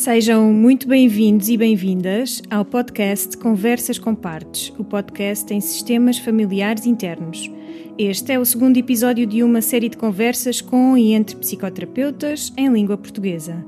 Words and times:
Sejam 0.00 0.50
muito 0.50 0.88
bem-vindos 0.88 1.50
e 1.50 1.58
bem-vindas 1.58 2.40
ao 2.48 2.64
podcast 2.64 3.36
Conversas 3.36 3.98
com 3.98 4.14
Partes, 4.14 4.72
o 4.78 4.82
podcast 4.82 5.52
em 5.52 5.60
sistemas 5.60 6.16
familiares 6.16 6.86
internos. 6.86 7.50
Este 7.98 8.32
é 8.32 8.38
o 8.38 8.44
segundo 8.46 8.78
episódio 8.78 9.26
de 9.26 9.42
uma 9.42 9.60
série 9.60 9.90
de 9.90 9.98
conversas 9.98 10.62
com 10.62 10.96
e 10.96 11.12
entre 11.12 11.36
psicoterapeutas 11.36 12.50
em 12.56 12.70
língua 12.70 12.96
portuguesa. 12.96 13.62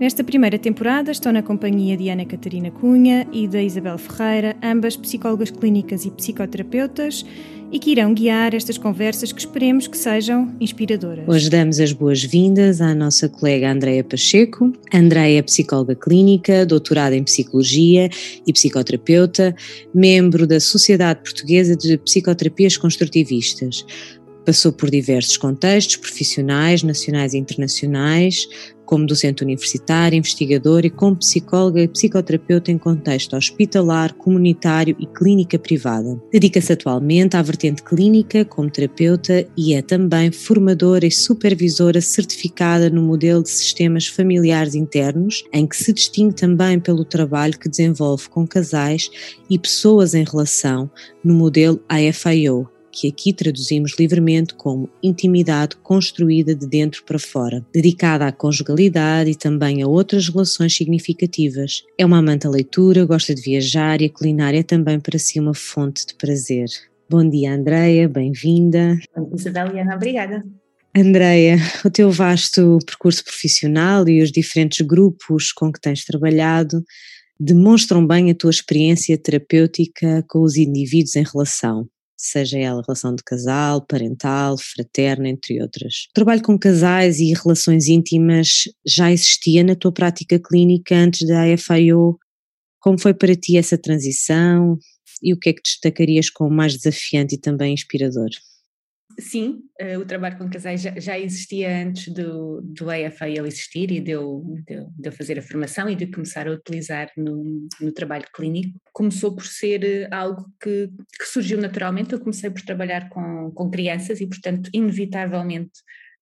Nesta 0.00 0.24
primeira 0.24 0.58
temporada 0.58 1.12
estão 1.12 1.30
na 1.30 1.42
companhia 1.42 1.98
de 1.98 2.08
Ana 2.08 2.24
Catarina 2.24 2.70
Cunha 2.70 3.28
e 3.30 3.46
da 3.46 3.62
Isabel 3.62 3.98
Ferreira, 3.98 4.56
ambas 4.62 4.96
psicólogas 4.96 5.50
clínicas 5.50 6.06
e 6.06 6.10
psicoterapeutas, 6.10 7.26
e 7.74 7.78
que 7.80 7.90
irão 7.90 8.14
guiar 8.14 8.54
estas 8.54 8.78
conversas 8.78 9.32
que 9.32 9.40
esperemos 9.40 9.88
que 9.88 9.98
sejam 9.98 10.54
inspiradoras. 10.60 11.26
Hoje 11.26 11.50
damos 11.50 11.80
as 11.80 11.90
boas-vindas 11.92 12.80
à 12.80 12.94
nossa 12.94 13.28
colega 13.28 13.68
Andreia 13.68 14.04
Pacheco. 14.04 14.72
Andreia 14.94 15.40
é 15.40 15.42
psicóloga 15.42 15.96
clínica, 15.96 16.64
doutorada 16.64 17.16
em 17.16 17.24
psicologia 17.24 18.08
e 18.46 18.52
psicoterapeuta, 18.52 19.56
membro 19.92 20.46
da 20.46 20.60
Sociedade 20.60 21.20
Portuguesa 21.24 21.74
de 21.74 21.98
Psicoterapias 21.98 22.76
Construtivistas. 22.76 23.84
Passou 24.46 24.70
por 24.70 24.88
diversos 24.88 25.36
contextos 25.36 25.96
profissionais, 25.96 26.84
nacionais 26.84 27.34
e 27.34 27.38
internacionais, 27.38 28.46
como 28.84 29.06
docente 29.06 29.42
universitário, 29.42 30.18
investigador 30.18 30.84
e 30.84 30.90
como 30.90 31.16
psicóloga 31.16 31.80
e 31.80 31.88
psicoterapeuta 31.88 32.70
em 32.70 32.78
contexto 32.78 33.36
hospitalar, 33.36 34.14
comunitário 34.14 34.96
e 34.98 35.06
clínica 35.06 35.58
privada. 35.58 36.20
Dedica-se 36.32 36.72
atualmente 36.72 37.36
à 37.36 37.42
vertente 37.42 37.82
clínica 37.82 38.44
como 38.44 38.70
terapeuta 38.70 39.46
e 39.56 39.74
é 39.74 39.82
também 39.82 40.30
formadora 40.30 41.06
e 41.06 41.10
supervisora 41.10 42.00
certificada 42.00 42.90
no 42.90 43.02
modelo 43.02 43.42
de 43.42 43.50
sistemas 43.50 44.06
familiares 44.06 44.74
internos, 44.74 45.44
em 45.52 45.66
que 45.66 45.76
se 45.76 45.92
distingue 45.92 46.34
também 46.34 46.78
pelo 46.78 47.04
trabalho 47.04 47.58
que 47.58 47.68
desenvolve 47.68 48.28
com 48.28 48.46
casais 48.46 49.10
e 49.48 49.58
pessoas 49.58 50.14
em 50.14 50.24
relação 50.24 50.90
no 51.22 51.34
modelo 51.34 51.80
AFIO, 51.88 52.68
que 52.94 53.08
aqui 53.08 53.32
traduzimos 53.32 53.96
livremente 53.98 54.54
como 54.54 54.88
intimidade 55.02 55.74
construída 55.82 56.54
de 56.54 56.64
dentro 56.64 57.02
para 57.04 57.18
fora, 57.18 57.66
dedicada 57.72 58.26
à 58.26 58.32
conjugalidade 58.32 59.30
e 59.30 59.34
também 59.34 59.82
a 59.82 59.88
outras 59.88 60.28
relações 60.28 60.76
significativas. 60.76 61.82
É 61.98 62.06
uma 62.06 62.18
amante 62.18 62.44
da 62.44 62.50
leitura, 62.50 63.04
gosta 63.04 63.34
de 63.34 63.42
viajar 63.42 64.00
e 64.00 64.04
a 64.04 64.10
culinária 64.10 64.60
é 64.60 64.62
também 64.62 65.00
para 65.00 65.18
si 65.18 65.40
uma 65.40 65.54
fonte 65.54 66.06
de 66.06 66.14
prazer. 66.14 66.66
Bom 67.10 67.28
dia, 67.28 67.52
Andreia, 67.52 68.08
bem-vinda. 68.08 68.96
Bom 69.16 69.24
dia, 69.24 69.34
Isabel 69.34 69.74
e 69.74 69.80
Ana, 69.80 69.96
obrigada. 69.96 70.44
Andreia, 70.96 71.58
o 71.84 71.90
teu 71.90 72.12
vasto 72.12 72.78
percurso 72.86 73.24
profissional 73.24 74.08
e 74.08 74.22
os 74.22 74.30
diferentes 74.30 74.86
grupos 74.86 75.50
com 75.50 75.72
que 75.72 75.80
tens 75.80 76.04
trabalhado 76.04 76.80
demonstram 77.40 78.06
bem 78.06 78.30
a 78.30 78.34
tua 78.34 78.50
experiência 78.50 79.18
terapêutica 79.18 80.24
com 80.28 80.42
os 80.42 80.56
indivíduos 80.56 81.16
em 81.16 81.24
relação 81.24 81.88
seja 82.16 82.58
ela 82.58 82.82
relação 82.86 83.14
de 83.14 83.22
casal, 83.24 83.84
parental, 83.86 84.56
fraterna, 84.58 85.28
entre 85.28 85.60
outras. 85.60 86.06
O 86.10 86.14
trabalho 86.14 86.42
com 86.42 86.58
casais 86.58 87.18
e 87.20 87.32
relações 87.32 87.88
íntimas 87.88 88.64
já 88.86 89.12
existia 89.12 89.62
na 89.64 89.74
tua 89.74 89.92
prática 89.92 90.38
clínica 90.38 90.94
antes 90.94 91.26
da 91.26 91.52
AFIO? 91.52 92.18
Como 92.80 92.98
foi 92.98 93.14
para 93.14 93.34
ti 93.34 93.56
essa 93.56 93.78
transição 93.78 94.78
e 95.22 95.32
o 95.32 95.38
que 95.38 95.50
é 95.50 95.52
que 95.52 95.62
destacarias 95.62 96.28
como 96.30 96.54
mais 96.54 96.76
desafiante 96.76 97.36
e 97.36 97.40
também 97.40 97.74
inspirador? 97.74 98.30
Sim, 99.18 99.60
uh, 99.80 99.98
o 100.00 100.04
trabalho 100.04 100.38
com 100.38 100.48
casais 100.48 100.82
já, 100.82 100.98
já, 100.98 101.18
existia 101.18 101.84
antes 101.84 102.12
do, 102.12 102.60
do 102.62 102.90
AFAL 102.90 103.46
existir 103.46 103.90
e 103.90 104.00
de 104.00 104.10
eu, 104.10 104.42
de, 104.66 104.86
de 104.98 105.08
eu, 105.08 105.12
fazer 105.12 105.38
a 105.38 105.42
formação 105.42 105.88
e 105.88 105.94
de 105.94 106.06
começar 106.06 106.48
a 106.48 106.52
utilizar 106.52 107.10
no, 107.16 107.68
no 107.80 107.92
trabalho 107.92 108.26
clínico. 108.34 108.78
Começou 108.92 109.34
por 109.34 109.46
ser 109.46 109.84
eh, 109.84 110.08
algo 110.10 110.44
que, 110.60 110.88
que, 111.18 111.26
surgiu 111.26 111.60
naturalmente. 111.60 112.12
Eu 112.12 112.20
comecei 112.20 112.50
por 112.50 112.62
trabalhar 112.62 113.08
com, 113.08 113.50
com 113.52 113.70
crianças 113.70 114.20
e, 114.20 114.26
portanto, 114.26 114.68
inevitavelmente 114.72 115.72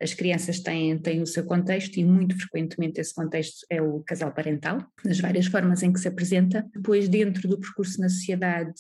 as 0.01 0.13
crianças 0.13 0.61
têm, 0.61 0.99
têm 0.99 1.23
o 1.23 1.27
seu 1.27 1.45
contexto 1.45 1.97
e 1.97 2.05
muito 2.05 2.37
frequentemente 2.37 3.01
esse 3.01 3.15
contexto 3.15 3.65
é 3.71 3.81
o 3.81 4.01
casal 4.01 4.33
parental, 4.33 4.85
nas 5.05 5.21
várias 5.21 5.47
formas 5.47 5.83
em 5.83 5.93
que 5.93 6.01
se 6.01 6.09
apresenta. 6.09 6.67
Depois, 6.75 7.09
dentro 7.09 7.49
do 7.49 7.59
percurso 7.61 8.01
na 8.01 8.09
sociedade, 8.09 8.73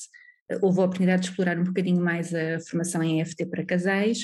houve 0.61 0.81
a 0.81 0.85
oportunidade 0.85 1.23
de 1.23 1.29
explorar 1.29 1.59
um 1.59 1.65
bocadinho 1.65 2.03
mais 2.03 2.35
a 2.35 2.61
formação 2.61 3.03
em 3.03 3.21
EFT 3.21 3.47
para 3.47 3.65
casais 3.65 4.21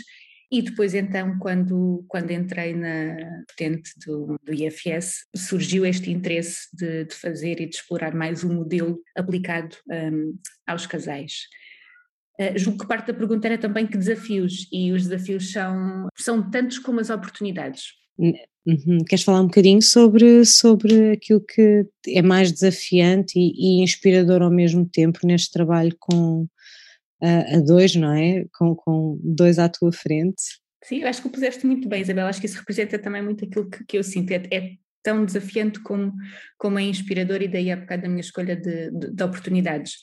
e 0.50 0.62
depois 0.62 0.94
então 0.94 1.38
quando, 1.38 2.04
quando 2.08 2.30
entrei 2.30 2.74
na 2.74 3.16
vertente 3.46 3.92
do, 4.04 4.38
do 4.42 4.54
IFS 4.54 5.26
surgiu 5.36 5.84
este 5.84 6.10
interesse 6.10 6.68
de, 6.72 7.04
de, 7.04 7.14
fazer 7.14 7.60
e 7.60 7.66
de 7.66 7.76
explorar 7.76 8.14
mais 8.14 8.42
o 8.42 8.48
um 8.48 8.54
modelo 8.54 8.98
aplicado 9.14 9.76
um, 9.90 10.38
aos 10.66 10.86
casais. 10.86 11.42
Uh, 12.40 12.56
julgo 12.56 12.78
que 12.78 12.86
parte 12.86 13.08
da 13.08 13.18
pergunta 13.18 13.48
era 13.48 13.58
também 13.58 13.86
que 13.86 13.98
desafios, 13.98 14.68
e 14.72 14.92
os 14.92 15.02
desafios 15.02 15.52
são, 15.52 16.08
são 16.16 16.50
tantos 16.50 16.78
como 16.78 17.00
as 17.00 17.10
oportunidades. 17.10 17.98
Uhum. 18.18 18.98
Queres 19.08 19.24
falar 19.24 19.40
um 19.40 19.46
bocadinho 19.46 19.80
sobre, 19.80 20.44
sobre 20.44 21.12
aquilo 21.12 21.40
que 21.40 21.86
é 22.06 22.20
mais 22.20 22.52
desafiante 22.52 23.38
e, 23.38 23.78
e 23.78 23.82
inspirador 23.82 24.42
ao 24.42 24.50
mesmo 24.50 24.86
tempo 24.86 25.20
neste 25.24 25.50
trabalho 25.52 25.96
com 25.98 26.46
a, 27.22 27.56
a 27.56 27.60
dois, 27.60 27.94
não 27.94 28.12
é? 28.12 28.44
Com, 28.58 28.74
com 28.74 29.18
dois 29.22 29.58
à 29.58 29.68
tua 29.68 29.92
frente. 29.92 30.42
Sim, 30.84 30.98
eu 30.98 31.08
acho 31.08 31.22
que 31.22 31.28
o 31.28 31.30
puseste 31.30 31.66
muito 31.66 31.88
bem, 31.88 32.02
Isabel. 32.02 32.26
Acho 32.26 32.40
que 32.40 32.46
isso 32.46 32.58
representa 32.58 32.98
também 32.98 33.22
muito 33.22 33.44
aquilo 33.44 33.68
que, 33.68 33.84
que 33.84 33.98
eu 33.98 34.04
sinto. 34.04 34.30
É, 34.32 34.42
é, 34.50 34.72
tão 35.02 35.24
desafiante 35.24 35.80
como, 35.80 36.12
como 36.58 36.78
é 36.78 36.82
inspirador, 36.82 37.40
e 37.40 37.48
daí 37.48 37.70
a 37.70 37.76
bocado 37.76 38.02
da 38.02 38.08
minha 38.08 38.20
escolha 38.20 38.54
de, 38.54 38.90
de, 38.90 39.14
de 39.14 39.22
oportunidades. 39.22 39.94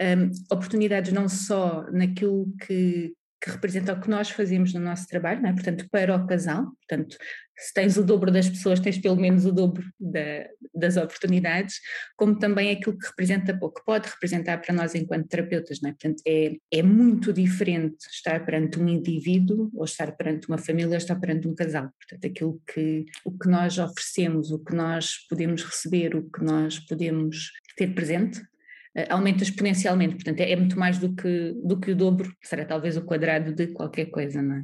Um, 0.00 0.30
oportunidades 0.54 1.12
não 1.12 1.28
só 1.28 1.86
naquilo 1.92 2.46
que, 2.66 3.12
que 3.40 3.50
representa 3.50 3.92
o 3.94 4.00
que 4.00 4.10
nós 4.10 4.30
fazemos 4.30 4.74
no 4.74 4.80
nosso 4.80 5.06
trabalho, 5.06 5.44
é? 5.46 5.52
portanto, 5.52 5.88
para 5.90 6.14
o 6.14 6.26
casal, 6.26 6.66
portanto, 6.86 7.16
se 7.60 7.74
tens 7.74 7.96
o 7.96 8.02
dobro 8.02 8.30
das 8.30 8.48
pessoas, 8.48 8.80
tens 8.80 8.98
pelo 8.98 9.16
menos 9.16 9.44
o 9.44 9.52
dobro 9.52 9.84
da, 9.98 10.48
das 10.74 10.96
oportunidades, 10.96 11.76
como 12.16 12.38
também 12.38 12.70
aquilo 12.70 12.96
que 12.96 13.06
representa, 13.06 13.58
ou 13.60 13.70
que 13.70 13.84
pode 13.84 14.08
representar 14.08 14.58
para 14.58 14.74
nós 14.74 14.94
enquanto 14.94 15.28
terapeutas, 15.28 15.78
é? 15.84 15.90
Portanto, 15.90 16.22
é, 16.26 16.56
é 16.72 16.82
muito 16.82 17.32
diferente 17.32 17.98
estar 18.10 18.44
perante 18.46 18.78
um 18.78 18.88
indivíduo, 18.88 19.70
ou 19.74 19.84
estar 19.84 20.12
perante 20.12 20.48
uma 20.48 20.58
família, 20.58 20.92
ou 20.92 20.96
estar 20.96 21.16
perante 21.16 21.46
um 21.48 21.54
casal. 21.54 21.90
Portanto, 21.98 22.26
aquilo 22.26 22.60
que, 22.72 23.04
o 23.24 23.38
que 23.38 23.48
nós 23.48 23.78
oferecemos, 23.78 24.50
o 24.50 24.58
que 24.58 24.74
nós 24.74 25.26
podemos 25.28 25.62
receber, 25.62 26.16
o 26.16 26.30
que 26.30 26.42
nós 26.42 26.78
podemos 26.78 27.52
ter 27.76 27.94
presente, 27.94 28.40
aumenta 29.08 29.42
exponencialmente, 29.42 30.14
portanto 30.14 30.40
é, 30.40 30.52
é, 30.52 30.56
muito 30.56 30.78
mais 30.78 30.98
do 30.98 31.14
que, 31.14 31.54
do 31.64 31.78
que 31.78 31.92
o 31.92 31.96
dobro, 31.96 32.32
será 32.42 32.64
talvez 32.64 32.96
o 32.96 33.04
quadrado 33.04 33.52
de 33.52 33.68
qualquer 33.68 34.06
coisa, 34.06 34.42
não 34.42 34.56
é? 34.56 34.62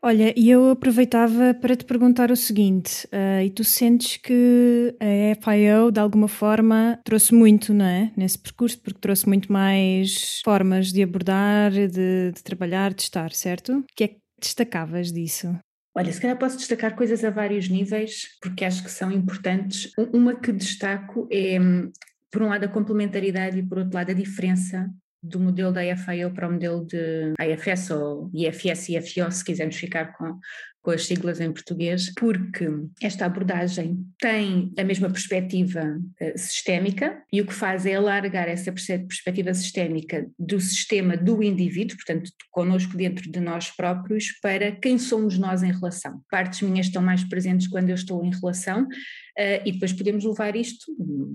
Olha, 0.00 0.32
e 0.36 0.48
eu 0.48 0.70
aproveitava 0.70 1.52
para 1.54 1.74
te 1.74 1.84
perguntar 1.84 2.30
o 2.30 2.36
seguinte, 2.36 3.04
uh, 3.06 3.42
e 3.44 3.50
tu 3.50 3.64
sentes 3.64 4.16
que 4.16 4.94
a 5.00 5.50
FIO 5.50 5.90
de 5.90 5.98
alguma 5.98 6.28
forma 6.28 7.00
trouxe 7.04 7.34
muito, 7.34 7.74
não 7.74 7.84
é? 7.84 8.12
Nesse 8.16 8.38
percurso, 8.38 8.80
porque 8.80 9.00
trouxe 9.00 9.26
muito 9.26 9.52
mais 9.52 10.40
formas 10.44 10.92
de 10.92 11.02
abordar, 11.02 11.72
de, 11.72 12.30
de 12.32 12.42
trabalhar, 12.44 12.94
de 12.94 13.02
estar, 13.02 13.32
certo? 13.32 13.78
O 13.78 13.84
que 13.96 14.04
é 14.04 14.08
que 14.08 14.18
destacavas 14.40 15.12
disso? 15.12 15.58
Olha, 15.96 16.12
se 16.12 16.20
calhar 16.20 16.38
posso 16.38 16.56
destacar 16.56 16.94
coisas 16.94 17.24
a 17.24 17.30
vários 17.30 17.68
níveis, 17.68 18.28
porque 18.40 18.64
acho 18.64 18.84
que 18.84 18.90
são 18.90 19.10
importantes. 19.10 19.90
Uma 20.12 20.38
que 20.38 20.52
destaco 20.52 21.26
é 21.28 21.58
hum, 21.60 21.90
por 22.30 22.42
um 22.42 22.48
lado, 22.48 22.64
a 22.64 22.68
complementaridade 22.68 23.58
e, 23.58 23.62
por 23.62 23.78
outro 23.78 23.94
lado, 23.94 24.10
a 24.10 24.14
diferença 24.14 24.88
do 25.22 25.40
modelo 25.40 25.72
da 25.72 25.84
IFIO 25.84 26.32
para 26.32 26.48
o 26.48 26.52
modelo 26.52 26.86
de 26.86 27.34
IFS 27.40 27.90
ou 27.90 28.30
IFS 28.32 28.90
e 28.90 28.96
IFO, 28.96 29.32
se 29.32 29.44
quisermos 29.44 29.76
ficar 29.76 30.16
com, 30.16 30.38
com 30.82 30.90
as 30.90 31.06
siglas 31.06 31.40
em 31.40 31.52
português, 31.52 32.12
porque 32.14 32.66
esta 33.02 33.26
abordagem 33.26 34.06
tem 34.18 34.72
a 34.78 34.84
mesma 34.84 35.10
perspectiva 35.10 35.82
uh, 35.82 36.38
sistémica 36.38 37.22
e 37.32 37.40
o 37.40 37.46
que 37.46 37.54
faz 37.54 37.86
é 37.86 37.94
alargar 37.94 38.48
essa 38.48 38.72
perspectiva 38.72 39.52
sistémica 39.54 40.26
do 40.38 40.60
sistema 40.60 41.16
do 41.16 41.42
indivíduo, 41.42 41.96
portanto, 41.96 42.30
connosco 42.50 42.96
dentro 42.96 43.30
de 43.30 43.40
nós 43.40 43.70
próprios, 43.70 44.32
para 44.40 44.72
quem 44.72 44.98
somos 44.98 45.38
nós 45.38 45.62
em 45.62 45.72
relação. 45.72 46.20
Partes 46.30 46.62
minhas 46.62 46.86
estão 46.86 47.02
mais 47.02 47.24
presentes 47.24 47.68
quando 47.68 47.90
eu 47.90 47.94
estou 47.94 48.24
em 48.24 48.30
relação, 48.30 48.86
Uh, 49.38 49.62
e 49.64 49.70
depois 49.70 49.92
podemos 49.92 50.24
levar 50.24 50.56
isto 50.56 50.84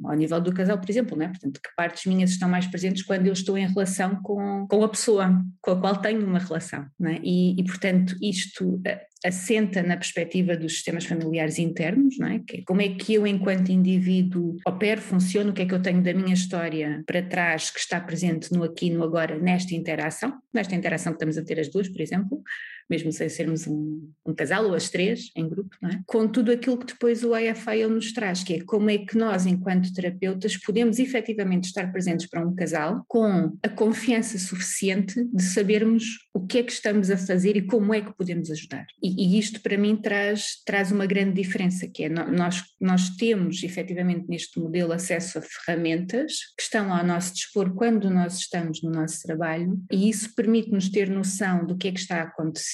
ao 0.04 0.14
nível 0.14 0.42
do 0.42 0.54
casal, 0.54 0.78
por 0.78 0.90
exemplo, 0.90 1.18
né? 1.18 1.30
portanto, 1.30 1.62
que 1.64 1.74
partes 1.74 2.06
minhas 2.06 2.32
estão 2.32 2.50
mais 2.50 2.68
presentes 2.68 3.02
quando 3.02 3.28
eu 3.28 3.32
estou 3.32 3.58
em 3.58 3.66
relação 3.66 4.22
com, 4.22 4.68
com 4.68 4.84
a 4.84 4.90
pessoa 4.90 5.42
com 5.62 5.72
a 5.72 5.80
qual 5.80 5.96
tenho 5.96 6.28
uma 6.28 6.40
relação, 6.40 6.86
né? 7.00 7.22
e, 7.24 7.58
e, 7.58 7.64
portanto, 7.64 8.14
isto 8.22 8.76
uh, 8.76 8.82
assenta 9.26 9.82
na 9.82 9.98
perspectiva 9.98 10.56
dos 10.56 10.74
sistemas 10.74 11.06
familiares 11.06 11.60
internos, 11.60 12.18
não 12.18 12.28
é? 12.28 12.40
Que 12.40 12.58
é 12.58 12.62
como 12.66 12.82
é 12.82 12.90
que 12.90 13.14
eu, 13.14 13.26
enquanto 13.26 13.72
indivíduo, 13.72 14.58
opero, 14.68 15.02
funciono, 15.02 15.52
o 15.52 15.54
que 15.54 15.62
é 15.62 15.66
que 15.66 15.74
eu 15.74 15.82
tenho 15.82 16.02
da 16.02 16.14
minha 16.14 16.34
história 16.34 17.04
para 17.06 17.22
trás 17.22 17.70
que 17.70 17.80
está 17.80 18.00
presente 18.00 18.52
no 18.52 18.64
aqui 18.64 18.90
no 18.90 19.04
agora, 19.04 19.38
nesta 19.38 19.74
interação, 19.76 20.34
nesta 20.54 20.76
interação 20.76 21.14
que 21.14 21.18
estamos 21.18 21.38
a 21.38 21.44
ter 21.44 21.60
as 21.60 21.70
duas, 21.70 21.88
por 21.88 22.02
exemplo, 22.02 22.42
mesmo 22.90 23.12
sem 23.12 23.30
sermos 23.30 23.68
um, 23.68 24.10
um 24.26 24.34
casal 24.34 24.66
ou 24.66 24.74
as 24.74 24.90
três 24.90 25.32
em 25.36 25.48
grupo, 25.48 25.76
é? 25.84 26.00
com 26.06 26.28
tudo 26.28 26.52
aquilo 26.52 26.78
que 26.78 26.88
depois 26.88 27.24
o 27.24 27.36
IFIL 27.38 27.90
nos 27.90 28.12
traz, 28.14 28.44
que 28.44 28.56
é 28.56 28.64
como 28.64 28.90
é 28.90 28.98
que 28.98 29.18
nós, 29.18 29.46
enquanto 29.46 29.94
terapeutas, 29.94 30.58
podemos 30.58 31.00
efetivamente 31.00 31.66
estar 31.66 31.92
presentes 31.92 32.28
para 32.28 32.46
um 32.46 32.56
casal 32.56 33.04
com 33.08 33.58
a 33.62 33.70
confiança 33.70 34.38
suficiente 34.38 35.24
de 35.34 35.44
sabermos 35.44 36.04
o 36.34 36.46
que 36.46 36.60
é 36.60 36.64
que 36.64 36.72
estamos 36.72 37.10
a 37.10 37.18
fazer 37.18 37.56
e 37.56 37.62
como 37.62 37.94
é 37.94 38.02
que 38.02 38.16
podemos 38.16 38.50
ajudar. 38.50 38.86
E, 39.02 39.36
e 39.36 39.40
isto 39.40 39.62
para 39.62 39.78
mim 39.78 39.96
traz, 39.96 40.62
traz 40.66 40.92
uma 40.92 41.06
grande 41.06 41.42
diferença, 41.42 41.88
que 41.88 42.04
é 42.04 42.10
nós, 42.10 42.64
nós 42.80 43.10
temos 43.12 43.64
efetivamente 43.64 44.28
neste 44.28 44.60
modelo 44.60 44.92
acesso 44.92 45.38
a 45.38 45.42
ferramentas 45.42 46.34
que 46.58 46.64
estão 46.64 46.94
ao 46.94 47.06
nosso 47.06 47.34
dispor 47.34 47.74
quando 47.74 48.10
nós 48.10 48.38
estamos 48.38 48.82
no 48.82 48.90
nosso 48.90 49.22
trabalho 49.24 49.80
e 49.92 50.10
isso 50.10 50.34
permite-nos 50.36 50.90
ter 50.90 51.10
noção 51.10 51.66
do 51.66 51.78
que 51.78 51.88
é 51.88 51.92
que 51.92 52.00
está 52.00 52.18
a 52.18 52.24
acontecer, 52.24 52.73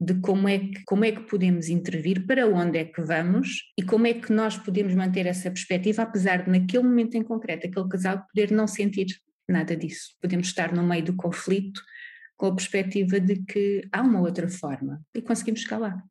de 0.00 0.14
como 0.20 0.48
é 0.48 0.58
que, 0.58 0.84
como 0.84 1.04
é 1.04 1.12
que 1.12 1.22
podemos 1.22 1.68
intervir, 1.68 2.26
para 2.26 2.46
onde 2.46 2.78
é 2.78 2.84
que 2.84 3.00
vamos 3.02 3.72
e 3.78 3.82
como 3.82 4.06
é 4.06 4.14
que 4.14 4.32
nós 4.32 4.56
podemos 4.56 4.94
manter 4.94 5.26
essa 5.26 5.50
perspectiva, 5.50 6.02
apesar 6.02 6.44
de 6.44 6.50
naquele 6.50 6.84
momento 6.84 7.16
em 7.16 7.22
concreto 7.22 7.66
aquele 7.66 7.88
casal 7.88 8.24
poder 8.26 8.50
não 8.50 8.66
sentir 8.66 9.06
nada 9.48 9.76
disso. 9.76 10.16
Podemos 10.20 10.46
estar 10.46 10.72
no 10.72 10.82
meio 10.82 11.04
do 11.04 11.16
conflito 11.16 11.82
com 12.36 12.46
a 12.46 12.54
perspectiva 12.54 13.20
de 13.20 13.42
que 13.44 13.82
há 13.92 14.02
uma 14.02 14.20
outra 14.20 14.48
forma 14.48 15.00
e 15.14 15.22
conseguimos 15.22 15.60
chegar 15.60 15.78
lá. 15.78 16.02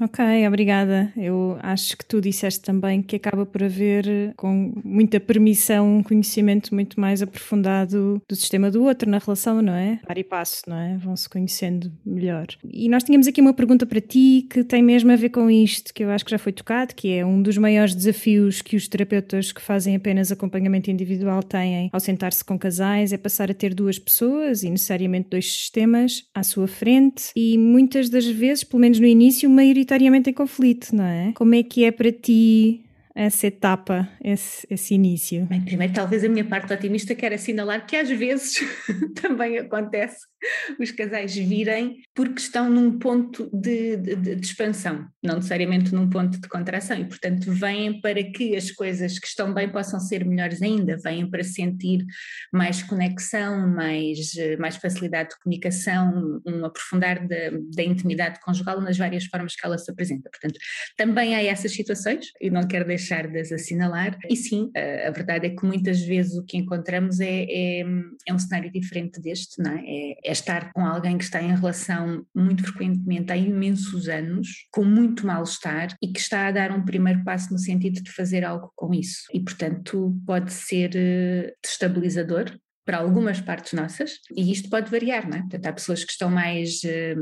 Ok, 0.00 0.24
obrigada. 0.48 1.12
Eu 1.14 1.58
acho 1.62 1.94
que 1.94 2.06
tu 2.06 2.22
disseste 2.22 2.62
também 2.62 3.02
que 3.02 3.16
acaba 3.16 3.44
por 3.44 3.62
haver, 3.62 4.32
com 4.34 4.72
muita 4.82 5.20
permissão, 5.20 5.98
um 5.98 6.02
conhecimento 6.02 6.74
muito 6.74 6.98
mais 6.98 7.20
aprofundado 7.20 8.22
do 8.26 8.34
sistema 8.34 8.70
do 8.70 8.82
outro 8.82 9.10
na 9.10 9.18
relação, 9.18 9.60
não 9.60 9.74
é? 9.74 10.00
Par 10.06 10.16
e 10.16 10.24
passo, 10.24 10.62
não 10.66 10.76
é? 10.76 10.96
Vão-se 10.96 11.28
conhecendo 11.28 11.92
melhor. 12.04 12.46
E 12.64 12.88
nós 12.88 13.04
tínhamos 13.04 13.26
aqui 13.26 13.42
uma 13.42 13.52
pergunta 13.52 13.84
para 13.84 14.00
ti 14.00 14.46
que 14.48 14.64
tem 14.64 14.82
mesmo 14.82 15.12
a 15.12 15.16
ver 15.16 15.28
com 15.28 15.50
isto, 15.50 15.92
que 15.92 16.02
eu 16.02 16.10
acho 16.10 16.24
que 16.24 16.30
já 16.30 16.38
foi 16.38 16.52
tocado, 16.52 16.94
que 16.94 17.12
é 17.12 17.24
um 17.24 17.42
dos 17.42 17.58
maiores 17.58 17.94
desafios 17.94 18.62
que 18.62 18.76
os 18.76 18.88
terapeutas 18.88 19.52
que 19.52 19.60
fazem 19.60 19.94
apenas 19.94 20.32
acompanhamento 20.32 20.90
individual 20.90 21.42
têm 21.42 21.90
ao 21.92 22.00
sentar-se 22.00 22.42
com 22.42 22.58
casais, 22.58 23.12
é 23.12 23.18
passar 23.18 23.50
a 23.50 23.54
ter 23.54 23.74
duas 23.74 23.98
pessoas 23.98 24.62
e 24.62 24.70
necessariamente 24.70 25.28
dois 25.28 25.52
sistemas 25.52 26.24
à 26.34 26.42
sua 26.42 26.66
frente 26.66 27.32
e 27.36 27.58
muitas 27.58 28.08
das 28.08 28.26
vezes, 28.26 28.64
pelo 28.64 28.80
menos 28.80 28.98
no 28.98 29.06
início, 29.06 29.50
maioria 29.50 29.89
maioritariamente 29.90 30.30
em 30.30 30.32
conflito, 30.32 30.94
não 30.94 31.04
é? 31.04 31.32
Como 31.34 31.54
é 31.54 31.62
que 31.62 31.84
é 31.84 31.90
para 31.90 32.12
ti 32.12 32.84
essa 33.14 33.48
etapa, 33.48 34.08
esse, 34.22 34.66
esse 34.70 34.94
início? 34.94 35.46
Bem, 35.46 35.62
primeiro, 35.62 35.92
talvez 35.92 36.24
a 36.24 36.28
minha 36.28 36.44
parte 36.44 36.72
otimista 36.72 37.14
quer 37.14 37.32
assinalar 37.32 37.86
que 37.86 37.96
às 37.96 38.08
vezes 38.08 38.54
também 39.20 39.58
acontece 39.58 40.29
os 40.78 40.90
casais 40.90 41.34
virem 41.34 42.02
porque 42.14 42.40
estão 42.40 42.70
num 42.70 42.98
ponto 42.98 43.50
de, 43.52 43.96
de, 43.96 44.16
de, 44.16 44.46
expansão, 44.46 45.06
não 45.22 45.36
necessariamente 45.36 45.94
num 45.94 46.08
ponto 46.08 46.40
de 46.40 46.48
contração, 46.48 46.98
e 46.98 47.04
portanto 47.04 47.50
vêm 47.52 48.00
para 48.00 48.22
que 48.22 48.56
as 48.56 48.70
coisas 48.70 49.18
que 49.18 49.26
estão 49.26 49.52
bem 49.52 49.70
possam 49.70 50.00
ser 50.00 50.24
melhores 50.24 50.62
ainda, 50.62 50.96
vêm 51.02 51.28
para 51.28 51.44
sentir 51.44 52.04
mais 52.52 52.82
conexão, 52.82 53.68
mais, 53.68 54.18
mais 54.58 54.76
facilidade 54.76 55.30
de 55.30 55.38
comunicação, 55.40 56.40
um 56.46 56.64
aprofundar 56.64 57.26
da, 57.26 57.50
da 57.74 57.82
intimidade 57.82 58.40
conjugal 58.40 58.80
nas 58.80 58.96
várias 58.96 59.24
formas 59.26 59.54
que 59.54 59.64
ela 59.64 59.78
se 59.78 59.90
apresenta. 59.90 60.30
Portanto, 60.30 60.58
também 60.96 61.34
há 61.34 61.42
essas 61.42 61.72
situações, 61.72 62.26
e 62.40 62.50
não 62.50 62.66
quero 62.66 62.86
deixar 62.86 63.26
de 63.26 63.38
as 63.38 63.52
assinalar, 63.52 64.18
e 64.28 64.36
sim, 64.36 64.70
a, 64.76 65.08
a 65.08 65.10
verdade 65.10 65.46
é 65.46 65.50
que 65.50 65.64
muitas 65.64 66.00
vezes 66.00 66.36
o 66.36 66.44
que 66.44 66.56
encontramos 66.56 67.20
é, 67.20 67.44
é, 67.48 67.84
é 68.26 68.34
um 68.34 68.38
cenário 68.38 68.70
diferente 68.70 69.20
deste, 69.20 69.62
não 69.62 69.72
é? 69.72 69.82
é 70.24 70.29
é 70.30 70.32
estar 70.32 70.72
com 70.72 70.86
alguém 70.86 71.18
que 71.18 71.24
está 71.24 71.42
em 71.42 71.54
relação 71.54 72.24
muito 72.32 72.62
frequentemente 72.62 73.32
há 73.32 73.36
imensos 73.36 74.08
anos, 74.08 74.68
com 74.70 74.84
muito 74.84 75.26
mal-estar 75.26 75.96
e 76.00 76.12
que 76.12 76.20
está 76.20 76.46
a 76.46 76.52
dar 76.52 76.70
um 76.70 76.84
primeiro 76.84 77.24
passo 77.24 77.52
no 77.52 77.58
sentido 77.58 78.00
de 78.00 78.12
fazer 78.12 78.44
algo 78.44 78.72
com 78.76 78.94
isso. 78.94 79.24
E, 79.34 79.40
portanto, 79.40 80.16
pode 80.24 80.52
ser 80.52 80.92
eh, 80.94 81.52
destabilizador 81.62 82.56
para 82.84 82.98
algumas 82.98 83.40
partes 83.40 83.72
nossas, 83.72 84.18
e 84.34 84.50
isto 84.50 84.68
pode 84.68 84.90
variar, 84.90 85.28
não 85.28 85.38
é? 85.38 85.40
Portanto, 85.40 85.66
há 85.66 85.72
pessoas 85.72 86.04
que 86.04 86.12
estão 86.12 86.30
mais, 86.30 86.82
eh, 86.84 87.14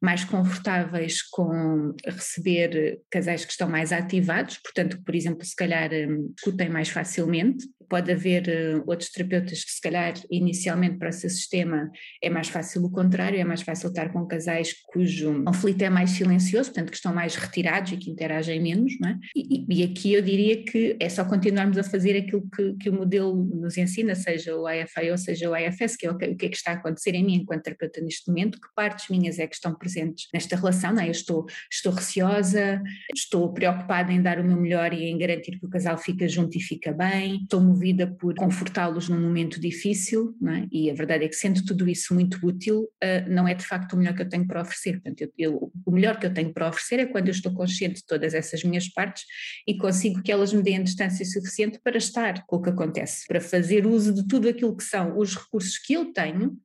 mais 0.00 0.24
confortáveis 0.24 1.22
com 1.22 1.94
receber 2.06 3.00
casais 3.10 3.44
que 3.44 3.52
estão 3.52 3.68
mais 3.68 3.92
ativados, 3.92 4.58
portanto, 4.58 5.00
por 5.04 5.14
exemplo, 5.14 5.44
se 5.44 5.56
calhar 5.56 5.92
eh, 5.92 6.06
discutem 6.34 6.68
mais 6.68 6.88
facilmente, 6.88 7.66
pode 7.88 8.12
haver 8.12 8.44
uh, 8.48 8.84
outros 8.86 9.10
terapeutas 9.10 9.64
que, 9.64 9.70
se 9.70 9.80
calhar, 9.80 10.14
inicialmente 10.30 10.98
para 10.98 11.08
o 11.08 11.12
seu 11.12 11.30
sistema 11.30 11.90
é 12.22 12.28
mais 12.28 12.48
fácil 12.48 12.84
o 12.84 12.90
contrário, 12.90 13.40
é 13.40 13.44
mais 13.44 13.62
fácil 13.62 13.88
estar 13.88 14.12
com 14.12 14.26
casais 14.26 14.74
cujo 14.92 15.42
conflito 15.44 15.82
é 15.82 15.90
mais 15.90 16.10
silencioso, 16.10 16.70
portanto, 16.70 16.90
que 16.90 16.96
estão 16.96 17.14
mais 17.14 17.34
retirados 17.34 17.92
e 17.92 17.96
que 17.96 18.10
interagem 18.10 18.60
menos, 18.60 18.92
não 19.00 19.10
é? 19.10 19.18
E, 19.34 19.64
e 19.68 19.82
aqui 19.82 20.12
eu 20.12 20.22
diria 20.22 20.62
que 20.64 20.96
é 21.00 21.08
só 21.08 21.24
continuarmos 21.24 21.78
a 21.78 21.82
fazer 21.82 22.16
aquilo 22.16 22.46
que, 22.54 22.74
que 22.74 22.90
o 22.90 22.92
modelo 22.92 23.34
nos 23.34 23.76
ensina, 23.78 24.14
seja 24.14 24.54
o 24.54 24.66
Ou 25.10 25.18
seja 25.18 25.50
o 25.50 25.56
IFS, 25.56 25.96
que 25.96 26.06
é 26.06 26.10
o 26.10 26.16
que, 26.16 26.26
o 26.26 26.36
que 26.36 26.46
é 26.46 26.48
que 26.48 26.56
está 26.56 26.72
a 26.72 26.74
acontecer 26.74 27.14
em 27.14 27.24
mim 27.24 27.34
enquanto 27.34 27.62
terapeuta 27.62 28.00
neste 28.00 28.28
momento, 28.28 28.60
que 28.60 28.68
partes 28.74 29.08
minhas 29.08 29.38
é 29.38 29.46
que 29.46 29.54
estão 29.54 29.74
presentes 29.74 30.28
nesta 30.32 30.56
relação, 30.56 30.92
não 30.92 31.02
é? 31.02 31.08
Eu 31.08 31.12
estou, 31.12 31.46
estou 31.70 31.92
receosa, 31.92 32.82
estou 33.14 33.52
preocupada 33.52 34.12
em 34.12 34.22
dar 34.22 34.38
o 34.38 34.44
meu 34.44 34.56
melhor 34.56 34.92
e 34.92 35.04
em 35.04 35.18
garantir 35.18 35.58
que 35.58 35.66
o 35.66 35.68
casal 35.68 35.98
fica 35.98 36.28
junto 36.28 36.56
e 36.56 36.60
fica 36.60 36.92
bem, 36.92 37.42
estou 37.42 37.60
movida 37.60 38.06
por 38.06 38.34
confortá-los 38.34 39.08
num 39.08 39.20
momento 39.20 39.60
difícil, 39.60 40.34
é? 40.46 40.66
e 40.70 40.90
a 40.90 40.94
verdade 40.94 41.24
é 41.24 41.28
que 41.28 41.36
sendo 41.36 41.64
tudo 41.64 41.88
isso 41.88 42.14
muito 42.14 42.38
útil, 42.46 42.82
uh, 42.82 43.28
não 43.28 43.46
é 43.46 43.54
de 43.54 43.64
facto 43.64 43.92
o 43.92 43.96
melhor 43.96 44.14
que 44.14 44.22
eu 44.22 44.28
tenho 44.28 44.46
para 44.46 44.62
oferecer. 44.62 45.00
Portanto, 45.00 45.20
eu, 45.20 45.32
eu, 45.38 45.72
o 45.84 45.90
melhor 45.90 46.18
que 46.18 46.26
eu 46.26 46.32
tenho 46.32 46.52
para 46.52 46.68
oferecer 46.68 47.00
é 47.00 47.06
quando 47.06 47.28
eu 47.28 47.32
estou 47.32 47.52
consciente 47.52 47.96
de 47.96 48.06
todas 48.06 48.34
essas 48.34 48.62
minhas 48.64 48.88
partes 48.88 49.24
e 49.66 49.76
consigo 49.76 50.22
que 50.22 50.32
elas 50.32 50.52
me 50.52 50.62
deem 50.62 50.82
distância 50.82 51.24
suficiente 51.24 51.78
para 51.82 51.98
estar 51.98 52.44
com 52.46 52.56
o 52.56 52.62
que 52.62 52.70
acontece, 52.70 53.26
para 53.26 53.40
fazer 53.40 53.86
uso 53.86 54.14
de 54.14 54.26
tudo 54.26 54.48
aquilo 54.48 54.76
que 54.76 54.84
são 54.88 55.18
os 55.18 55.36
recursos 55.36 55.78
que 55.78 55.94
eu 55.94 56.12
tenho 56.12 56.58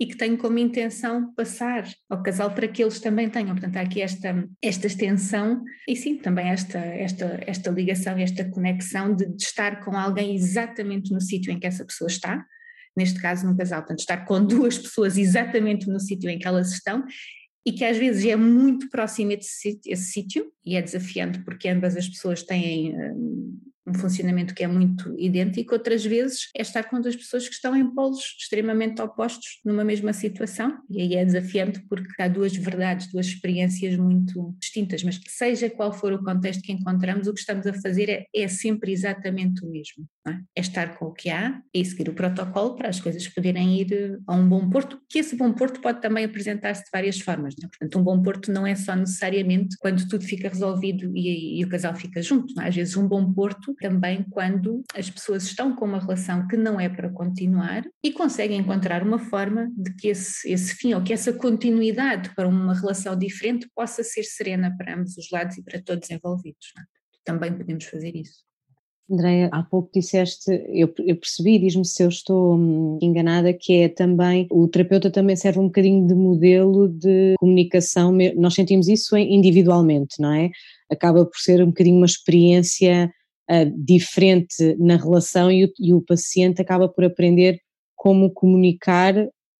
e 0.00 0.06
que 0.06 0.16
tenho 0.16 0.38
como 0.38 0.58
intenção 0.58 1.34
passar 1.34 1.84
ao 2.08 2.22
casal 2.22 2.54
para 2.54 2.68
que 2.68 2.82
eles 2.82 3.00
também 3.00 3.28
tenham. 3.28 3.54
Portanto, 3.54 3.76
há 3.76 3.80
aqui 3.80 4.00
esta, 4.00 4.48
esta 4.62 4.86
extensão 4.86 5.62
e 5.88 5.96
sim, 5.96 6.16
também 6.16 6.48
esta, 6.50 6.78
esta, 6.78 7.40
esta 7.46 7.70
ligação, 7.70 8.16
esta 8.16 8.48
conexão 8.48 9.14
de, 9.14 9.26
de 9.26 9.42
estar 9.42 9.84
com 9.84 9.96
alguém 9.96 10.36
exatamente 10.36 11.12
no 11.12 11.20
sítio 11.20 11.52
em 11.52 11.58
que 11.58 11.66
essa 11.66 11.84
pessoa 11.84 12.08
está, 12.08 12.44
neste 12.96 13.20
caso 13.20 13.44
num 13.44 13.56
casal, 13.56 13.80
portanto, 13.80 14.00
estar 14.00 14.24
com 14.24 14.44
duas 14.44 14.78
pessoas 14.78 15.18
exatamente 15.18 15.88
no 15.88 15.98
sítio 15.98 16.30
em 16.30 16.38
que 16.38 16.46
elas 16.46 16.72
estão 16.72 17.04
e 17.66 17.72
que 17.72 17.84
às 17.84 17.96
vezes 17.96 18.24
é 18.24 18.36
muito 18.36 18.88
próximo 18.88 19.32
esse, 19.32 19.80
esse 19.84 20.12
sítio 20.12 20.50
e 20.64 20.76
é 20.76 20.82
desafiante 20.82 21.40
porque 21.40 21.68
ambas 21.68 21.96
as 21.96 22.08
pessoas 22.08 22.42
têm 22.42 22.96
hum, 22.96 23.58
um 23.88 23.94
funcionamento 23.94 24.54
que 24.54 24.62
é 24.62 24.68
muito 24.68 25.14
idêntico, 25.18 25.74
outras 25.74 26.04
vezes 26.04 26.50
é 26.54 26.62
estar 26.62 26.84
com 26.84 27.00
duas 27.00 27.16
pessoas 27.16 27.48
que 27.48 27.54
estão 27.54 27.74
em 27.74 27.94
polos 27.94 28.36
extremamente 28.38 29.00
opostos 29.00 29.60
numa 29.64 29.84
mesma 29.84 30.12
situação, 30.12 30.78
e 30.90 31.00
aí 31.00 31.14
é 31.14 31.24
desafiante 31.24 31.80
porque 31.88 32.20
há 32.20 32.28
duas 32.28 32.54
verdades, 32.54 33.10
duas 33.10 33.26
experiências 33.26 33.96
muito 33.96 34.54
distintas, 34.58 35.02
mas 35.02 35.20
seja 35.28 35.70
qual 35.70 35.92
for 35.92 36.12
o 36.12 36.22
contexto 36.22 36.62
que 36.62 36.72
encontramos, 36.72 37.26
o 37.26 37.34
que 37.34 37.40
estamos 37.40 37.66
a 37.66 37.72
fazer 37.74 38.08
é, 38.08 38.26
é 38.34 38.48
sempre 38.48 38.92
exatamente 38.92 39.64
o 39.64 39.70
mesmo, 39.70 40.06
é? 40.28 40.40
é? 40.56 40.60
estar 40.60 40.96
com 40.98 41.06
o 41.06 41.12
que 41.12 41.30
há 41.30 41.60
e 41.72 41.84
seguir 41.84 42.08
o 42.08 42.14
protocolo 42.14 42.76
para 42.76 42.88
as 42.88 43.00
coisas 43.00 43.26
poderem 43.28 43.80
ir 43.80 43.92
eh, 43.92 44.18
a 44.26 44.34
um 44.34 44.48
bom 44.48 44.68
porto, 44.68 45.00
que 45.08 45.18
esse 45.18 45.36
bom 45.36 45.52
porto 45.52 45.80
pode 45.80 46.00
também 46.00 46.24
apresentar-se 46.24 46.84
de 46.84 46.90
várias 46.92 47.20
formas, 47.20 47.54
é? 47.62 47.66
portanto 47.66 47.98
um 47.98 48.02
bom 48.02 48.22
porto 48.22 48.52
não 48.52 48.66
é 48.66 48.74
só 48.74 48.94
necessariamente 48.94 49.76
quando 49.78 50.06
tudo 50.08 50.24
fica 50.24 50.48
resolvido 50.48 51.16
e, 51.16 51.60
e 51.60 51.64
o 51.64 51.68
casal 51.68 51.94
fica 51.94 52.22
junto, 52.22 52.58
é? 52.60 52.68
às 52.68 52.74
vezes 52.74 52.96
um 52.96 53.06
bom 53.06 53.32
porto 53.32 53.74
também 53.80 54.24
quando 54.30 54.82
as 54.94 55.10
pessoas 55.10 55.44
estão 55.44 55.74
com 55.74 55.84
uma 55.84 56.00
relação 56.00 56.46
que 56.46 56.56
não 56.56 56.80
é 56.80 56.88
para 56.88 57.08
continuar 57.10 57.84
e 58.02 58.12
conseguem 58.12 58.58
encontrar 58.58 59.02
uma 59.02 59.18
forma 59.18 59.70
de 59.76 59.94
que 59.94 60.08
esse, 60.08 60.50
esse 60.50 60.74
fim 60.74 60.94
ou 60.94 61.02
que 61.02 61.12
essa 61.12 61.32
continuidade 61.32 62.34
para 62.34 62.48
uma 62.48 62.74
relação 62.74 63.16
diferente 63.16 63.68
possa 63.74 64.02
ser 64.02 64.24
serena 64.24 64.74
para 64.76 64.94
ambos 64.94 65.16
os 65.16 65.30
lados 65.30 65.56
e 65.56 65.62
para 65.62 65.80
todos 65.82 66.10
envolvidos. 66.10 66.72
É? 66.78 66.82
Também 67.24 67.52
podemos 67.56 67.84
fazer 67.84 68.14
isso. 68.16 68.47
Andréia, 69.10 69.48
há 69.52 69.62
pouco 69.62 69.90
disseste, 69.94 70.50
eu, 70.68 70.92
eu 70.98 71.16
percebi, 71.16 71.58
diz-me 71.58 71.84
se 71.84 72.02
eu 72.02 72.08
estou 72.08 72.56
hum, 72.56 72.98
enganada, 73.00 73.54
que 73.54 73.72
é 73.78 73.88
também, 73.88 74.46
o 74.50 74.68
terapeuta 74.68 75.10
também 75.10 75.34
serve 75.34 75.58
um 75.60 75.66
bocadinho 75.66 76.06
de 76.06 76.14
modelo 76.14 76.88
de 76.88 77.34
comunicação, 77.38 78.12
nós 78.36 78.54
sentimos 78.54 78.86
isso 78.86 79.16
individualmente, 79.16 80.20
não 80.20 80.32
é? 80.34 80.50
Acaba 80.90 81.24
por 81.24 81.38
ser 81.38 81.62
um 81.62 81.68
bocadinho 81.68 81.96
uma 81.96 82.04
experiência 82.04 83.10
uh, 83.50 83.84
diferente 83.84 84.76
na 84.78 84.96
relação 84.96 85.50
e 85.50 85.64
o, 85.64 85.72
e 85.80 85.94
o 85.94 86.02
paciente 86.02 86.60
acaba 86.60 86.86
por 86.86 87.04
aprender 87.04 87.58
como 87.96 88.30
comunicar 88.30 89.14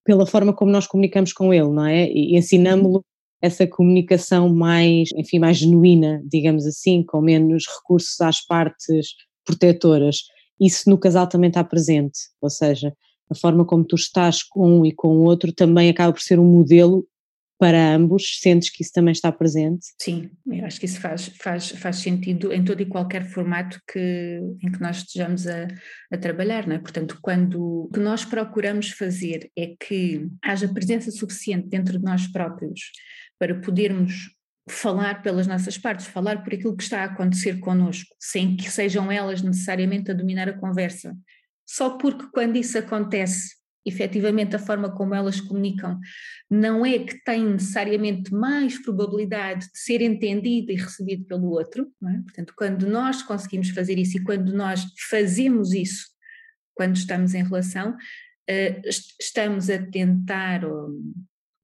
pela 0.05 0.27
forma 0.27 0.53
como 0.53 0.71
nós 0.71 0.87
comunicamos 0.87 1.33
com 1.33 1.55
ele, 1.55 1.69
não 1.69 1.87
é? 1.87 2.07
E 2.11 2.37
ensinamos-lo 2.37 3.03
essa 3.41 3.67
comunicação 3.67 4.49
mais, 4.49 5.09
enfim, 5.17 5.39
mais 5.39 5.57
genuína, 5.57 6.23
digamos 6.27 6.67
assim, 6.67 7.03
com 7.03 7.21
menos 7.21 7.65
recursos 7.67 8.21
às 8.21 8.45
partes 8.45 9.15
protetoras. 9.49 10.25
Isso 10.61 10.91
no 10.91 10.99
casal 10.99 11.27
também 11.27 11.49
está 11.49 11.65
presente, 11.65 12.19
ou 12.41 12.51
seja, 12.51 12.93
a 13.31 13.35
forma 13.35 13.65
como 13.65 13.85
tu 13.85 13.95
estás 13.95 14.43
com 14.43 14.81
um 14.81 14.85
e 14.85 14.93
com 14.93 15.09
o 15.09 15.23
outro 15.25 15.53
também 15.53 15.89
acaba 15.89 16.13
por 16.13 16.21
ser 16.21 16.39
um 16.39 16.45
modelo 16.45 17.07
para 17.59 17.95
ambos? 17.95 18.39
Sentes 18.41 18.71
que 18.71 18.83
isso 18.83 18.93
também 18.93 19.13
está 19.13 19.33
presente? 19.33 19.87
Sim, 20.01 20.31
eu 20.47 20.65
acho 20.65 20.79
que 20.79 20.87
isso 20.87 21.01
faz, 21.01 21.29
faz, 21.41 21.71
faz 21.71 21.97
sentido 21.97 22.53
em 22.53 22.65
todo 22.65 22.81
e 22.81 22.87
qualquer 22.87 23.25
formato 23.25 23.81
que, 23.91 24.41
em 24.63 24.71
que 24.71 24.81
nós 24.81 24.99
estejamos 24.99 25.47
a, 25.47 25.67
a 26.13 26.17
trabalhar, 26.17 26.67
não 26.67 26.77
é? 26.77 26.79
Portanto, 26.79 27.19
quando 27.21 27.61
o 27.61 27.91
que 27.93 28.01
nós 28.01 28.25
procuramos 28.25 28.91
fazer 28.91 29.51
é 29.57 29.75
que 29.79 30.29
haja 30.43 30.69
presença 30.69 31.11
suficiente 31.11 31.69
dentro 31.69 31.99
de 31.99 32.05
nós 32.05 32.27
próprios 32.29 32.81
para 33.39 33.61
podermos 33.61 34.38
falar 34.73 35.23
pelas 35.23 35.47
nossas 35.47 35.79
partes, 35.79 36.07
falar 36.07 36.43
por 36.43 36.55
aquilo 36.55 36.77
que 36.77 36.83
está 36.83 37.03
a 37.03 37.05
acontecer 37.05 37.59
connosco, 37.61 38.15
sem 38.19 38.57
que 38.57 38.71
sejam 38.71 39.11
elas 39.11 39.43
necessariamente 39.43 40.11
a 40.11 40.15
dominar 40.15 40.49
a 40.49 40.59
conversa. 40.59 41.17
Só 41.67 41.97
porque 41.99 42.27
quando 42.33 42.57
isso 42.57 42.79
acontece, 42.79 43.59
efetivamente 43.89 44.55
a 44.55 44.59
forma 44.59 44.91
como 44.95 45.15
elas 45.15 45.41
comunicam 45.41 45.99
não 46.51 46.85
é 46.85 46.99
que 46.99 47.23
tem 47.25 47.45
necessariamente 47.45 48.33
mais 48.33 48.79
probabilidade 48.79 49.67
de 49.73 49.79
ser 49.79 50.01
entendido 50.01 50.73
e 50.73 50.77
recebido 50.77 51.25
pelo 51.25 51.51
outro, 51.51 51.91
é? 52.05 52.23
portanto, 52.23 52.55
quando 52.57 52.87
nós 52.87 53.23
conseguimos 53.23 53.71
fazer 53.71 53.99
isso 53.99 54.19
e 54.19 54.25
quando 54.25 54.53
nós 54.53 54.85
fazemos 55.09 55.73
isso, 55.73 56.07
quando 56.75 56.97
estamos 56.97 57.35
em 57.35 57.43
relação, 57.43 57.93
uh, 57.93 58.89
estamos 59.21 59.69
a 59.69 59.79
tentar, 59.79 60.63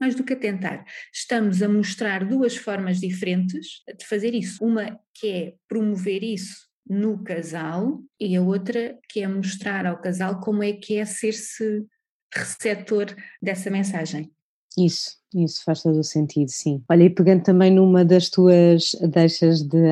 mais 0.05 0.15
do 0.15 0.23
que 0.23 0.35
a 0.35 0.39
tentar, 0.39 0.85
estamos 1.11 1.63
a 1.63 1.69
mostrar 1.69 2.27
duas 2.27 2.55
formas 2.55 3.01
diferentes 3.01 3.83
de 3.99 4.05
fazer 4.05 4.35
isso. 4.35 4.63
Uma 4.63 5.01
que 5.15 5.29
é 5.29 5.55
promover 5.67 6.23
isso 6.23 6.69
no 6.87 7.25
casal 7.25 8.03
e 8.21 8.37
a 8.37 8.43
outra 8.43 8.99
que 9.09 9.21
é 9.21 9.27
mostrar 9.27 9.87
ao 9.87 9.99
casal 9.99 10.41
como 10.41 10.63
é 10.63 10.75
que 10.75 10.99
é 10.99 11.07
ser-se 11.07 11.87
receptor 12.35 13.07
dessa 13.41 13.71
mensagem. 13.71 14.31
Isso, 14.77 15.13
isso 15.33 15.63
faz 15.65 15.83
todo 15.83 15.99
o 16.01 16.05
sentido, 16.05 16.49
sim. 16.49 16.83
Olha, 16.91 17.05
e 17.05 17.11
pegando 17.11 17.45
também 17.45 17.71
numa 17.71 18.05
das 18.05 18.29
tuas 18.29 18.91
deixas 19.09 19.63
de 19.63 19.89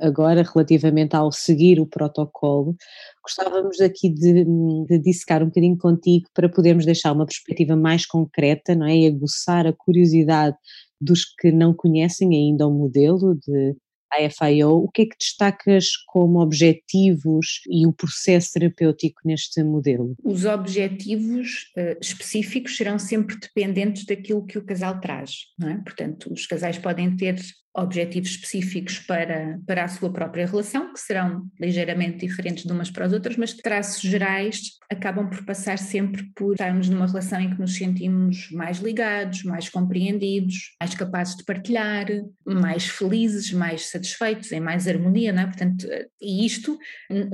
agora 0.00 0.42
relativamente 0.42 1.14
ao 1.14 1.30
seguir 1.30 1.78
o 1.80 1.86
protocolo, 1.86 2.74
gostávamos 3.22 3.80
aqui 3.80 4.08
de, 4.08 4.44
de 4.84 4.98
dissecar 4.98 5.42
um 5.42 5.46
bocadinho 5.46 5.78
contigo 5.78 6.28
para 6.34 6.48
podermos 6.48 6.84
deixar 6.84 7.12
uma 7.12 7.26
perspectiva 7.26 7.76
mais 7.76 8.04
concreta, 8.04 8.74
não 8.74 8.86
é? 8.86 8.96
E 8.96 9.06
aguçar 9.06 9.64
a 9.66 9.72
curiosidade 9.72 10.56
dos 11.00 11.24
que 11.24 11.52
não 11.52 11.72
conhecem 11.72 12.34
ainda 12.34 12.66
o 12.66 12.72
modelo 12.72 13.36
de 13.36 13.76
a 14.12 14.30
FIO, 14.30 14.70
o 14.70 14.88
que 14.88 15.02
é 15.02 15.06
que 15.06 15.16
destacas 15.18 15.96
como 16.06 16.40
objetivos 16.40 17.60
e 17.68 17.86
o 17.86 17.92
processo 17.92 18.52
terapêutico 18.54 19.20
neste 19.24 19.62
modelo? 19.62 20.14
Os 20.24 20.44
objetivos 20.44 21.70
uh, 21.76 21.98
específicos 22.00 22.76
serão 22.76 22.98
sempre 22.98 23.36
dependentes 23.38 24.04
daquilo 24.04 24.44
que 24.44 24.58
o 24.58 24.64
casal 24.64 25.00
traz, 25.00 25.46
não 25.58 25.68
é? 25.68 25.76
Portanto, 25.78 26.32
os 26.32 26.46
casais 26.46 26.78
podem 26.78 27.16
ter 27.16 27.36
objetivos 27.74 28.30
específicos 28.30 28.98
para, 28.98 29.58
para 29.66 29.84
a 29.84 29.88
sua 29.88 30.12
própria 30.12 30.46
relação, 30.46 30.92
que 30.92 31.00
serão 31.00 31.46
ligeiramente 31.58 32.26
diferentes 32.26 32.64
de 32.64 32.72
umas 32.72 32.90
para 32.90 33.06
as 33.06 33.12
outras, 33.12 33.36
mas 33.36 33.54
traços 33.54 34.00
gerais 34.02 34.78
acabam 34.90 35.30
por 35.30 35.44
passar 35.44 35.78
sempre 35.78 36.24
por 36.34 36.52
estarmos 36.52 36.88
numa 36.88 37.06
relação 37.06 37.40
em 37.40 37.50
que 37.50 37.60
nos 37.60 37.76
sentimos 37.76 38.50
mais 38.50 38.78
ligados, 38.78 39.44
mais 39.44 39.68
compreendidos, 39.68 40.74
mais 40.80 40.94
capazes 40.94 41.36
de 41.36 41.44
partilhar, 41.44 42.06
mais 42.44 42.86
felizes, 42.86 43.52
mais 43.52 43.88
satisfeitos, 43.88 44.50
em 44.50 44.58
mais 44.58 44.88
harmonia, 44.88 45.32
não 45.32 45.42
é? 45.42 45.46
Portanto, 45.46 45.86
e 46.20 46.44
isto 46.44 46.76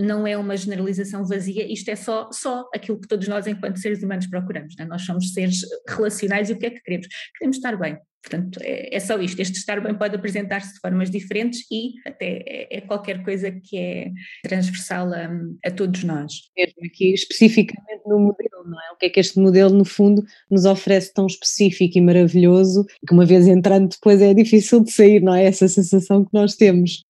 não 0.03 0.27
é 0.27 0.37
uma 0.37 0.57
generalização 0.57 1.25
vazia, 1.25 1.71
isto 1.73 1.89
é 1.91 1.97
só, 1.97 2.29
só 2.31 2.69
aquilo 2.75 3.01
que 3.01 3.09
todos 3.09 3.27
nós, 3.27 3.47
enquanto 3.47 3.79
seres 3.79 4.03
humanos, 4.03 4.27
procuramos, 4.27 4.75
é? 4.79 4.85
Nós 4.85 5.03
somos 5.03 5.33
seres 5.33 5.61
relacionais 5.89 6.51
e 6.51 6.53
o 6.53 6.59
que 6.59 6.67
é 6.67 6.71
que 6.71 6.83
queremos? 6.83 7.09
Queremos 7.39 7.57
estar 7.57 7.77
bem, 7.79 7.99
Portanto, 8.29 8.59
é, 8.61 8.97
é, 8.97 8.99
só 8.99 9.19
isto. 9.21 9.41
Este 9.41 9.57
estar 9.57 9.81
bem 9.81 9.95
pode 9.95 10.17
apresentar-se 10.17 10.75
de 10.75 10.81
formas 10.81 11.11
diferentes 11.11 11.61
e 11.71 11.93
até 12.05 12.43
é, 12.45 12.79
é 12.79 12.81
qualquer 12.81 13.23
coisa 13.23 13.53
que 13.53 13.79
é 13.79 14.11
transversal 14.43 15.13
a, 15.13 15.31
a, 15.65 15.71
todos 15.71 16.03
nós. 16.03 16.33
Mesmo 16.57 16.85
aqui 16.85 17.15
especificamente 17.15 18.03
no 18.05 18.19
modelo, 18.19 18.65
não 18.65 18.81
é? 18.81 18.93
O 18.93 18.97
que 18.97 19.07
é 19.07 19.11
que 19.11 19.21
este 19.21 19.39
modelo, 19.39 19.73
no 19.73 19.85
fundo, 19.85 20.25
nos 20.51 20.65
oferece 20.65 21.15
tão 21.15 21.27
específico 21.27 21.97
e 21.97 22.01
maravilhoso 22.01 22.85
que 23.07 23.15
uma 23.15 23.25
vez 23.25 23.47
entrando 23.47 23.91
depois 23.91 24.21
é 24.21 24.35
difícil 24.35 24.83
de 24.83 24.91
sair, 24.91 25.23
não 25.23 25.33
é? 25.33 25.45
Essa 25.45 25.69
sensação 25.69 26.25
que 26.25 26.35
nós 26.35 26.57
temos. 26.57 27.05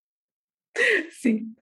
Sim, 1.10 1.54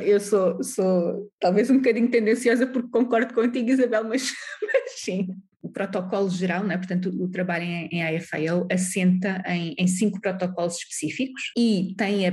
eu 0.00 0.18
sou, 0.18 0.64
sou 0.64 1.30
talvez 1.38 1.68
um 1.68 1.76
bocadinho 1.76 2.10
tendenciosa 2.10 2.66
porque 2.66 2.88
concordo 2.88 3.34
contigo, 3.34 3.70
Isabel, 3.70 4.04
mas, 4.04 4.32
mas 4.62 4.92
sim, 4.96 5.28
o 5.62 5.68
protocolo 5.68 6.30
geral, 6.30 6.64
né? 6.64 6.76
portanto, 6.76 7.10
o 7.20 7.28
trabalho 7.28 7.64
em, 7.64 7.88
em 7.92 8.02
assenta 8.70 9.42
em, 9.46 9.74
em, 9.78 9.86
cinco 9.86 10.20
protocolos 10.20 10.76
específicos 10.76 11.52
e 11.56 11.94
tem 11.96 12.28
a, 12.28 12.32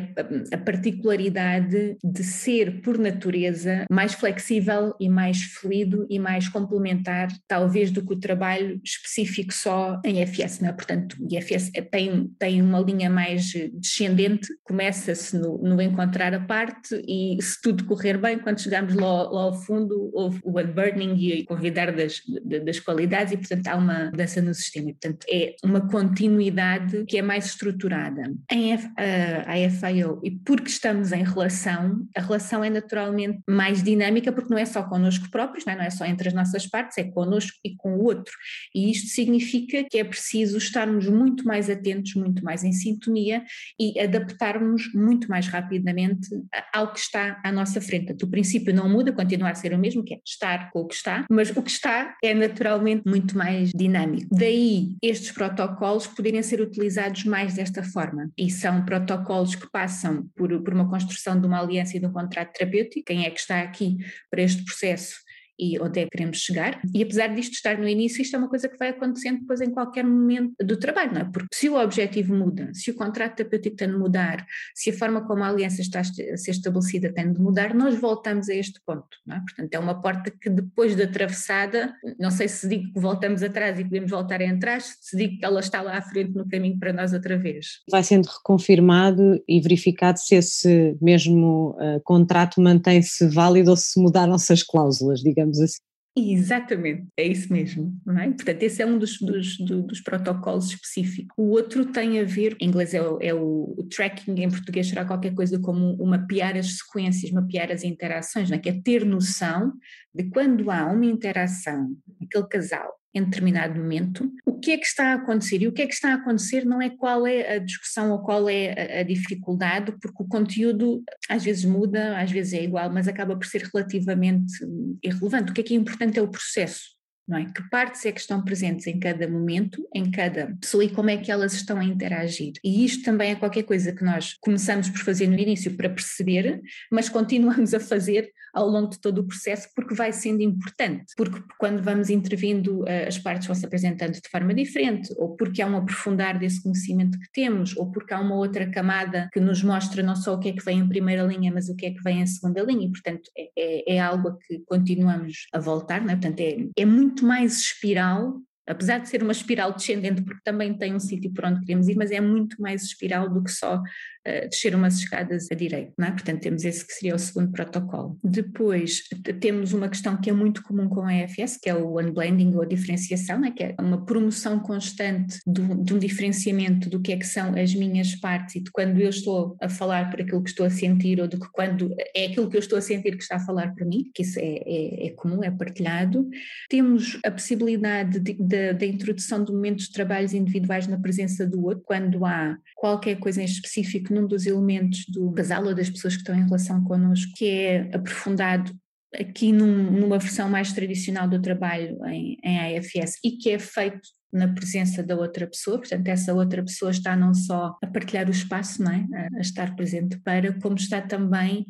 a, 0.54 0.58
particularidade 0.58 1.98
de 2.04 2.24
ser, 2.24 2.82
por 2.82 2.98
natureza, 2.98 3.86
mais 3.92 4.14
flexível 4.14 4.94
e 5.00 5.10
mais 5.10 5.44
fluido 5.44 6.06
e 6.10 6.20
mais 6.20 6.48
complementar, 6.48 7.30
talvez, 7.48 7.92
do 7.92 8.06
que 8.06 8.14
o 8.14 8.20
trabalho 8.20 8.80
específico 8.84 9.54
só 9.54 10.00
em 10.06 10.26
FS. 10.26 10.60
Né? 10.62 10.72
Portanto, 10.72 11.18
o 11.20 11.28
IFS 11.34 11.72
tem, 11.92 12.30
tem 12.38 12.62
uma 12.62 12.80
linha 12.80 13.10
mais 13.10 13.52
descendente, 13.74 14.48
começa-se 14.64 15.38
no, 15.38 15.58
no, 15.58 15.82
encontrar 15.82 16.34
a 16.34 16.40
parte 16.40 16.96
e, 17.08 17.38
se 17.42 17.62
tudo 17.62 17.86
correr 17.86 18.18
bem, 18.18 18.40
quando 18.40 18.62
chegamos 18.62 18.94
lá, 18.94 19.24
lá 19.30 19.44
ao 19.44 19.54
fundo, 19.54 20.12
houve 20.14 20.40
o 20.44 20.60
unburdening 20.60 21.16
e 21.18 21.46
convidar 21.46 21.92
das, 21.92 22.22
das 22.64 22.80
qualidades 22.80 23.15
e, 23.32 23.38
portanto, 23.38 23.68
há 23.68 23.76
uma 23.76 24.06
mudança 24.06 24.42
no 24.42 24.54
sistema. 24.54 24.90
E, 24.90 24.94
portanto, 24.94 25.26
é 25.30 25.56
uma 25.64 25.88
continuidade 25.88 27.06
que 27.06 27.18
é 27.18 27.22
mais 27.22 27.46
estruturada. 27.46 28.34
Em 28.52 28.74
F, 28.74 28.90
a 28.98 29.90
FIO, 29.90 30.20
e 30.24 30.32
porque 30.32 30.70
estamos 30.70 31.12
em 31.12 31.24
relação, 31.24 32.08
a 32.16 32.22
relação 32.22 32.64
é 32.64 32.70
naturalmente 32.70 33.40
mais 33.48 33.82
dinâmica, 33.84 34.32
porque 34.32 34.50
não 34.50 34.58
é 34.58 34.66
só 34.66 34.84
connosco 34.84 35.30
próprios, 35.30 35.66
não 35.66 35.74
é, 35.74 35.78
não 35.78 35.84
é 35.84 35.90
só 35.90 36.06
entre 36.06 36.28
as 36.28 36.34
nossas 36.34 36.66
partes, 36.68 36.98
é 36.98 37.04
connosco 37.04 37.58
e 37.64 37.76
com 37.76 37.96
o 37.96 38.04
outro. 38.04 38.34
E 38.74 38.92
isto 38.92 39.10
significa 39.10 39.84
que 39.84 39.98
é 39.98 40.04
preciso 40.04 40.58
estarmos 40.58 41.08
muito 41.08 41.46
mais 41.46 41.70
atentos, 41.70 42.16
muito 42.16 42.44
mais 42.44 42.64
em 42.64 42.72
sintonia 42.72 43.44
e 43.80 44.00
adaptarmos 44.00 44.94
muito 44.94 45.30
mais 45.30 45.48
rapidamente 45.48 46.30
ao 46.74 46.92
que 46.92 47.00
está 47.00 47.42
à 47.44 47.52
nossa 47.52 47.80
frente. 47.82 48.24
o 48.24 48.28
princípio 48.28 48.74
não 48.74 48.90
muda, 48.90 49.12
continua 49.12 49.50
a 49.50 49.56
ser 49.56 49.74
o 49.74 49.78
mesmo, 49.78 50.04
que 50.04 50.16
é 50.16 50.20
estar 50.26 50.72
com 50.72 50.82
o 50.82 50.88
que 50.88 50.96
está, 50.96 51.26
mas 51.30 51.50
o 51.56 51.62
que 51.62 51.72
está 51.72 52.16
é 52.24 52.34
naturalmente 52.34 53.04
muito 53.06 53.38
mais 53.38 53.70
dinâmico. 53.70 54.28
Daí 54.36 54.96
estes 55.02 55.32
protocolos 55.32 56.08
poderem 56.08 56.42
ser 56.42 56.60
utilizados 56.60 57.24
mais 57.24 57.54
desta 57.54 57.84
forma. 57.84 58.32
E 58.38 58.50
são 58.50 58.84
protocolos 58.84 59.56
que 59.56 59.70
passam 59.70 60.28
por, 60.36 60.62
por 60.64 60.74
uma 60.74 60.90
construção 60.90 61.40
de 61.40 61.46
uma 61.46 61.62
aliança 61.62 61.96
e 61.96 62.00
de 62.00 62.06
um 62.08 62.12
contrato 62.12 62.54
terapêutico. 62.54 63.06
Quem 63.06 63.26
é 63.26 63.30
que 63.30 63.40
está 63.40 63.62
aqui 63.62 63.98
para 64.30 64.42
este 64.42 64.64
processo 64.64 65.25
e 65.60 65.80
onde 65.80 66.02
é 66.02 66.04
que 66.04 66.12
queremos 66.12 66.38
chegar. 66.38 66.82
E 66.94 67.04
apesar 67.04 67.28
disto 67.28 67.54
estar 67.54 67.78
no 67.78 67.88
início, 67.88 68.22
isto 68.22 68.36
é 68.36 68.40
uma 68.40 68.50
coisa 68.50 68.68
que 68.68 68.78
vai 68.78 68.90
acontecendo 68.90 69.40
depois 69.40 69.62
em 69.62 69.72
qualquer 69.72 70.04
momento 70.04 70.54
do 70.64 70.78
trabalho, 70.78 71.14
não 71.14 71.22
é? 71.22 71.26
Porque 71.26 71.48
se 71.54 71.70
o 71.70 71.76
objetivo 71.82 72.36
muda, 72.36 72.70
se 72.74 72.92
o 72.92 72.96
contrato 72.96 73.36
terapêutico 73.36 73.76
tem 73.76 73.90
de 73.90 73.98
mudar, 73.98 74.46
se 74.74 74.90
a 74.90 74.94
forma 74.94 75.26
como 75.26 75.44
a 75.44 75.50
aliança 75.50 75.82
está 75.82 76.02
a 76.02 76.04
ser 76.04 76.52
estabelecida 76.52 77.14
tem 77.14 77.32
de 77.32 77.40
mudar, 77.40 77.74
nós 77.74 77.96
voltamos 78.00 78.50
a 78.50 78.56
este 78.56 78.80
ponto, 78.86 79.08
não 79.26 79.38
é? 79.38 79.40
Portanto, 79.40 79.74
é 79.74 79.80
uma 79.80 80.02
porta 80.02 80.32
que 80.32 80.50
depois 80.50 80.96
da 80.96 81.06
atravessada, 81.06 81.94
não 82.20 82.32
sei 82.32 82.48
se 82.48 82.68
digo 82.68 82.94
que 82.94 83.00
voltamos 83.00 83.44
atrás 83.44 83.80
e 83.80 83.84
podemos 83.84 84.12
voltar 84.12 84.42
a 84.42 84.46
entrar, 84.46 84.82
se 84.82 85.16
digo 85.16 85.38
que 85.38 85.46
ela 85.46 85.60
está 85.60 85.82
lá 85.82 85.98
à 85.98 86.02
frente 86.02 86.34
no 86.34 86.48
caminho 86.48 86.78
para 86.80 86.94
nós 86.94 87.14
outra 87.14 87.38
vez. 87.38 87.82
Vai 87.90 88.04
sendo 88.04 88.26
reconfirmado 88.26 89.42
e 89.48 89.60
verificado 89.62 90.20
se 90.20 90.36
esse 90.36 90.98
mesmo 91.02 91.76
uh, 91.80 92.02
contrato 92.04 92.62
mantém-se 92.62 93.28
válido 93.28 93.72
ou 93.72 93.78
se 93.78 94.00
mudaram-se 94.00 94.52
as 94.52 94.64
cláusulas, 94.64 95.22
digamos 95.22 95.45
digamos 95.46 95.60
assim. 95.60 95.80
Exatamente, 96.18 97.08
é 97.18 97.28
isso 97.28 97.52
mesmo. 97.52 97.94
Não 98.06 98.18
é? 98.18 98.32
Portanto, 98.32 98.64
esse 98.64 98.82
é 98.82 98.86
um 98.86 98.98
dos, 98.98 99.20
dos, 99.20 99.58
dos, 99.58 100.00
protocolos 100.00 100.70
específicos. 100.70 101.36
O 101.38 101.50
outro 101.50 101.92
tem 101.92 102.22
a 102.22 102.24
ver, 102.24 102.56
em 102.62 102.70
inglês 102.70 102.94
é 102.94 103.02
o, 103.02 103.20
é 103.22 103.34
o, 103.34 103.76
o, 103.78 103.84
tracking, 103.84 104.42
em 104.42 104.50
português 104.50 104.88
será 104.88 105.04
qualquer 105.04 105.36
coisa 105.36 105.60
como 105.60 105.94
uma 105.96 106.18
mapear 106.18 106.56
as 106.56 106.78
sequências, 106.78 107.32
mapear 107.32 107.70
as 107.70 107.84
interações, 107.84 108.50
não 108.50 108.56
é? 108.56 108.60
que 108.60 108.70
é 108.70 108.82
ter 108.82 109.04
noção 109.04 109.74
de 110.14 110.30
quando 110.30 110.72
há 110.72 110.86
uma 110.86 111.06
interação, 111.06 111.94
aquele 112.24 112.48
casal 112.48 112.94
em 113.16 113.24
determinado 113.24 113.80
momento, 113.80 114.30
o 114.46 114.60
que 114.60 114.72
é 114.72 114.78
que 114.78 114.86
está 114.86 115.14
a 115.14 115.16
acontecer? 115.16 115.62
E 115.62 115.68
o 115.68 115.72
que 115.72 115.82
é 115.82 115.88
que 115.88 115.94
está 115.94 116.12
a 116.12 116.16
acontecer 116.16 116.66
não 116.66 116.82
é 116.82 116.90
qual 116.90 117.26
é 117.26 117.56
a 117.56 117.60
discussão 117.60 118.12
ou 118.12 118.20
qual 118.20 118.50
é 118.50 119.00
a, 119.00 119.04
dificuldade, 119.04 119.94
porque 120.02 120.22
o 120.22 120.28
conteúdo 120.28 121.02
às 121.30 121.44
vezes 121.44 121.64
muda, 121.64 122.20
às 122.20 122.30
vezes 122.30 122.54
é 122.54 122.64
igual, 122.64 122.92
mas 122.92 123.08
acaba 123.08 123.36
por 123.36 123.46
ser 123.46 123.70
relativamente 123.74 124.54
irrelevante. 125.02 125.52
O 125.52 125.54
que 125.54 125.62
é 125.62 125.64
que 125.64 125.74
é 125.74 125.78
importante 125.78 126.20
é 126.20 126.22
o 126.22 126.28
processo 126.28 126.95
não 127.28 127.38
é? 127.38 127.46
Que 127.46 127.68
partes 127.70 128.06
é 128.06 128.12
que 128.12 128.20
estão 128.20 128.44
presentes 128.44 128.88
em 128.88 129.00
cada 129.00 129.28
momento, 129.28 129.88
em 129.94 130.10
cada 130.12 130.56
pessoa 130.60 130.84
e 130.84 130.90
como 130.90 131.10
é 131.10 131.18
que 131.18 131.32
elas 131.32 131.54
estão 131.54 131.80
a 131.80 131.84
interagir. 131.84 132.54
E 132.64 132.86
isto 132.86 133.04
também 133.04 133.32
é 133.32 133.36
qualquer 133.36 133.64
coisa 133.64 133.92
que 133.92 134.04
nós 134.04 134.36
começamos 134.40 134.90
por 134.90 135.00
fazer 135.00 135.28
no 135.28 135.38
início 135.38 135.76
para 135.76 135.90
perceber, 135.90 136.62
mas 136.92 137.10
continuamos 137.10 137.74
a 137.74 137.80
fazer 137.80 138.32
ao 138.54 138.70
longo 138.70 138.90
de 138.90 139.00
todo 139.00 139.20
o 139.20 139.24
processo 139.28 139.68
porque 139.76 139.94
vai 139.94 140.14
sendo 140.14 140.42
importante, 140.42 141.14
porque 141.18 141.44
quando 141.60 141.84
vamos 141.84 142.10
intervindo 142.10 142.88
eh, 142.88 143.08
as 143.08 143.18
partes 143.18 143.48
vão 143.48 143.56
se 143.56 143.66
apresentando 143.66 144.14
de 144.14 144.30
forma 144.30 144.54
diferente, 144.54 145.14
ou 145.18 145.36
porque 145.36 145.62
há 145.62 145.68
um 145.68 145.76
aprofundar 145.76 146.40
desse 146.40 146.64
conhecimento 146.64 147.20
que 147.20 147.32
temos, 147.34 147.76
ou 147.76 147.92
porque 147.92 148.14
há 148.14 148.20
uma 148.20 148.36
outra 148.36 148.70
camada 148.70 149.30
que 149.34 149.42
nos 149.42 149.62
mostra 149.62 150.02
não 150.02 150.16
só 150.16 150.36
o 150.36 150.40
que 150.40 150.50
é 150.50 150.54
que 150.54 150.64
vem 150.64 150.80
em 150.80 150.88
primeira 150.88 151.24
linha, 151.24 151.52
mas 151.54 151.68
o 151.68 151.76
que 151.76 151.86
é 151.86 151.92
que 151.92 152.02
vem 152.02 152.22
em 152.22 152.26
segunda 152.26 152.62
linha, 152.64 152.88
e 152.88 152.92
portanto 152.92 153.30
é, 153.38 153.50
é, 153.58 153.96
é 153.96 154.00
algo 154.00 154.30
a 154.30 154.38
que 154.38 154.60
continuamos 154.66 155.48
a 155.54 155.60
voltar, 155.60 156.02
não 156.02 156.12
é? 156.12 156.16
portanto 156.16 156.40
é, 156.40 156.58
é 156.78 156.86
muito 156.86 157.15
mais 157.24 157.60
espiral 157.60 158.36
apesar 158.68 159.00
de 159.00 159.10
ser 159.10 159.22
uma 159.22 159.32
espiral 159.32 159.74
descendente, 159.74 160.22
porque 160.22 160.42
também 160.44 160.74
tem 160.74 160.94
um 160.94 161.00
sítio 161.00 161.32
por 161.32 161.46
onde 161.46 161.62
queremos 161.62 161.88
ir, 161.88 161.96
mas 161.96 162.12
é 162.12 162.20
muito 162.20 162.62
mais 162.62 162.84
espiral 162.84 163.30
do 163.30 163.44
que 163.44 163.52
só 163.52 163.78
uh, 163.78 164.50
descer 164.50 164.76
umas 164.76 164.98
escadas 164.98 165.48
a 165.52 165.56
direito, 165.56 165.94
não 165.98 166.08
é? 166.08 166.12
Portanto, 166.12 166.42
temos 166.42 166.64
esse 166.64 166.86
que 166.86 166.94
seria 166.94 167.16
o 167.16 167.20
segundo 167.20 167.52
protocolo. 167.52 168.18
Depois, 168.24 169.04
temos 169.40 169.74
uma 169.74 169.90
questão 169.90 170.18
que 170.18 170.30
é 170.30 170.34
muito 170.34 170.64
comum 170.64 170.90
com 170.90 171.02
a 171.02 171.14
EFS, 171.14 171.58
que 171.62 171.70
é 171.70 171.76
o 171.76 172.00
unblending 172.00 172.56
ou 172.56 172.62
a 172.62 172.66
diferenciação, 172.66 173.40
né? 173.40 173.52
que 173.52 173.64
é 173.64 173.76
uma 173.80 174.06
promoção 174.06 174.60
constante 174.60 175.40
do, 175.46 175.84
de 175.84 175.94
um 175.94 176.00
diferenciamento 176.00 176.90
do 176.90 177.00
que 177.00 177.12
é 177.12 177.18
que 177.18 177.26
são 177.26 177.54
as 177.56 177.74
minhas 177.74 178.16
partes 178.16 178.56
e 178.56 178.60
de 178.62 178.72
quando 178.72 179.00
eu 179.00 179.10
estou 179.10 179.56
a 179.62 179.70
falar 179.70 180.10
por 180.10 180.22
aquilo 180.22 180.44
que 180.44 180.50
estou 180.50 180.66
a 180.66 180.70
sentir 180.70 181.20
ou 181.20 181.28
do 181.28 181.40
que 181.40 181.48
quando 181.52 181.94
é 182.16 182.26
aquilo 182.26 182.50
que 182.50 182.58
eu 182.58 182.60
estou 182.60 182.78
a 182.78 182.82
sentir 182.82 183.16
que 183.16 183.24
está 183.24 183.36
a 183.36 183.40
falar 183.40 183.74
para 183.74 183.86
mim, 183.86 184.10
que 184.14 184.24
isso 184.24 184.40
é, 184.40 184.62
é, 184.66 185.08
é 185.08 185.10
comum, 185.12 185.44
é 185.44 185.52
partilhado. 185.52 186.28
Temos 186.70 187.20
a 187.26 187.32
possibilidade 187.32 188.20
de, 188.20 188.34
de 188.34 188.55
da, 188.74 188.86
introdução 188.86 189.44
de 189.44 189.52
momentos 189.52 189.86
de 189.86 189.92
trabalhos 189.92 190.34
individuais 190.34 190.88
na 190.88 191.00
presença 191.00 191.46
do 191.46 191.64
outro, 191.64 191.84
quando 191.86 192.26
há 192.26 192.58
qualquer 192.76 193.18
coisa 193.18 193.42
em 193.42 193.46
específico 193.46 194.14
num 194.14 194.28
dos 194.28 194.46
elementos 194.46 195.06
do 195.08 195.32
casal 195.32 195.66
ou 195.66 195.76
das 195.76 195.90
pessoas 195.90 196.16
que 196.16 196.22
estão 196.22 196.36
em 196.36 196.44
relação 196.46 196.84
connosco 196.84 197.32
que 197.36 197.46
é 197.46 197.96
aprofundado 197.96 198.72
aqui 199.14 199.52
num, 199.52 199.92
numa 199.92 200.20
versão 200.20 200.50
mais 200.50 200.74
tradicional 200.74 201.28
do 201.28 201.42
trabalho 201.42 201.98
em, 202.06 202.38
em 202.44 202.78
AFS 202.78 203.20
e 203.24 203.32
que 203.32 203.52
é 203.52 203.60
feito 203.60 204.02
na 204.32 204.50
presença 204.50 205.02
da 205.02 205.16
outra 205.16 205.48
pessoa, 205.48 205.78
portanto 205.78 206.08
essa 206.08 206.34
outra 206.34 206.62
pessoa 206.62 206.92
está 206.92 207.16
não 207.16 207.34
só 207.34 207.78
a 207.82 207.88
partilhar 207.88 208.28
o 208.28 208.32
espaço, 208.32 208.84
não 208.84 208.92
é? 208.92 209.06
a 209.38 209.40
estar 209.40 209.76
presente 209.76 210.20
para, 210.20 210.54
como 210.60 210.76
está 210.76 211.02
também 211.02 211.66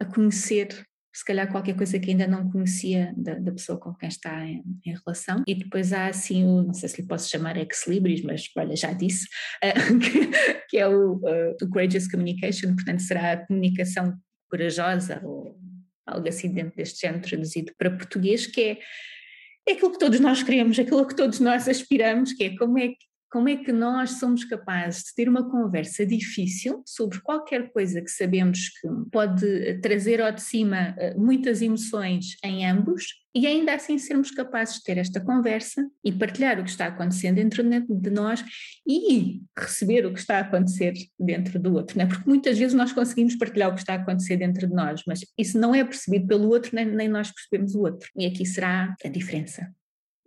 a 0.00 0.04
conhecer 0.04 0.84
se 1.14 1.24
calhar 1.24 1.50
qualquer 1.50 1.76
coisa 1.76 1.98
que 1.98 2.10
ainda 2.10 2.26
não 2.26 2.50
conhecia 2.50 3.12
da, 3.16 3.34
da 3.34 3.52
pessoa 3.52 3.78
com 3.78 3.92
quem 3.94 4.08
está 4.08 4.44
em, 4.46 4.62
em, 4.84 4.94
relação. 5.04 5.42
E 5.46 5.54
depois 5.54 5.92
há 5.92 6.06
assim 6.06 6.44
o, 6.44 6.62
não 6.62 6.72
sei 6.72 6.88
se 6.88 7.02
lhe 7.02 7.08
posso 7.08 7.28
chamar 7.28 7.56
ex-libris, 7.56 8.22
mas 8.22 8.48
olha, 8.56 8.74
já 8.74 8.92
disse, 8.92 9.26
uh, 9.62 9.98
que, 10.00 10.66
que, 10.70 10.78
é 10.78 10.88
o, 10.88 11.16
uh, 11.16 11.56
o 11.62 11.68
courageous 11.68 12.08
communication, 12.08 12.74
portanto 12.74 13.02
será 13.02 13.32
a 13.32 13.46
comunicação 13.46 14.16
corajosa 14.50 15.20
ou 15.24 15.58
algo 16.06 16.28
assim 16.28 16.52
dentro 16.52 16.76
deste 16.76 17.00
género 17.00 17.22
traduzido 17.22 17.72
para 17.78 17.90
português, 17.90 18.46
que 18.46 18.60
é, 18.60 18.78
é 19.68 19.72
aquilo 19.72 19.92
que 19.92 19.98
todos 19.98 20.18
nós 20.18 20.42
queremos, 20.42 20.78
aquilo 20.78 21.06
que 21.06 21.16
todos 21.16 21.40
nós 21.40 21.68
aspiramos, 21.68 22.32
que 22.32 22.44
é 22.44 22.56
como 22.56 22.78
é 22.78 22.88
que 22.88 23.11
como 23.32 23.48
é 23.48 23.56
que 23.56 23.72
nós 23.72 24.18
somos 24.18 24.44
capazes 24.44 25.04
de 25.04 25.14
ter 25.14 25.26
uma 25.26 25.50
conversa 25.50 26.04
difícil 26.04 26.82
sobre 26.84 27.18
qualquer 27.22 27.72
coisa 27.72 28.02
que 28.02 28.10
sabemos 28.10 28.68
que 28.68 28.88
pode 29.10 29.80
trazer 29.80 30.20
ao 30.20 30.30
de 30.30 30.42
cima 30.42 30.94
eh, 30.98 31.14
muitas 31.14 31.62
emoções 31.62 32.36
em 32.44 32.66
ambos 32.66 33.22
e 33.34 33.46
ainda 33.46 33.74
assim 33.74 33.96
sermos 33.96 34.30
capazes 34.30 34.74
de 34.74 34.82
ter 34.82 34.98
esta 34.98 35.18
conversa 35.18 35.82
e 36.04 36.12
partilhar 36.12 36.60
o 36.60 36.64
que 36.64 36.68
está 36.68 36.88
acontecendo 36.88 37.36
dentro 37.36 37.64
de 37.88 38.10
nós 38.10 38.44
e 38.86 39.40
receber 39.58 40.04
o 40.04 40.12
que 40.12 40.20
está 40.20 40.36
a 40.36 40.40
acontecer 40.40 40.92
dentro 41.18 41.58
do 41.58 41.72
outro, 41.72 41.96
não 41.96 42.04
é? 42.04 42.08
porque 42.08 42.28
muitas 42.28 42.58
vezes 42.58 42.74
nós 42.74 42.92
conseguimos 42.92 43.34
partilhar 43.36 43.70
o 43.70 43.74
que 43.74 43.80
está 43.80 43.94
a 43.94 43.96
acontecer 43.96 44.36
dentro 44.36 44.66
de 44.66 44.74
nós, 44.74 45.02
mas 45.06 45.20
isso 45.38 45.58
não 45.58 45.74
é 45.74 45.82
percebido 45.82 46.26
pelo 46.26 46.50
outro, 46.50 46.76
nem, 46.76 46.84
nem 46.84 47.08
nós 47.08 47.32
percebemos 47.32 47.74
o 47.74 47.80
outro, 47.80 48.10
e 48.14 48.26
aqui 48.26 48.44
será 48.44 48.94
a 49.02 49.08
diferença 49.08 49.72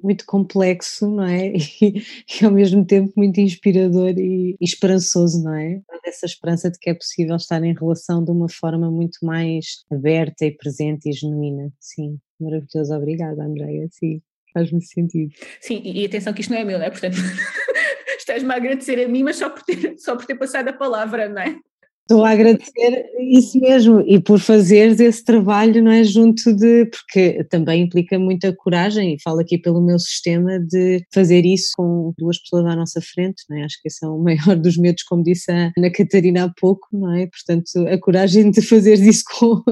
muito 0.05 0.25
complexo, 0.25 1.09
não 1.09 1.23
é? 1.23 1.53
E, 1.81 2.01
e, 2.41 2.45
ao 2.45 2.51
mesmo 2.51 2.85
tempo 2.85 3.11
muito 3.17 3.39
inspirador 3.39 4.13
e, 4.17 4.55
e 4.59 4.63
esperançoso, 4.63 5.43
não 5.43 5.53
é? 5.53 5.81
Essa 6.05 6.25
esperança 6.25 6.69
de 6.71 6.79
que 6.79 6.89
é 6.89 6.93
possível 6.93 7.35
estar 7.35 7.61
em 7.63 7.73
relação 7.73 8.23
de 8.23 8.31
uma 8.31 8.47
forma 8.47 8.89
muito 8.89 9.17
mais 9.23 9.83
aberta 9.91 10.45
e 10.45 10.51
presente 10.51 11.09
e 11.09 11.11
genuína. 11.11 11.71
Sim, 11.79 12.17
maravilhoso. 12.39 12.93
Obrigada, 12.93 13.43
Andréia. 13.43 13.87
Sim, 13.91 14.21
faz-me 14.53 14.81
sentido. 14.81 15.33
Sim, 15.59 15.81
e 15.83 16.05
atenção 16.05 16.33
que 16.33 16.41
isto 16.41 16.51
não 16.51 16.59
é 16.59 16.63
meu, 16.63 16.77
não 16.77 16.85
é? 16.85 16.89
Portanto, 16.89 17.17
estás-me 18.17 18.51
a 18.51 18.55
agradecer 18.55 19.03
a 19.03 19.07
mim, 19.07 19.23
mas 19.23 19.37
só 19.37 19.49
por 19.49 19.63
ter, 19.63 19.97
só 19.97 20.15
por 20.15 20.25
ter 20.25 20.35
passado 20.35 20.69
a 20.69 20.73
palavra, 20.73 21.27
não 21.27 21.41
é? 21.41 21.59
Estou 22.07 22.23
a 22.23 22.29
agradecer 22.29 23.09
isso 23.19 23.59
mesmo 23.59 24.03
e 24.05 24.19
por 24.19 24.39
fazeres 24.39 24.99
esse 24.99 25.25
trabalho, 25.25 25.83
não 25.83 25.91
é? 25.91 26.03
Junto 26.03 26.55
de. 26.55 26.85
Porque 26.85 27.43
também 27.45 27.81
implica 27.81 28.19
muita 28.19 28.55
coragem, 28.55 29.15
e 29.15 29.21
falo 29.23 29.39
aqui 29.39 29.57
pelo 29.57 29.83
meu 29.83 29.97
sistema, 29.97 30.59
de 30.59 31.03
fazer 31.11 31.43
isso 31.43 31.71
com 31.75 32.13
duas 32.15 32.37
pessoas 32.37 32.67
à 32.67 32.75
nossa 32.75 33.01
frente, 33.01 33.43
não 33.49 33.57
é? 33.57 33.63
Acho 33.63 33.81
que 33.81 33.87
esse 33.87 34.05
é 34.05 34.07
o 34.07 34.19
maior 34.21 34.55
dos 34.55 34.77
medos, 34.77 35.01
como 35.01 35.23
disse 35.23 35.51
a 35.51 35.71
Ana 35.75 35.91
Catarina 35.91 36.43
há 36.43 36.53
pouco, 36.53 36.87
não 36.93 37.11
é? 37.11 37.25
Portanto, 37.25 37.87
a 37.87 37.97
coragem 37.97 38.51
de 38.51 38.61
fazer 38.61 38.99
isso 38.99 39.23
com, 39.39 39.63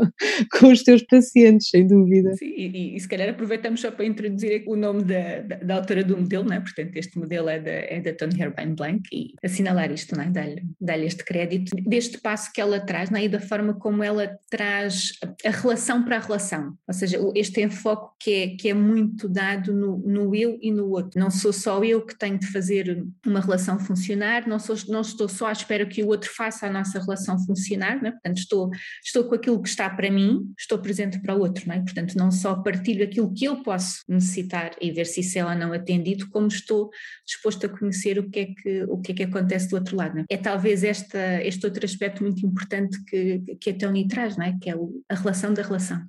com 0.58 0.68
os 0.72 0.82
teus 0.82 1.04
pacientes, 1.04 1.70
sem 1.70 1.86
dúvida. 1.86 2.34
Sim, 2.34 2.52
e, 2.58 2.96
e 2.96 3.00
se 3.00 3.08
calhar 3.08 3.30
aproveitamos 3.30 3.80
só 3.80 3.92
para 3.92 4.06
introduzir 4.06 4.64
o 4.66 4.76
nome 4.76 5.04
da, 5.04 5.42
da, 5.42 5.56
da 5.58 5.76
autora 5.76 6.04
do 6.04 6.18
modelo, 6.18 6.46
não 6.46 6.56
é? 6.56 6.60
Portanto, 6.60 6.96
este 6.96 7.16
modelo 7.16 7.48
é 7.48 7.60
da, 7.60 7.72
é 7.72 8.02
da 8.02 8.12
Tony 8.12 8.42
Herbine 8.42 8.74
Blank 8.74 9.04
e 9.14 9.34
assinalar 9.44 9.92
isto, 9.92 10.16
não 10.16 10.24
é? 10.24 10.32
Dar-lhe 10.32 10.64
dar 10.82 10.98
este 10.98 11.24
crédito. 11.24 11.76
Deste 11.86 12.23
passo 12.24 12.52
que 12.54 12.62
ela 12.62 12.80
traz 12.80 13.10
né, 13.10 13.26
e 13.26 13.30
da 13.30 13.40
forma 13.40 13.74
como 13.74 14.02
ela 14.02 14.36
traz 14.50 15.12
a 15.46 15.50
relação 15.50 16.04
para 16.04 16.16
a 16.16 16.20
relação, 16.20 16.76
ou 16.88 16.94
seja, 16.94 17.20
este 17.36 17.62
enfoque 17.62 18.14
que 18.20 18.34
é, 18.34 18.48
que 18.56 18.70
é 18.70 18.74
muito 18.74 19.28
dado 19.28 19.74
no, 19.74 19.98
no 19.98 20.36
eu 20.36 20.58
e 20.62 20.72
no 20.72 20.90
outro. 20.90 21.20
Não 21.20 21.30
sou 21.30 21.52
só 21.52 21.84
eu 21.84 22.06
que 22.06 22.18
tenho 22.18 22.40
de 22.40 22.48
fazer 22.48 23.06
uma 23.26 23.42
relação 23.42 23.78
funcionar, 23.78 24.48
não, 24.48 24.58
sou, 24.58 24.76
não 24.88 25.02
estou 25.02 25.28
só 25.28 25.48
à 25.48 25.52
espera 25.52 25.86
que 25.86 26.02
o 26.02 26.08
outro 26.08 26.32
faça 26.34 26.68
a 26.68 26.72
nossa 26.72 27.00
relação 27.00 27.38
funcionar, 27.46 28.02
né? 28.02 28.12
portanto 28.12 28.38
estou, 28.38 28.70
estou 29.04 29.26
com 29.26 29.36
aquilo 29.36 29.62
que 29.62 29.70
está 29.70 29.90
para 29.90 30.10
mim, 30.10 30.54
estou 30.58 30.80
presente 30.80 31.20
para 31.20 31.36
o 31.36 31.40
outro, 31.40 31.68
não 31.68 31.76
é? 31.76 31.80
portanto 31.82 32.16
não 32.16 32.32
só 32.32 32.56
partilho 32.56 33.04
aquilo 33.04 33.34
que 33.34 33.46
eu 33.46 33.62
posso 33.62 34.04
necessitar 34.08 34.72
e 34.80 34.92
ver 34.92 35.06
se 35.06 35.20
isso 35.20 35.38
é 35.38 35.46
ou 35.46 35.56
não 35.56 35.74
atendido, 35.74 36.30
como 36.30 36.48
estou 36.48 36.90
disposto 37.26 37.66
a 37.66 37.70
conhecer 37.70 38.18
o 38.18 38.30
que 38.30 38.40
é 38.40 38.46
que, 38.46 38.84
o 38.84 38.98
que, 39.00 39.12
é 39.12 39.16
que 39.16 39.24
acontece 39.24 39.70
do 39.70 39.76
outro 39.76 39.98
lado. 39.98 40.20
É? 40.20 40.26
é 40.30 40.38
talvez 40.38 40.84
esta, 40.84 41.42
este 41.44 41.66
outro 41.66 41.84
aspecto 41.86 42.13
muito 42.22 42.46
importante 42.46 43.02
que, 43.06 43.40
que 43.60 43.70
a 43.70 43.78
Tony 43.78 44.08
traz, 44.08 44.38
não 44.38 44.46
é? 44.46 44.58
que 44.62 44.70
é 44.70 44.76
a 45.10 45.16
relação 45.16 45.54
da 45.54 45.64
relação. 45.64 46.06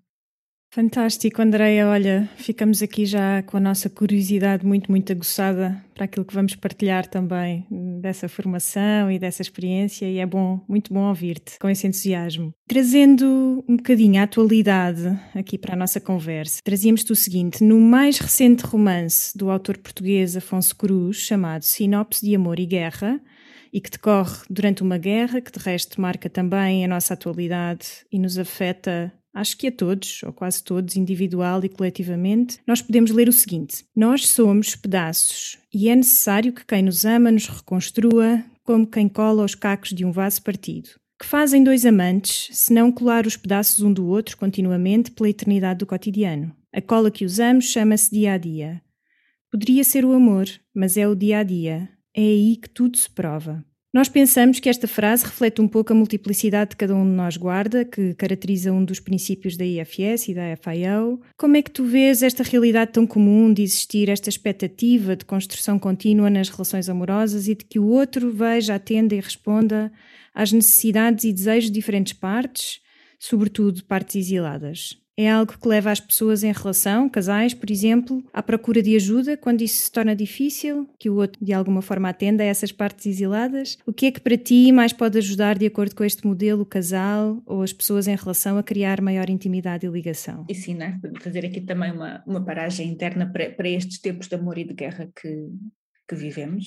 Fantástico, 0.74 1.40
Andreia. 1.40 1.86
Olha, 1.86 2.28
ficamos 2.36 2.82
aqui 2.82 3.06
já 3.06 3.44
com 3.44 3.56
a 3.56 3.60
nossa 3.60 3.88
curiosidade 3.88 4.66
muito, 4.66 4.90
muito 4.90 5.12
aguçada 5.12 5.80
para 5.94 6.06
aquilo 6.06 6.24
que 6.24 6.34
vamos 6.34 6.56
partilhar 6.56 7.06
também 7.06 7.64
dessa 8.00 8.28
formação 8.28 9.08
e 9.08 9.16
dessa 9.16 9.40
experiência, 9.40 10.04
e 10.04 10.18
é 10.18 10.26
bom, 10.26 10.60
muito 10.68 10.92
bom 10.92 11.08
ouvir-te 11.08 11.60
com 11.60 11.68
esse 11.68 11.86
entusiasmo. 11.86 12.52
Trazendo 12.66 13.64
um 13.68 13.76
bocadinho 13.76 14.20
a 14.20 14.24
atualidade 14.24 15.16
aqui 15.32 15.56
para 15.56 15.74
a 15.74 15.78
nossa 15.78 16.00
conversa, 16.00 16.60
trazíamos-te 16.64 17.12
o 17.12 17.16
seguinte: 17.16 17.62
no 17.62 17.78
mais 17.78 18.18
recente 18.18 18.64
romance 18.64 19.38
do 19.38 19.50
autor 19.50 19.78
português 19.78 20.36
Afonso 20.36 20.74
Cruz, 20.74 21.18
chamado 21.18 21.62
Sinopse 21.62 22.26
de 22.26 22.34
Amor 22.34 22.58
e 22.58 22.66
Guerra, 22.66 23.20
e 23.74 23.80
que 23.80 23.90
decorre 23.90 24.44
durante 24.48 24.84
uma 24.84 24.96
guerra 24.96 25.40
que 25.40 25.50
de 25.50 25.58
resto 25.58 26.00
marca 26.00 26.30
também 26.30 26.84
a 26.84 26.88
nossa 26.88 27.12
atualidade 27.12 28.06
e 28.10 28.20
nos 28.20 28.38
afeta 28.38 29.12
acho 29.34 29.58
que 29.58 29.66
a 29.66 29.72
todos, 29.72 30.22
ou 30.22 30.32
quase 30.32 30.62
todos, 30.62 30.94
individual 30.94 31.64
e 31.64 31.68
coletivamente, 31.68 32.60
nós 32.64 32.80
podemos 32.80 33.10
ler 33.10 33.28
o 33.28 33.32
seguinte: 33.32 33.84
Nós 33.94 34.28
somos 34.28 34.76
pedaços 34.76 35.58
e 35.74 35.88
é 35.88 35.96
necessário 35.96 36.52
que 36.52 36.64
quem 36.64 36.82
nos 36.84 37.04
ama 37.04 37.32
nos 37.32 37.48
reconstrua 37.48 38.44
como 38.62 38.86
quem 38.86 39.08
cola 39.08 39.44
os 39.44 39.56
cacos 39.56 39.90
de 39.90 40.04
um 40.04 40.12
vaso 40.12 40.40
partido. 40.42 40.90
Que 41.20 41.26
fazem 41.26 41.64
dois 41.64 41.84
amantes 41.84 42.48
se 42.56 42.72
não 42.72 42.92
colar 42.92 43.26
os 43.26 43.36
pedaços 43.36 43.80
um 43.80 43.92
do 43.92 44.06
outro 44.06 44.36
continuamente 44.36 45.10
pela 45.10 45.28
eternidade 45.28 45.80
do 45.80 45.86
cotidiano? 45.86 46.54
A 46.72 46.80
cola 46.80 47.10
que 47.10 47.24
usamos 47.24 47.66
chama-se 47.66 48.10
dia 48.10 48.34
a 48.34 48.38
dia. 48.38 48.80
Poderia 49.50 49.84
ser 49.84 50.04
o 50.04 50.12
amor, 50.12 50.46
mas 50.74 50.96
é 50.96 51.06
o 51.06 51.14
dia 51.14 51.38
a 51.38 51.42
dia, 51.42 51.88
é 52.14 52.20
aí 52.20 52.56
que 52.56 52.70
tudo 52.70 52.96
se 52.96 53.10
prova. 53.10 53.64
Nós 53.94 54.08
pensamos 54.08 54.58
que 54.58 54.68
esta 54.68 54.88
frase 54.88 55.24
reflete 55.24 55.60
um 55.60 55.68
pouco 55.68 55.92
a 55.92 55.96
multiplicidade 55.96 56.70
de 56.70 56.76
cada 56.76 56.96
um 56.96 57.04
de 57.08 57.12
nós 57.12 57.36
guarda, 57.36 57.84
que 57.84 58.12
caracteriza 58.14 58.72
um 58.72 58.84
dos 58.84 58.98
princípios 58.98 59.56
da 59.56 59.64
IFS 59.64 60.30
e 60.30 60.34
da 60.34 60.56
FIO. 60.56 61.20
Como 61.36 61.56
é 61.56 61.62
que 61.62 61.70
tu 61.70 61.84
vês 61.84 62.20
esta 62.20 62.42
realidade 62.42 62.90
tão 62.90 63.06
comum 63.06 63.52
de 63.52 63.62
existir 63.62 64.08
esta 64.08 64.28
expectativa 64.28 65.14
de 65.14 65.24
construção 65.24 65.78
contínua 65.78 66.28
nas 66.28 66.48
relações 66.48 66.88
amorosas 66.88 67.46
e 67.46 67.54
de 67.54 67.64
que 67.64 67.78
o 67.78 67.86
outro 67.86 68.32
veja, 68.32 68.74
atenda 68.74 69.14
e 69.14 69.20
responda 69.20 69.92
às 70.34 70.50
necessidades 70.50 71.22
e 71.22 71.32
desejos 71.32 71.70
de 71.70 71.74
diferentes 71.74 72.14
partes, 72.14 72.80
sobretudo 73.16 73.84
partes 73.84 74.16
exiladas? 74.16 75.03
É 75.16 75.30
algo 75.30 75.56
que 75.56 75.68
leva 75.68 75.92
as 75.92 76.00
pessoas 76.00 76.42
em 76.42 76.52
relação, 76.52 77.08
casais, 77.08 77.54
por 77.54 77.70
exemplo, 77.70 78.24
à 78.32 78.42
procura 78.42 78.82
de 78.82 78.96
ajuda 78.96 79.36
quando 79.36 79.62
isso 79.62 79.84
se 79.84 79.92
torna 79.92 80.14
difícil, 80.14 80.88
que 80.98 81.08
o 81.08 81.14
outro 81.14 81.44
de 81.44 81.52
alguma 81.52 81.80
forma 81.80 82.08
atenda 82.08 82.42
a 82.42 82.46
essas 82.46 82.72
partes 82.72 83.06
exiladas? 83.06 83.78
O 83.86 83.92
que 83.92 84.06
é 84.06 84.10
que 84.10 84.20
para 84.20 84.36
ti 84.36 84.72
mais 84.72 84.92
pode 84.92 85.16
ajudar, 85.18 85.56
de 85.56 85.66
acordo 85.66 85.94
com 85.94 86.02
este 86.02 86.26
modelo, 86.26 86.62
o 86.62 86.66
casal 86.66 87.40
ou 87.46 87.62
as 87.62 87.72
pessoas 87.72 88.08
em 88.08 88.16
relação 88.16 88.58
a 88.58 88.62
criar 88.62 89.00
maior 89.00 89.30
intimidade 89.30 89.86
e 89.86 89.90
ligação? 89.90 90.46
E 90.48 90.54
sim, 90.54 90.74
né? 90.74 91.00
fazer 91.20 91.46
aqui 91.46 91.60
também 91.60 91.92
uma, 91.92 92.22
uma 92.26 92.44
paragem 92.44 92.88
interna 92.88 93.30
para, 93.30 93.50
para 93.50 93.68
estes 93.68 94.00
tempos 94.00 94.26
de 94.26 94.34
amor 94.34 94.58
e 94.58 94.64
de 94.64 94.74
guerra 94.74 95.08
que, 95.14 95.48
que 96.08 96.16
vivemos. 96.16 96.66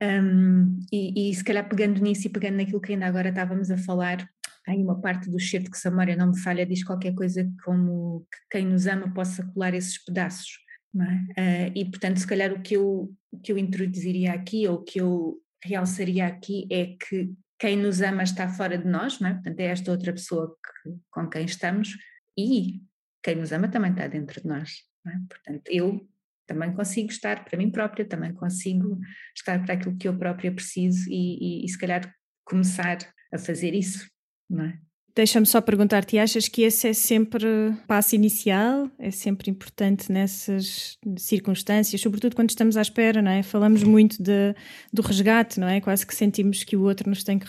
Um, 0.00 0.78
e, 0.92 1.30
e, 1.30 1.34
se 1.34 1.42
calhar 1.42 1.68
pegando 1.68 2.00
nisso 2.00 2.28
e 2.28 2.30
pegando 2.30 2.58
naquilo 2.58 2.80
que 2.80 2.92
ainda 2.92 3.06
agora 3.06 3.30
estávamos 3.30 3.68
a 3.68 3.76
falar, 3.76 4.30
aí 4.68 4.82
uma 4.82 5.00
parte 5.00 5.30
do 5.30 5.40
certo 5.40 5.70
que 5.70 5.78
se 5.78 5.88
a 5.88 5.90
memória 5.90 6.16
não 6.16 6.28
me 6.28 6.38
falha 6.38 6.66
diz 6.66 6.84
qualquer 6.84 7.14
coisa 7.14 7.50
como 7.64 8.26
que 8.30 8.38
quem 8.58 8.66
nos 8.66 8.86
ama 8.86 9.12
possa 9.12 9.44
colar 9.46 9.74
esses 9.74 10.02
pedaços, 10.04 10.58
é? 10.96 11.68
uh, 11.68 11.72
e 11.74 11.84
portanto 11.86 12.18
se 12.18 12.26
calhar 12.26 12.52
o 12.52 12.60
que, 12.60 12.74
eu, 12.74 13.14
o 13.30 13.38
que 13.40 13.52
eu 13.52 13.58
introduziria 13.58 14.32
aqui 14.32 14.68
ou 14.68 14.76
o 14.76 14.82
que 14.82 15.00
eu 15.00 15.40
realçaria 15.64 16.26
aqui 16.26 16.66
é 16.70 16.96
que 16.96 17.32
quem 17.58 17.76
nos 17.76 18.00
ama 18.00 18.22
está 18.22 18.48
fora 18.48 18.78
de 18.78 18.86
nós, 18.86 19.18
não 19.18 19.30
é? 19.30 19.34
portanto 19.34 19.60
é 19.60 19.64
esta 19.64 19.90
outra 19.90 20.12
pessoa 20.12 20.54
que, 20.56 20.94
com 21.10 21.28
quem 21.28 21.44
estamos 21.44 21.96
e 22.36 22.82
quem 23.22 23.34
nos 23.36 23.52
ama 23.52 23.68
também 23.68 23.90
está 23.90 24.06
dentro 24.06 24.40
de 24.40 24.46
nós, 24.46 24.82
é? 25.06 25.10
portanto 25.28 25.68
eu 25.68 26.06
também 26.46 26.72
consigo 26.72 27.10
estar 27.10 27.44
para 27.44 27.58
mim 27.58 27.70
própria, 27.70 28.06
também 28.06 28.32
consigo 28.32 28.98
estar 29.36 29.62
para 29.64 29.74
aquilo 29.74 29.96
que 29.96 30.08
eu 30.08 30.16
própria 30.16 30.52
preciso 30.52 31.08
e, 31.10 31.62
e, 31.62 31.64
e 31.64 31.68
se 31.68 31.78
calhar 31.78 32.10
começar 32.44 32.98
a 33.32 33.38
fazer 33.38 33.74
isso, 33.74 34.08
não 34.48 34.64
é? 34.64 34.78
Deixa-me 35.18 35.46
só 35.46 35.60
perguntar-te, 35.60 36.16
achas 36.16 36.46
que 36.46 36.62
esse 36.62 36.86
é 36.86 36.92
sempre 36.92 37.44
passo 37.88 38.14
inicial? 38.14 38.88
É 39.00 39.10
sempre 39.10 39.50
importante 39.50 40.12
nessas 40.12 40.96
circunstâncias, 41.16 42.00
sobretudo 42.00 42.36
quando 42.36 42.50
estamos 42.50 42.76
à 42.76 42.82
espera, 42.82 43.20
não 43.20 43.32
é? 43.32 43.42
Falamos 43.42 43.82
muito 43.82 44.22
de, 44.22 44.54
do 44.92 45.02
resgate, 45.02 45.58
não 45.58 45.66
é? 45.66 45.80
Quase 45.80 46.06
que 46.06 46.14
sentimos 46.14 46.62
que 46.62 46.76
o 46.76 46.82
outro 46.82 47.10
nos 47.10 47.24
tem 47.24 47.36
que 47.36 47.48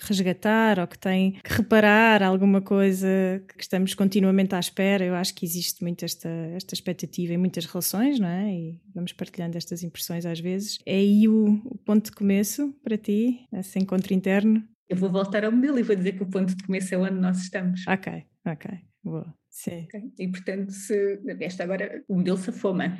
resgatar 0.00 0.78
ou 0.78 0.86
que 0.86 0.98
tem 0.98 1.32
que 1.44 1.52
reparar 1.52 2.22
alguma 2.22 2.62
coisa 2.62 3.06
que 3.54 3.64
estamos 3.64 3.92
continuamente 3.92 4.54
à 4.54 4.58
espera. 4.58 5.04
Eu 5.04 5.14
acho 5.14 5.34
que 5.34 5.44
existe 5.44 5.82
muito 5.82 6.06
esta, 6.06 6.30
esta 6.56 6.72
expectativa 6.72 7.34
em 7.34 7.38
muitas 7.38 7.66
relações, 7.66 8.18
não 8.18 8.28
é? 8.28 8.50
E 8.50 8.80
vamos 8.94 9.12
partilhando 9.12 9.58
estas 9.58 9.82
impressões 9.82 10.24
às 10.24 10.40
vezes. 10.40 10.78
É 10.86 10.94
aí 10.94 11.28
o, 11.28 11.60
o 11.66 11.76
ponto 11.76 12.06
de 12.06 12.12
começo 12.12 12.74
para 12.82 12.96
ti, 12.96 13.46
esse 13.52 13.78
encontro 13.78 14.14
interno? 14.14 14.64
Eu 14.90 14.96
vou 14.96 15.08
voltar 15.08 15.44
ao 15.44 15.52
modelo 15.52 15.78
e 15.78 15.82
vou 15.84 15.94
dizer 15.94 16.12
que 16.12 16.22
o 16.22 16.26
ponto 16.26 16.54
de 16.54 16.64
começo 16.64 16.92
é 16.92 16.98
onde 16.98 17.14
nós 17.14 17.38
estamos. 17.38 17.86
Ok, 17.86 18.24
ok, 18.44 18.70
boa. 19.04 19.32
Sim. 19.50 19.88
E 20.18 20.28
portanto, 20.28 20.70
se 20.70 21.18
esta 21.40 21.64
agora 21.64 22.02
o 22.08 22.16
modelo 22.16 22.38
se 22.38 22.50
afoma, 22.50 22.86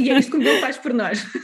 e 0.00 0.10
é 0.10 0.18
isto 0.18 0.30
que 0.30 0.36
o 0.36 0.40
modelo 0.40 0.60
faz 0.60 0.78
por 0.78 0.92
nós. 0.92 1.24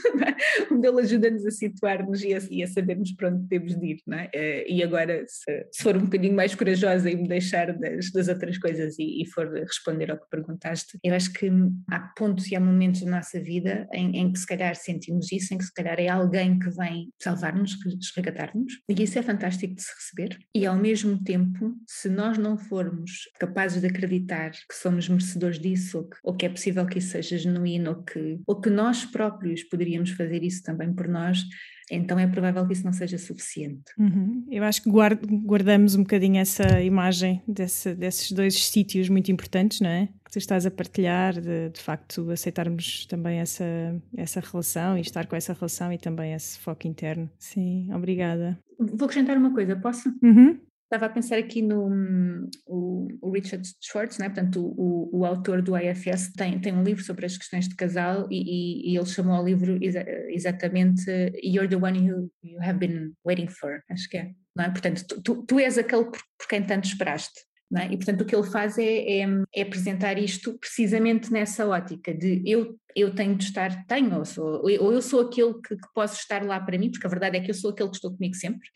O 0.69 0.75
modelo 0.75 0.99
ajuda-nos 0.99 1.45
a 1.45 1.51
situar-nos 1.51 2.21
e, 2.21 2.29
e, 2.51 2.63
a 2.63 2.67
sabermos 2.67 3.11
para 3.13 3.29
onde 3.29 3.47
temos 3.47 3.75
de 3.75 3.85
ir. 3.85 3.97
É? 4.11 4.29
Eh, 4.33 4.65
e 4.67 4.83
agora, 4.83 5.23
se, 5.27 5.67
se, 5.71 5.83
for 5.83 5.95
um 5.95 6.01
bocadinho 6.01 6.35
mais 6.35 6.53
corajosa 6.55 7.09
e 7.09 7.15
me 7.15 7.27
deixar 7.27 7.73
das, 7.77 8.11
das 8.11 8.27
outras 8.27 8.57
coisas 8.57 8.97
e, 8.99 9.21
e, 9.21 9.25
for 9.27 9.51
responder 9.53 10.11
ao 10.11 10.17
que 10.17 10.29
perguntaste, 10.29 10.97
eu 11.03 11.13
acho 11.13 11.31
que 11.33 11.49
há 11.89 11.99
pontos 12.17 12.51
e 12.51 12.55
há 12.55 12.59
momentos 12.59 13.01
na 13.03 13.17
nossa 13.17 13.39
vida 13.39 13.87
em, 13.93 14.17
em 14.17 14.31
que 14.31 14.39
se 14.39 14.47
calhar 14.47 14.75
sentimos 14.75 15.31
isso, 15.31 15.53
em 15.53 15.57
que 15.57 15.65
se 15.65 15.73
calhar 15.73 15.99
é 15.99 16.07
alguém 16.07 16.59
que 16.59 16.69
vem 16.71 17.09
salvar-nos, 17.21 17.77
resgatar-nos, 18.15 18.73
e 18.89 19.03
isso 19.03 19.19
é 19.19 19.23
fantástico 19.23 19.75
de 19.75 19.81
se 19.81 19.91
receber. 19.95 20.37
E 20.53 20.65
ao 20.65 20.75
mesmo 20.75 21.23
tempo, 21.23 21.75
se 21.87 22.09
nós 22.09 22.37
não 22.37 22.57
formos 22.57 23.29
capazes 23.39 23.81
de 23.81 23.87
acreditar 23.93 24.51
que 24.51 24.75
somos 24.75 25.07
merecedores 25.07 25.59
disso, 25.59 25.99
ou 25.99 26.03
que, 26.09 26.17
ou 26.23 26.35
que 26.35 26.45
é 26.45 26.49
possível 26.49 26.85
que 26.85 26.99
isso 26.99 27.11
seja 27.11 27.37
genuíno, 27.37 27.91
ou 27.91 28.03
que, 28.03 28.39
ou 28.47 28.59
que 28.59 28.69
nós 28.69 29.05
próprios 29.05 29.63
poderíamos 29.63 30.11
fazer 30.11 30.43
isso 30.43 30.63
também 30.63 30.93
por 30.93 31.07
nós, 31.07 31.43
então 31.91 32.17
é 32.17 32.25
provável 32.27 32.65
que 32.65 32.73
isso 32.73 32.85
não 32.85 32.93
seja 32.93 33.17
suficiente. 33.17 33.83
Uhum. 33.97 34.45
Eu 34.49 34.63
acho 34.63 34.81
que 34.81 34.89
guard, 34.89 35.19
guardamos 35.45 35.95
um 35.95 36.01
bocadinho 36.01 36.37
essa 36.37 36.81
imagem 36.81 37.41
desse, 37.47 37.93
desses 37.93 38.31
dois 38.31 38.55
sítios 38.65 39.09
muito 39.09 39.31
importantes, 39.31 39.81
não 39.81 39.89
é? 39.89 40.07
Que 40.25 40.31
tu 40.31 40.39
estás 40.39 40.65
a 40.65 40.71
partilhar, 40.71 41.39
de, 41.39 41.69
de 41.69 41.79
facto 41.79 42.29
aceitarmos 42.31 43.05
também 43.05 43.39
essa, 43.39 43.65
essa 44.15 44.39
relação 44.39 44.97
e 44.97 45.01
estar 45.01 45.27
com 45.27 45.35
essa 45.35 45.53
relação 45.53 45.91
e 45.91 45.97
também 45.97 46.33
esse 46.33 46.57
foco 46.59 46.87
interno. 46.87 47.29
Sim, 47.37 47.93
obrigada. 47.93 48.57
Vou 48.79 49.05
acrescentar 49.05 49.37
uma 49.37 49.53
coisa, 49.53 49.75
posso? 49.75 50.09
Uhum. 50.23 50.57
Estava 50.83 51.07
a 51.07 51.09
pensar 51.09 51.37
aqui 51.37 51.61
no 51.61 51.89
o, 52.67 53.07
o 53.21 53.31
Richard 53.31 53.67
Schwartz, 53.81 54.19
né? 54.19 54.29
portanto, 54.29 54.63
o, 54.63 55.09
o, 55.11 55.25
autor 55.25 55.61
do 55.61 55.75
IFS, 55.75 56.33
tem, 56.33 56.59
tem 56.59 56.73
um 56.73 56.83
livro 56.83 57.03
sobre 57.03 57.25
as 57.25 57.35
questões 57.35 57.67
de 57.67 57.75
casal 57.75 58.27
e, 58.29 58.89
e, 58.89 58.91
e 58.91 58.97
ele 58.97 59.05
chamou 59.05 59.35
ao 59.35 59.43
livro 59.43 59.77
exa 59.81 60.05
exatamente 60.29 61.03
You're 61.43 61.67
the 61.67 61.77
one 61.77 62.07
you, 62.07 62.31
you 62.43 62.61
have 62.61 62.77
been 62.77 63.13
waiting 63.25 63.47
for, 63.47 63.81
acho 63.89 64.07
que 64.07 64.17
é. 64.17 64.31
Não 64.55 64.65
é? 64.65 64.69
Portanto, 64.69 65.03
tu, 65.07 65.21
tu, 65.21 65.45
tu 65.47 65.59
és 65.59 65.77
aquele 65.77 66.05
por, 66.05 66.19
por 66.37 66.47
quem 66.47 66.63
tanto 66.63 66.85
esperaste. 66.85 67.41
É? 67.75 67.85
E 67.85 67.97
portanto 67.97 68.21
o 68.21 68.25
que 68.25 68.35
ele 68.35 68.45
faz 68.45 68.77
é, 68.77 68.83
é, 68.83 69.25
é, 69.55 69.61
apresentar 69.63 70.19
isto 70.19 70.57
precisamente 70.59 71.31
nessa 71.31 71.65
ótica 71.65 72.13
de 72.13 72.43
eu 72.45 72.77
eu 72.95 73.13
tenho 73.13 73.35
de 73.35 73.45
estar, 73.45 73.85
tenho, 73.85 74.17
ou, 74.17 74.25
sou, 74.25 74.61
ou 74.63 74.93
eu 74.93 75.01
sou 75.01 75.21
aquele 75.21 75.53
que, 75.55 75.75
que, 75.75 75.93
posso 75.93 76.15
estar 76.15 76.43
lá 76.43 76.59
para 76.59 76.77
mim, 76.77 76.91
porque 76.91 77.05
a 77.05 77.09
verdade 77.09 77.37
é 77.37 77.41
que 77.41 77.51
eu 77.51 77.55
sou 77.55 77.71
aquele 77.71 77.89
que 77.89 77.95
estou 77.95 78.11
comigo 78.11 78.35
sempre, 78.35 78.67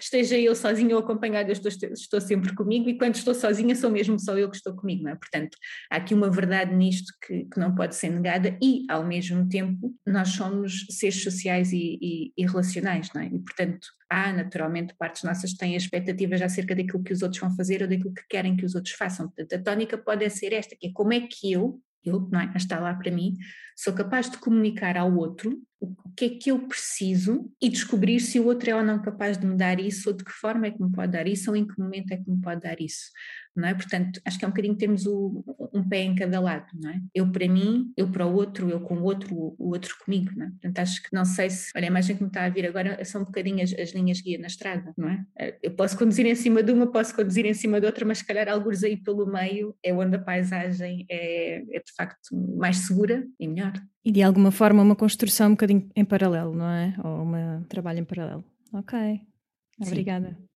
esteja 0.00 0.38
eu 0.38 0.54
sozinho 0.54 0.96
ou 0.96 1.02
acompanhada, 1.02 1.48
eu 1.48 1.52
estou, 1.52 1.70
estou 1.92 2.20
sempre 2.20 2.54
comigo, 2.54 2.88
e 2.88 2.98
quando 2.98 3.14
estou 3.14 3.34
sozinha 3.34 3.74
sou 3.74 3.90
mesmo 3.90 4.18
só 4.18 4.36
eu 4.36 4.50
que 4.50 4.56
estou 4.56 4.74
comigo, 4.74 5.04
não 5.04 5.12
é? 5.12 5.14
Portanto, 5.14 5.56
há 5.90 5.96
aqui 5.96 6.14
uma 6.14 6.30
verdade 6.30 6.74
nisto 6.74 7.12
que, 7.26 7.44
que 7.44 7.58
não 7.58 7.74
pode 7.74 7.94
ser 7.94 8.10
negada, 8.10 8.56
e 8.62 8.84
ao 8.88 9.04
mesmo 9.04 9.48
tempo 9.48 9.94
nós 10.06 10.28
somos 10.30 10.86
seres 10.90 11.22
sociais 11.22 11.72
e, 11.72 11.98
e, 12.00 12.32
e 12.36 12.46
relacionais, 12.46 13.08
não 13.14 13.22
é? 13.22 13.26
E 13.26 13.38
portanto, 13.38 13.86
há 14.10 14.32
naturalmente 14.32 14.94
partes 14.98 15.22
nossas 15.22 15.52
que 15.52 15.58
têm 15.58 15.74
expectativas 15.74 16.40
acerca 16.40 16.74
daquilo 16.74 17.02
que 17.02 17.12
os 17.12 17.22
outros 17.22 17.40
vão 17.40 17.54
fazer 17.54 17.82
ou 17.82 17.88
daquilo 17.88 18.14
que 18.14 18.26
querem 18.28 18.56
que 18.56 18.64
os 18.64 18.74
outros 18.74 18.94
façam. 18.94 19.26
Portanto, 19.26 19.52
a 19.54 19.62
tónica 19.62 19.98
pode 19.98 20.28
ser 20.30 20.52
esta, 20.52 20.76
que 20.78 20.88
é 20.88 20.92
como 20.92 21.12
é 21.12 21.20
que 21.20 21.52
eu 21.52 21.80
eu, 22.06 22.28
não 22.30 22.40
é? 22.40 22.52
está 22.56 22.78
lá 22.78 22.94
para 22.94 23.10
mim, 23.10 23.36
sou 23.76 23.92
capaz 23.92 24.30
de 24.30 24.38
comunicar 24.38 24.96
ao 24.96 25.14
outro 25.14 25.58
o 25.80 25.94
que 26.16 26.24
é 26.24 26.28
que 26.30 26.50
eu 26.50 26.58
preciso 26.66 27.50
e 27.60 27.68
descobrir 27.68 28.20
se 28.20 28.40
o 28.40 28.46
outro 28.46 28.70
é 28.70 28.74
ou 28.74 28.82
não 28.82 29.00
capaz 29.00 29.36
de 29.36 29.46
me 29.46 29.56
dar 29.56 29.78
isso, 29.78 30.08
ou 30.08 30.16
de 30.16 30.24
que 30.24 30.32
forma 30.32 30.66
é 30.66 30.70
que 30.70 30.82
me 30.82 30.90
pode 30.90 31.12
dar 31.12 31.26
isso, 31.26 31.50
ou 31.50 31.56
em 31.56 31.66
que 31.66 31.78
momento 31.78 32.12
é 32.12 32.16
que 32.16 32.30
me 32.30 32.40
pode 32.40 32.62
dar 32.62 32.80
isso, 32.80 33.10
não 33.54 33.68
é? 33.68 33.74
Portanto, 33.74 34.20
acho 34.24 34.38
que 34.38 34.44
é 34.44 34.48
um 34.48 34.50
bocadinho 34.50 34.76
termos 34.76 35.06
o, 35.06 35.44
um 35.74 35.86
pé 35.86 36.02
em 36.02 36.14
cada 36.14 36.40
lado, 36.40 36.66
não 36.74 36.90
é? 36.90 37.00
Eu 37.14 37.30
para 37.30 37.46
mim, 37.46 37.92
eu 37.96 38.10
para 38.10 38.26
o 38.26 38.32
outro, 38.32 38.70
eu 38.70 38.80
com 38.80 38.96
o 38.96 39.02
outro, 39.02 39.54
o 39.58 39.68
outro 39.68 39.94
comigo, 40.02 40.32
não 40.34 40.46
é? 40.46 40.50
Portanto, 40.50 40.78
acho 40.78 41.02
que 41.02 41.08
não 41.12 41.24
sei 41.26 41.50
se, 41.50 41.70
olha, 41.76 41.86
a 41.86 41.90
imagem 41.90 42.16
que 42.16 42.22
me 42.22 42.28
está 42.28 42.44
a 42.44 42.48
vir 42.48 42.66
agora 42.66 43.04
são 43.04 43.20
um 43.20 43.24
bocadinho 43.24 43.62
as, 43.62 43.74
as 43.74 43.90
linhas 43.90 44.20
guia 44.20 44.38
na 44.38 44.46
estrada, 44.46 44.94
não 44.96 45.08
é? 45.10 45.58
Eu 45.62 45.72
posso 45.72 45.98
conduzir 45.98 46.24
em 46.24 46.34
cima 46.34 46.62
de 46.62 46.72
uma, 46.72 46.90
posso 46.90 47.14
conduzir 47.14 47.44
em 47.44 47.54
cima 47.54 47.78
de 47.80 47.86
outra, 47.86 48.06
mas 48.06 48.18
se 48.18 48.26
calhar 48.26 48.48
alguns 48.48 48.82
aí 48.82 48.96
pelo 48.96 49.26
meio 49.26 49.76
é 49.82 49.92
onde 49.92 50.16
a 50.16 50.20
paisagem 50.20 51.04
é, 51.10 51.56
é 51.76 51.80
de 51.80 51.92
facto 51.94 52.34
mais 52.56 52.78
segura 52.78 53.26
e 53.38 53.46
melhor. 53.46 53.72
E 54.06 54.12
de 54.12 54.22
alguma 54.22 54.52
forma 54.52 54.84
uma 54.84 54.94
construção 54.94 55.48
um 55.48 55.50
bocadinho 55.50 55.90
em 55.96 56.04
paralelo, 56.04 56.54
não 56.54 56.70
é? 56.70 56.94
Ou 57.02 57.24
um 57.24 57.64
trabalho 57.64 57.98
em 57.98 58.04
paralelo. 58.04 58.44
Ok, 58.72 58.96
obrigada. 59.80 60.28
Sim. 60.28 60.46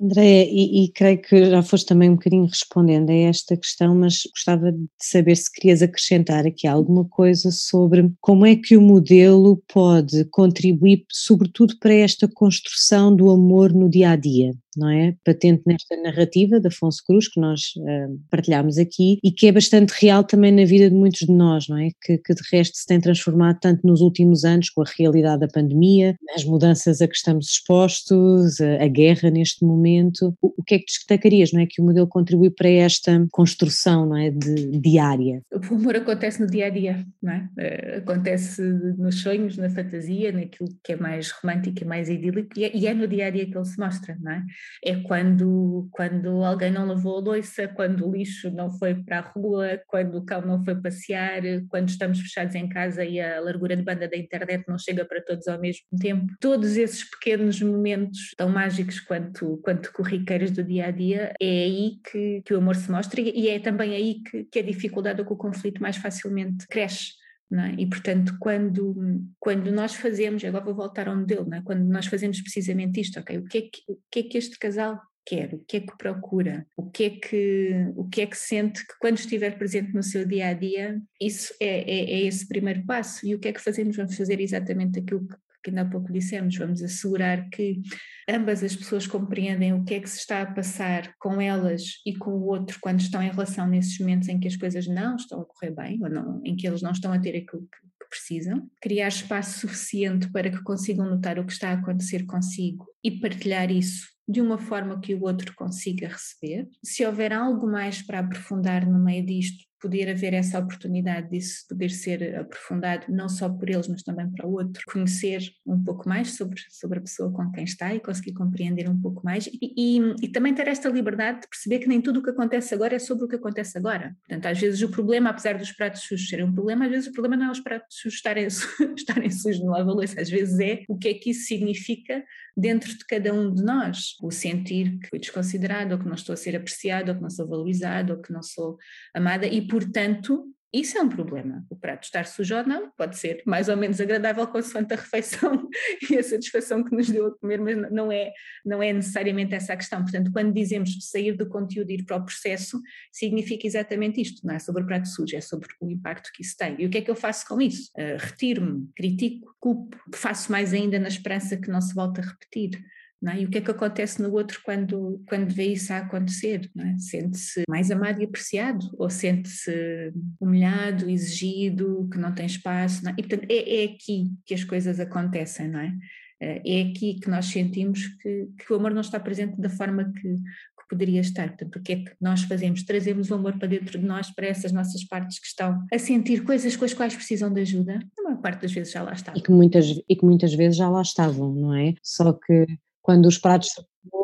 Andréia, 0.00 0.48
e, 0.48 0.84
e, 0.84 0.92
creio 0.92 1.20
que 1.20 1.50
já 1.50 1.60
foste 1.60 1.86
também 1.86 2.08
um 2.08 2.14
bocadinho 2.14 2.46
respondendo 2.46 3.10
a 3.10 3.14
esta 3.14 3.56
questão, 3.58 3.94
mas 3.94 4.22
gostava 4.30 4.72
de 4.72 4.86
saber 4.96 5.36
se 5.36 5.52
querias 5.52 5.82
acrescentar 5.82 6.46
aqui 6.46 6.66
alguma 6.66 7.04
coisa 7.04 7.50
sobre 7.50 8.10
como 8.22 8.46
é 8.46 8.56
que 8.56 8.74
o 8.74 8.80
modelo 8.80 9.62
pode 9.70 10.24
contribuir, 10.30 11.04
sobretudo 11.10 11.76
para 11.78 11.92
esta 11.92 12.26
construção 12.26 13.14
do 13.14 13.28
amor 13.30 13.70
no 13.72 13.90
dia 13.90 14.12
a 14.12 14.16
dia 14.16 14.52
não 14.78 14.88
é? 14.88 15.14
Patente 15.24 15.62
nesta 15.66 15.96
narrativa 16.00 16.60
de 16.60 16.68
Afonso 16.68 17.02
Cruz, 17.06 17.28
que 17.28 17.40
nós 17.40 17.72
uh, 17.76 18.18
partilhámos 18.30 18.78
aqui, 18.78 19.18
e 19.22 19.30
que 19.32 19.46
é 19.46 19.52
bastante 19.52 19.90
real 20.00 20.24
também 20.24 20.52
na 20.52 20.64
vida 20.64 20.88
de 20.88 20.94
muitos 20.94 21.20
de 21.20 21.32
nós, 21.32 21.68
não 21.68 21.76
é? 21.78 21.90
Que, 22.02 22.18
que 22.18 22.34
de 22.34 22.42
resto 22.52 22.76
se 22.76 22.86
tem 22.86 23.00
transformado 23.00 23.58
tanto 23.60 23.86
nos 23.86 24.00
últimos 24.00 24.44
anos 24.44 24.70
com 24.70 24.82
a 24.82 24.86
realidade 24.98 25.40
da 25.40 25.48
pandemia, 25.48 26.16
as 26.34 26.44
mudanças 26.44 27.00
a 27.00 27.08
que 27.08 27.16
estamos 27.16 27.50
expostos, 27.50 28.60
a, 28.60 28.84
a 28.84 28.88
guerra 28.88 29.30
neste 29.30 29.64
momento. 29.64 30.34
O, 30.40 30.54
o, 30.58 30.62
que 30.62 30.76
é 30.76 30.78
que 30.78 30.86
destacarias, 30.86 31.52
não 31.52 31.60
é? 31.60 31.66
Que 31.66 31.80
o 31.82 31.84
modelo 31.84 32.06
contribui 32.06 32.50
para 32.50 32.68
esta 32.68 33.26
construção, 33.30 34.06
não 34.06 34.16
é? 34.16 34.30
De, 34.30 34.78
diária. 34.78 35.42
O 35.52 35.74
amor 35.74 35.96
acontece 35.96 36.40
no 36.40 36.46
dia 36.46 36.66
a 36.66 36.70
dia, 36.70 37.04
não 37.22 37.32
é? 37.32 37.48
Uh, 37.58 37.98
acontece 37.98 38.62
nos 38.62 39.20
sonhos, 39.22 39.56
na 39.56 39.68
fantasia, 39.68 40.32
naquilo 40.32 40.68
que 40.82 40.92
é 40.92 40.96
mais 40.96 41.30
romântico 41.30 41.82
e 41.82 41.84
mais 41.84 42.08
idílico, 42.08 42.58
e 42.58 42.64
é, 42.64 42.76
e 42.76 42.86
é 42.86 42.94
no 42.94 43.08
dia 43.08 43.26
a 43.26 43.30
dia 43.30 43.46
que 43.46 43.56
ele 43.56 43.64
se 43.64 43.78
mostra, 43.78 44.16
não 44.20 44.32
é? 44.32 44.44
É 44.84 44.96
quando, 44.96 45.88
quando 45.90 46.44
alguém 46.44 46.70
não 46.70 46.86
lavou 46.86 47.18
a 47.18 47.20
louça, 47.20 47.68
quando 47.68 48.06
o 48.06 48.12
lixo 48.12 48.50
não 48.50 48.70
foi 48.70 48.94
para 48.94 49.18
a 49.18 49.22
rua, 49.22 49.80
quando 49.86 50.18
o 50.18 50.24
cão 50.24 50.40
não 50.40 50.64
foi 50.64 50.74
passear, 50.74 51.42
quando 51.68 51.88
estamos 51.88 52.20
fechados 52.20 52.54
em 52.54 52.68
casa 52.68 53.04
e 53.04 53.20
a 53.20 53.40
largura 53.40 53.76
de 53.76 53.82
banda 53.82 54.08
da 54.08 54.16
internet 54.16 54.64
não 54.68 54.78
chega 54.78 55.04
para 55.04 55.22
todos 55.22 55.46
ao 55.48 55.60
mesmo 55.60 55.86
tempo. 56.00 56.26
Todos 56.40 56.76
esses 56.76 57.08
pequenos 57.08 57.60
momentos 57.60 58.34
tão 58.36 58.48
mágicos 58.48 59.00
quanto, 59.00 59.58
quanto 59.62 59.92
corriqueiros 59.92 60.50
do 60.50 60.62
dia 60.62 60.86
a 60.86 60.90
dia, 60.90 61.32
é 61.40 61.46
aí 61.64 61.98
que, 62.10 62.42
que 62.44 62.54
o 62.54 62.58
amor 62.58 62.76
se 62.76 62.90
mostra 62.90 63.20
e 63.20 63.48
é 63.48 63.58
também 63.58 63.94
aí 63.94 64.22
que, 64.22 64.44
que 64.44 64.58
a 64.58 64.62
dificuldade 64.62 65.20
ou 65.20 65.26
que 65.26 65.32
o 65.32 65.36
conflito 65.36 65.82
mais 65.82 65.96
facilmente 65.96 66.66
cresce 66.68 67.18
é? 67.52 67.74
E, 67.78 67.86
portanto, 67.86 68.36
quando, 68.38 69.24
quando 69.38 69.72
nós 69.72 69.94
fazemos, 69.94 70.44
agora 70.44 70.64
vou 70.64 70.74
voltar 70.74 71.08
ao 71.08 71.16
modelo, 71.16 71.52
é? 71.54 71.62
quando 71.62 71.84
nós 71.84 72.06
fazemos 72.06 72.40
precisamente 72.42 73.00
isto, 73.00 73.18
ok, 73.18 73.38
o 73.38 73.44
que, 73.44 73.58
é 73.58 73.62
que, 73.62 73.82
o 73.88 73.98
que 74.10 74.18
é 74.20 74.22
que 74.24 74.38
este 74.38 74.58
casal 74.58 75.00
quer, 75.24 75.54
o 75.54 75.58
que 75.58 75.78
é 75.78 75.80
que 75.80 75.96
procura, 75.96 76.66
o 76.76 76.90
que 76.90 77.04
é 77.04 77.10
que, 77.10 77.92
o 77.96 78.08
que, 78.08 78.20
é 78.22 78.26
que 78.26 78.36
sente 78.36 78.86
que 78.86 78.98
quando 78.98 79.18
estiver 79.18 79.56
presente 79.58 79.94
no 79.94 80.02
seu 80.02 80.26
dia 80.26 80.48
a 80.48 80.52
dia, 80.54 81.00
isso 81.20 81.54
é, 81.60 81.80
é, 81.80 82.10
é 82.12 82.20
esse 82.22 82.46
primeiro 82.48 82.84
passo. 82.84 83.26
E 83.26 83.34
o 83.34 83.38
que 83.38 83.48
é 83.48 83.52
que 83.52 83.60
fazemos? 83.60 83.96
Vamos 83.96 84.16
fazer 84.16 84.40
exatamente 84.40 84.98
aquilo 84.98 85.26
que, 85.26 85.36
ainda 85.68 85.82
há 85.82 85.84
pouco 85.84 86.12
dissemos, 86.12 86.56
vamos 86.56 86.82
assegurar 86.82 87.48
que 87.50 87.80
ambas 88.28 88.62
as 88.62 88.74
pessoas 88.74 89.06
compreendem 89.06 89.72
o 89.72 89.84
que 89.84 89.94
é 89.94 90.00
que 90.00 90.10
se 90.10 90.18
está 90.18 90.42
a 90.42 90.52
passar 90.52 91.14
com 91.18 91.40
elas 91.40 92.00
e 92.04 92.14
com 92.14 92.30
o 92.30 92.46
outro 92.46 92.78
quando 92.80 93.00
estão 93.00 93.22
em 93.22 93.30
relação 93.30 93.66
nesses 93.66 93.98
momentos 93.98 94.28
em 94.28 94.38
que 94.38 94.48
as 94.48 94.56
coisas 94.56 94.86
não 94.86 95.16
estão 95.16 95.40
a 95.40 95.44
correr 95.44 95.74
bem 95.74 96.02
ou 96.02 96.10
não, 96.10 96.40
em 96.44 96.56
que 96.56 96.66
eles 96.66 96.82
não 96.82 96.92
estão 96.92 97.12
a 97.12 97.18
ter 97.18 97.36
aquilo 97.36 97.62
que, 97.62 97.78
que 98.02 98.08
precisam, 98.08 98.68
criar 98.80 99.08
espaço 99.08 99.60
suficiente 99.60 100.30
para 100.30 100.50
que 100.50 100.62
consigam 100.62 101.08
notar 101.08 101.38
o 101.38 101.46
que 101.46 101.52
está 101.52 101.70
a 101.70 101.74
acontecer 101.74 102.26
consigo 102.26 102.86
e 103.02 103.10
partilhar 103.20 103.70
isso 103.70 104.06
de 104.28 104.42
uma 104.42 104.58
forma 104.58 105.00
que 105.00 105.14
o 105.14 105.22
outro 105.22 105.54
consiga 105.54 106.08
receber. 106.08 106.68
Se 106.84 107.04
houver 107.06 107.32
algo 107.32 107.66
mais 107.66 108.02
para 108.02 108.18
aprofundar 108.18 108.86
no 108.86 109.02
meio 109.02 109.24
disto, 109.24 109.64
poder 109.80 110.08
haver 110.10 110.34
essa 110.34 110.58
oportunidade 110.58 111.30
disso 111.30 111.66
poder 111.68 111.90
ser 111.90 112.36
aprofundado 112.36 113.06
não 113.08 113.28
só 113.28 113.48
por 113.48 113.68
eles, 113.68 113.88
mas 113.88 114.02
também 114.02 114.30
para 114.30 114.46
o 114.46 114.52
outro, 114.52 114.82
conhecer 114.86 115.40
um 115.66 115.82
pouco 115.82 116.08
mais 116.08 116.36
sobre, 116.36 116.60
sobre 116.70 116.98
a 116.98 117.02
pessoa 117.02 117.32
com 117.32 117.50
quem 117.52 117.64
está 117.64 117.94
e 117.94 118.00
conseguir 118.00 118.32
compreender 118.32 118.88
um 118.88 119.00
pouco 119.00 119.24
mais 119.24 119.46
e, 119.46 119.58
e, 119.76 119.98
e 120.22 120.28
também 120.28 120.54
ter 120.54 120.68
esta 120.68 120.88
liberdade 120.88 121.42
de 121.42 121.48
perceber 121.48 121.78
que 121.78 121.88
nem 121.88 122.00
tudo 122.00 122.20
o 122.20 122.22
que 122.22 122.30
acontece 122.30 122.74
agora 122.74 122.96
é 122.96 122.98
sobre 122.98 123.24
o 123.24 123.28
que 123.28 123.36
acontece 123.36 123.78
agora. 123.78 124.16
Portanto, 124.20 124.46
às 124.46 124.58
vezes 124.58 124.82
o 124.82 124.90
problema, 124.90 125.30
apesar 125.30 125.56
dos 125.56 125.72
pratos 125.72 126.02
sujos 126.02 126.28
serem 126.28 126.46
um 126.46 126.52
problema, 126.52 126.86
às 126.86 126.90
vezes 126.90 127.08
o 127.08 127.12
problema 127.12 127.36
não 127.36 127.46
é 127.46 127.50
os 127.50 127.60
pratos 127.60 127.96
sujos 127.98 128.16
estarem, 128.18 128.46
estarem 128.96 129.30
sujos 129.30 129.60
no 129.60 129.70
lava-louça, 129.70 130.20
às 130.20 130.30
vezes 130.30 130.58
é 130.60 130.82
o 130.88 130.96
que 130.96 131.08
é 131.08 131.14
que 131.14 131.30
isso 131.30 131.46
significa 131.46 132.24
dentro 132.58 132.90
de 132.90 133.06
cada 133.06 133.32
um 133.32 133.54
de 133.54 133.62
nós, 133.62 134.16
o 134.20 134.32
sentir 134.32 134.98
que 134.98 135.08
fui 135.10 135.18
desconsiderado, 135.20 135.94
ou 135.94 136.00
que 136.00 136.06
não 136.06 136.14
estou 136.14 136.32
a 136.32 136.36
ser 136.36 136.56
apreciado, 136.56 137.10
ou 137.10 137.14
que 137.14 137.22
não 137.22 137.30
sou 137.30 137.46
valorizado, 137.46 138.14
ou 138.14 138.20
que 138.20 138.32
não 138.32 138.42
sou 138.42 138.76
amada 139.14 139.46
e 139.46 139.64
portanto, 139.64 140.44
isso 140.72 140.98
é 140.98 141.02
um 141.02 141.08
problema. 141.08 141.64
O 141.70 141.76
prato 141.76 142.04
estar 142.04 142.26
sujo 142.26 142.56
ou 142.56 142.66
não 142.66 142.90
pode 142.90 143.16
ser 143.16 143.42
mais 143.46 143.68
ou 143.68 143.76
menos 143.76 144.00
agradável 144.00 144.46
consoante 144.48 144.92
a 144.92 144.96
refeição 144.96 145.68
e 146.10 146.18
a 146.18 146.22
satisfação 146.22 146.84
que 146.84 146.94
nos 146.94 147.08
deu 147.08 147.28
a 147.28 147.38
comer, 147.38 147.60
mas 147.60 147.90
não 147.90 148.12
é, 148.12 148.32
não 148.64 148.82
é 148.82 148.92
necessariamente 148.92 149.54
essa 149.54 149.72
a 149.72 149.76
questão. 149.76 150.02
Portanto, 150.02 150.30
quando 150.30 150.52
dizemos 150.52 150.96
sair 151.00 151.36
do 151.36 151.48
conteúdo 151.48 151.90
e 151.90 151.94
ir 151.94 152.04
para 152.04 152.16
o 152.16 152.24
processo, 152.24 152.80
significa 153.12 153.66
exatamente 153.66 154.20
isto, 154.20 154.46
não 154.46 154.54
é 154.54 154.58
sobre 154.58 154.82
o 154.82 154.86
prato 154.86 155.08
sujo, 155.08 155.36
é 155.36 155.40
sobre 155.40 155.68
o 155.80 155.90
impacto 155.90 156.30
que 156.34 156.42
isso 156.42 156.56
tem. 156.56 156.76
E 156.78 156.86
o 156.86 156.90
que 156.90 156.98
é 156.98 157.00
que 157.00 157.10
eu 157.10 157.16
faço 157.16 157.46
com 157.46 157.60
isso? 157.60 157.90
Uh, 157.96 158.18
Retiro-me, 158.18 158.88
critico, 158.94 159.54
culpo, 159.58 159.96
faço 160.14 160.52
mais 160.52 160.74
ainda 160.74 160.98
na 160.98 161.08
esperança 161.08 161.56
que 161.56 161.70
não 161.70 161.80
se 161.80 161.94
volte 161.94 162.20
a 162.20 162.24
repetir. 162.24 162.78
É? 163.26 163.40
E 163.40 163.44
o 163.44 163.50
que 163.50 163.58
é 163.58 163.60
que 163.60 163.70
acontece 163.70 164.22
no 164.22 164.32
outro 164.32 164.60
quando, 164.64 165.20
quando 165.28 165.52
vê 165.52 165.72
isso 165.72 165.92
a 165.92 165.98
acontecer? 165.98 166.70
É? 166.78 166.98
Sente-se 166.98 167.62
mais 167.68 167.90
amado 167.90 168.20
e 168.20 168.24
apreciado? 168.24 168.86
Ou 168.96 169.10
sente-se 169.10 170.12
humilhado, 170.40 171.10
exigido, 171.10 172.08
que 172.12 172.18
não 172.18 172.32
tem 172.32 172.46
espaço? 172.46 173.04
Não 173.04 173.10
é? 173.10 173.14
E 173.18 173.22
portanto 173.22 173.50
é, 173.50 173.82
é, 173.82 173.84
aqui 173.86 174.32
que 174.46 174.54
as 174.54 174.62
coisas 174.62 175.00
acontecem, 175.00 175.68
não 175.68 175.80
é? 175.80 175.92
Eh, 176.40 176.62
é 176.64 176.82
aqui 176.82 177.14
que 177.14 177.28
nós 177.28 177.46
sentimos 177.46 178.06
que, 178.06 178.48
que 178.56 178.72
o 178.72 178.76
amor 178.76 178.92
não 178.92 179.00
está 179.00 179.18
presente 179.18 179.60
da 179.60 179.68
forma 179.68 180.04
que, 180.12 180.34
que 180.36 180.88
poderia 180.88 181.20
estar. 181.20 181.48
Portanto, 181.48 181.76
o 181.76 181.82
que 181.82 181.92
é 181.92 181.96
que 181.96 182.12
nós 182.20 182.42
fazemos? 182.42 182.84
Trazemos 182.84 183.30
o 183.30 183.34
amor 183.34 183.58
para 183.58 183.68
dentro 183.68 183.98
de 183.98 184.06
nós, 184.06 184.30
para 184.30 184.46
essas 184.46 184.70
nossas 184.70 185.04
partes 185.04 185.40
que 185.40 185.46
estão 185.46 185.84
a 185.92 185.98
sentir 185.98 186.44
coisas 186.44 186.76
com 186.76 186.84
as 186.84 186.94
quais 186.94 187.14
precisam 187.14 187.52
de 187.52 187.60
ajuda. 187.60 187.98
A 188.18 188.22
maior 188.22 188.40
parte 188.40 188.62
das 188.62 188.72
vezes 188.72 188.92
já 188.92 189.02
lá 189.02 189.12
estavam. 189.12 189.40
E 189.40 189.42
que 189.42 189.50
muitas, 189.50 189.86
e 190.08 190.16
que 190.16 190.24
muitas 190.24 190.54
vezes 190.54 190.76
já 190.76 190.88
lá 190.88 191.02
estavam, 191.02 191.52
não 191.52 191.74
é? 191.74 191.94
Só 192.02 192.32
que 192.32 192.66
quando 193.08 193.24
os 193.24 193.38
pratos 193.38 193.70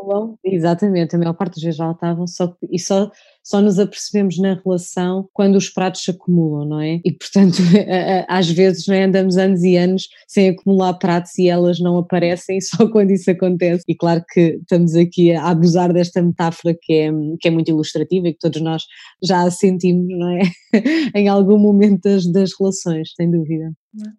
acumulam, 0.05 0.39
exatamente, 0.45 1.15
a 1.15 1.19
maior 1.19 1.35
parte 1.35 1.55
das 1.55 1.63
vezes 1.63 1.79
já 1.79 1.91
estavam, 1.91 2.27
só, 2.27 2.55
e 2.71 2.79
só, 2.79 3.11
só 3.43 3.61
nos 3.61 3.79
apercebemos 3.79 4.39
na 4.39 4.55
relação 4.55 5.29
quando 5.33 5.57
os 5.57 5.69
pratos 5.69 6.03
se 6.03 6.11
acumulam, 6.11 6.69
não 6.69 6.81
é? 6.81 7.01
E 7.05 7.13
portanto, 7.13 7.57
às 8.29 8.51
vezes 8.51 8.89
é? 8.89 9.05
andamos 9.05 9.37
anos 9.37 9.63
e 9.63 9.77
anos 9.77 10.09
sem 10.29 10.51
acumular 10.51 10.95
pratos 10.95 11.37
e 11.39 11.49
elas 11.49 11.81
não 11.81 11.99
aparecem 11.99 12.61
só 12.63 12.89
quando 12.89 13.11
isso 13.11 13.31
acontece. 13.31 13.85
E 13.89 13.95
claro 13.95 14.23
que 14.33 14.59
estamos 14.61 14.95
aqui 14.95 15.33
a 15.33 15.49
abusar 15.49 15.93
desta 15.93 16.23
metáfora 16.23 16.77
que 16.81 16.93
é, 16.93 17.11
que 17.41 17.49
é 17.49 17.51
muito 17.51 17.71
ilustrativa 17.71 18.29
e 18.29 18.33
que 18.33 18.39
todos 18.39 18.61
nós 18.61 18.83
já 19.23 19.43
a 19.43 19.51
sentimos, 19.51 20.07
não 20.09 20.31
é? 20.31 20.43
em 21.15 21.29
algum 21.29 21.59
momento 21.59 22.03
das, 22.03 22.27
das 22.27 22.51
relações, 22.59 23.13
sem 23.17 23.31
dúvida. 23.31 23.73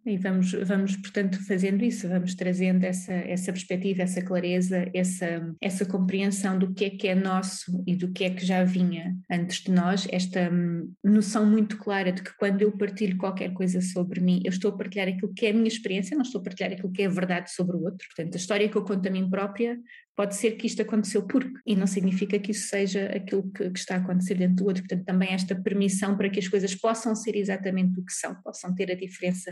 E 0.05 0.17
vamos, 0.17 0.53
vamos, 0.53 0.95
portanto, 0.95 1.37
fazendo 1.45 1.83
isso, 1.83 2.07
vamos 2.07 2.33
trazendo 2.33 2.85
essa, 2.85 3.11
essa 3.11 3.51
perspectiva, 3.51 4.03
essa 4.03 4.21
clareza, 4.21 4.89
essa, 4.93 5.53
essa 5.61 5.74
compreensão 5.83 6.59
do 6.59 6.71
que 6.71 6.85
é 6.85 6.89
que 6.91 7.07
é 7.07 7.15
nosso 7.15 7.83
e 7.87 7.95
do 7.95 8.11
que 8.11 8.23
é 8.23 8.29
que 8.29 8.45
já 8.45 8.63
vinha 8.63 9.17
antes 9.29 9.63
de 9.63 9.71
nós, 9.71 10.07
esta 10.11 10.47
hum, 10.51 10.93
noção 11.03 11.43
muito 11.43 11.75
clara 11.77 12.11
de 12.11 12.21
que 12.21 12.37
quando 12.37 12.61
eu 12.61 12.71
partilho 12.77 13.17
qualquer 13.17 13.51
coisa 13.51 13.81
sobre 13.81 14.21
mim, 14.21 14.41
eu 14.45 14.51
estou 14.51 14.71
a 14.71 14.77
partilhar 14.77 15.07
aquilo 15.07 15.33
que 15.33 15.47
é 15.47 15.49
a 15.49 15.53
minha 15.53 15.67
experiência, 15.67 16.15
não 16.15 16.23
estou 16.23 16.39
a 16.39 16.43
partilhar 16.43 16.71
aquilo 16.71 16.91
que 16.91 17.01
é 17.01 17.07
a 17.07 17.09
verdade 17.09 17.51
sobre 17.51 17.75
o 17.75 17.83
outro. 17.83 18.07
Portanto, 18.15 18.35
a 18.35 18.37
história 18.37 18.69
que 18.69 18.75
eu 18.75 18.83
conto 18.83 19.07
a 19.07 19.11
mim 19.11 19.27
própria 19.27 19.79
pode 20.15 20.35
ser 20.35 20.51
que 20.51 20.65
isto 20.65 20.81
aconteceu 20.81 21.23
porque, 21.27 21.59
e 21.65 21.75
não 21.75 21.85
significa 21.85 22.39
que 22.39 22.51
isso 22.51 22.69
seja 22.69 23.07
aquilo 23.07 23.43
que, 23.51 23.69
que, 23.69 23.79
está 23.79 23.95
a 23.95 23.97
acontecer 23.97 24.35
dentro 24.35 24.55
do 24.55 24.65
outro. 24.65 24.83
Portanto, 24.83 25.05
também 25.05 25.29
esta 25.29 25.53
permissão 25.55 26.15
para 26.17 26.29
que 26.29 26.39
as 26.39 26.47
coisas 26.47 26.73
possam 26.73 27.13
ser 27.15 27.35
exatamente 27.35 27.99
o 27.99 28.05
que 28.05 28.13
são, 28.13 28.33
possam 28.41 28.73
ter 28.73 28.91
a 28.91 28.95
diferença 28.95 29.51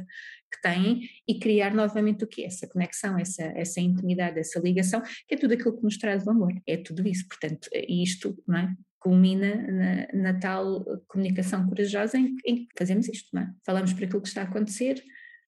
que 0.51 0.61
têm 0.61 1.01
e 1.27 1.37
criar 1.39 1.73
novamente 1.73 2.23
o 2.23 2.27
que 2.27 2.43
é 2.43 2.45
essa 2.45 2.67
conexão, 2.67 3.17
essa, 3.17 3.43
essa 3.55 3.81
intimidade, 3.81 4.39
essa 4.39 4.59
ligação, 4.59 5.01
que 5.27 5.35
é 5.35 5.37
tudo 5.37 5.53
aquilo 5.53 5.75
que 5.75 5.83
nos 5.83 5.97
traz 5.97 6.25
o 6.25 6.29
amor, 6.29 6.53
é 6.65 6.77
tudo 6.77 7.07
isso. 7.07 7.27
Portanto, 7.27 7.67
isto, 7.87 8.41
não 8.47 8.59
é? 8.59 8.73
culmina 8.99 9.55
na, 9.69 10.31
na, 10.31 10.39
tal 10.39 10.85
comunicação 11.09 11.67
corajosa 11.67 12.17
em, 12.17 12.37
em 12.45 12.65
que 12.65 12.67
fazemos 12.77 13.09
isto, 13.09 13.27
não 13.33 13.41
é? 13.41 13.51
Falamos 13.65 13.91
para 13.91 14.05
aquilo 14.05 14.21
que 14.21 14.29
está 14.29 14.43
a 14.43 14.45
acontecer, 14.45 15.03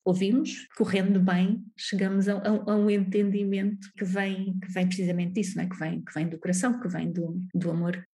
ouvimos, 0.06 0.68
correndo 0.78 1.20
bem, 1.20 1.66
chegamos 1.76 2.30
a, 2.30 2.38
a, 2.38 2.50
a, 2.72 2.76
um 2.76 2.90
entendimento 2.90 3.92
que 3.98 4.06
vem, 4.06 4.58
que 4.60 4.72
vem 4.72 4.86
precisamente 4.86 5.34
disso, 5.34 5.58
não 5.58 5.64
é? 5.64 5.68
que, 5.68 5.78
vem, 5.78 6.02
que 6.02 6.14
vem 6.14 6.30
do 6.30 6.38
coração, 6.38 6.80
que 6.80 6.88
vem 6.88 7.12
do, 7.12 7.42
do 7.54 7.72
amor 7.72 8.06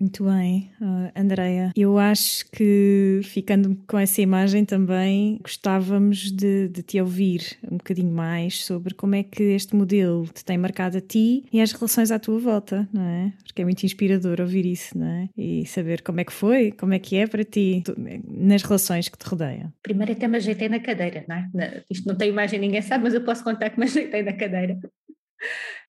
muito 0.00 0.24
bem, 0.24 0.70
uh, 0.80 1.12
Andreia. 1.14 1.72
Eu 1.76 1.98
acho 1.98 2.50
que, 2.50 3.20
ficando 3.24 3.76
com 3.86 3.98
essa 3.98 4.22
imagem 4.22 4.64
também, 4.64 5.38
gostávamos 5.42 6.32
de, 6.32 6.68
de, 6.68 6.82
te 6.82 7.00
ouvir 7.00 7.58
um 7.70 7.76
bocadinho 7.76 8.12
mais 8.12 8.64
sobre 8.64 8.94
como 8.94 9.14
é 9.14 9.22
que 9.22 9.42
este 9.42 9.76
modelo 9.76 10.26
te 10.28 10.44
tem 10.44 10.56
marcado 10.56 10.98
a 10.98 11.00
ti 11.00 11.44
e 11.52 11.60
as 11.60 11.72
relações 11.72 12.10
à 12.10 12.18
tua 12.18 12.38
volta, 12.38 12.88
não 12.92 13.02
é? 13.02 13.32
Porque 13.44 13.62
é 13.62 13.64
muito 13.64 13.84
inspirador 13.84 14.40
ouvir 14.40 14.64
isso, 14.64 14.96
não 14.96 15.06
é? 15.06 15.28
E 15.36 15.66
saber 15.66 16.02
como 16.02 16.20
é 16.20 16.24
que 16.24 16.32
foi, 16.32 16.72
como 16.72 16.94
é 16.94 16.98
que 16.98 17.16
é 17.16 17.26
para 17.26 17.44
ti 17.44 17.82
nas 18.26 18.62
relações 18.62 19.08
que 19.08 19.18
te 19.18 19.26
rodeiam. 19.26 19.72
Primeiro 19.82 20.12
até 20.12 20.26
me 20.26 20.38
ajeitei 20.38 20.68
na 20.68 20.80
cadeira, 20.80 21.24
não 21.28 21.36
é? 21.36 21.82
Isto 21.90 22.08
não 22.08 22.16
tem 22.16 22.30
imagem, 22.30 22.58
ninguém 22.58 22.82
sabe, 22.82 23.04
mas 23.04 23.14
eu 23.14 23.22
posso 23.22 23.44
contar 23.44 23.70
que 23.70 23.78
me 23.78 23.84
ajeitei 23.84 24.22
na 24.22 24.32
cadeira. 24.32 24.78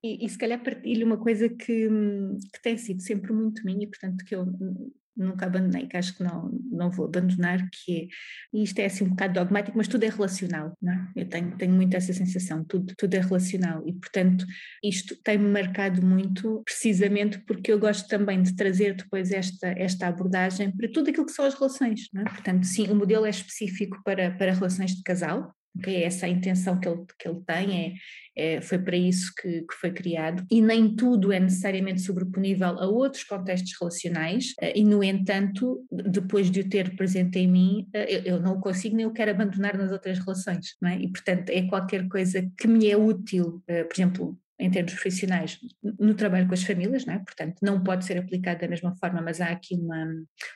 E, 0.02 0.24
e, 0.24 0.28
se 0.28 0.38
calhar 0.38 0.62
partilho 0.62 1.06
uma 1.06 1.16
coisa 1.16 1.48
que, 1.48 1.88
que 2.52 2.62
tem 2.62 2.76
sido 2.76 3.00
sempre 3.02 3.32
muito 3.32 3.64
minha, 3.64 3.86
portanto 3.86 4.24
que 4.24 4.34
eu 4.34 4.46
nunca 5.16 5.46
abandonei, 5.46 5.86
que 5.86 5.96
acho 5.96 6.16
que 6.16 6.22
não, 6.22 6.50
não 6.70 6.90
vou 6.90 7.06
abandonar, 7.06 7.68
que 7.70 8.02
é, 8.02 8.08
e 8.52 8.62
isto 8.62 8.78
é 8.78 8.86
assim 8.86 9.04
um 9.04 9.10
bocado 9.10 9.34
dogmático, 9.34 9.76
mas 9.76 9.88
tudo 9.88 10.04
é 10.04 10.08
relacional, 10.08 10.76
não 10.80 10.92
é? 10.92 11.12
Eu 11.16 11.28
tenho, 11.28 11.56
tenho 11.56 11.72
muito 11.72 11.94
essa 11.94 12.12
sensação, 12.12 12.64
tudo, 12.64 12.94
tudo 12.96 13.14
é 13.14 13.20
relacional 13.20 13.82
e 13.86 13.92
portanto 13.92 14.46
isto 14.82 15.14
tem-me 15.22 15.48
marcado 15.48 16.04
muito 16.04 16.62
precisamente 16.64 17.38
porque 17.40 17.72
eu 17.72 17.78
gosto 17.78 18.08
também 18.08 18.42
de 18.42 18.56
trazer 18.56 18.94
depois 18.94 19.30
esta, 19.30 19.68
esta 19.68 20.08
abordagem 20.08 20.74
para 20.74 20.90
tudo 20.90 21.10
aquilo 21.10 21.26
que 21.26 21.32
são 21.32 21.44
as 21.44 21.54
relações, 21.54 22.08
não 22.12 22.22
é? 22.22 22.24
Portanto 22.24 22.64
sim, 22.64 22.88
o 22.88 22.94
modelo 22.94 23.26
é 23.26 23.30
específico 23.30 24.00
para, 24.04 24.30
para 24.32 24.54
relações 24.54 24.96
de 24.96 25.02
casal, 25.02 25.54
Essa 25.86 26.26
é 26.26 26.30
a 26.30 26.32
intenção 26.32 26.78
que 26.78 26.86
ele, 26.86 27.04
que 27.18 27.28
ele 27.28 27.40
tem, 27.46 27.96
é, 28.36 28.54
é 28.56 28.60
foi 28.60 28.78
para 28.78 28.96
isso 28.96 29.32
que, 29.40 29.62
que, 29.62 29.74
foi 29.74 29.90
criado, 29.90 30.44
e 30.50 30.60
nem 30.60 30.94
tudo 30.94 31.32
é 31.32 31.40
necessariamente 31.40 32.02
sobreponível 32.02 32.78
a 32.78 32.86
outros 32.86 33.24
contextos 33.24 33.72
relacionais, 33.80 34.52
eh, 34.60 34.78
e 34.78 34.84
no 34.84 35.02
entanto, 35.02 35.84
depois 35.90 36.50
de 36.50 36.60
o 36.60 36.68
ter 36.68 36.94
presente 36.94 37.38
em 37.38 37.48
mim, 37.48 37.88
eh, 37.94 38.16
eu, 38.16 38.34
eu 38.34 38.40
não 38.40 38.54
o 38.56 38.60
consigo 38.60 38.96
nem 38.96 39.06
o 39.06 39.12
quero 39.12 39.30
abandonar 39.30 39.76
nas 39.78 39.90
outras 39.90 40.18
relações, 40.18 40.76
é? 40.84 40.98
E 40.98 41.08
portanto 41.08 41.48
é 41.50 41.62
qualquer 41.62 42.06
coisa 42.08 42.46
que 42.58 42.68
me 42.68 42.88
é 42.88 42.96
útil, 42.96 43.62
eh, 43.66 43.84
por 43.84 43.94
exemplo, 43.94 44.38
em 44.58 44.70
termos 44.70 44.92
profissionais 44.92 45.58
no 45.98 46.14
trabalho 46.14 46.46
com 46.46 46.54
as 46.54 46.62
famílias, 46.62 47.04
não 47.04 47.14
é? 47.14 47.18
portanto 47.18 47.56
não 47.62 47.82
pode 47.82 48.04
ser 48.04 48.18
aplicado 48.18 48.60
da 48.60 48.68
mesma 48.68 48.94
forma, 48.96 49.20
mas 49.20 49.40
há 49.40 49.48
aqui 49.48 49.74
uma, 49.74 50.04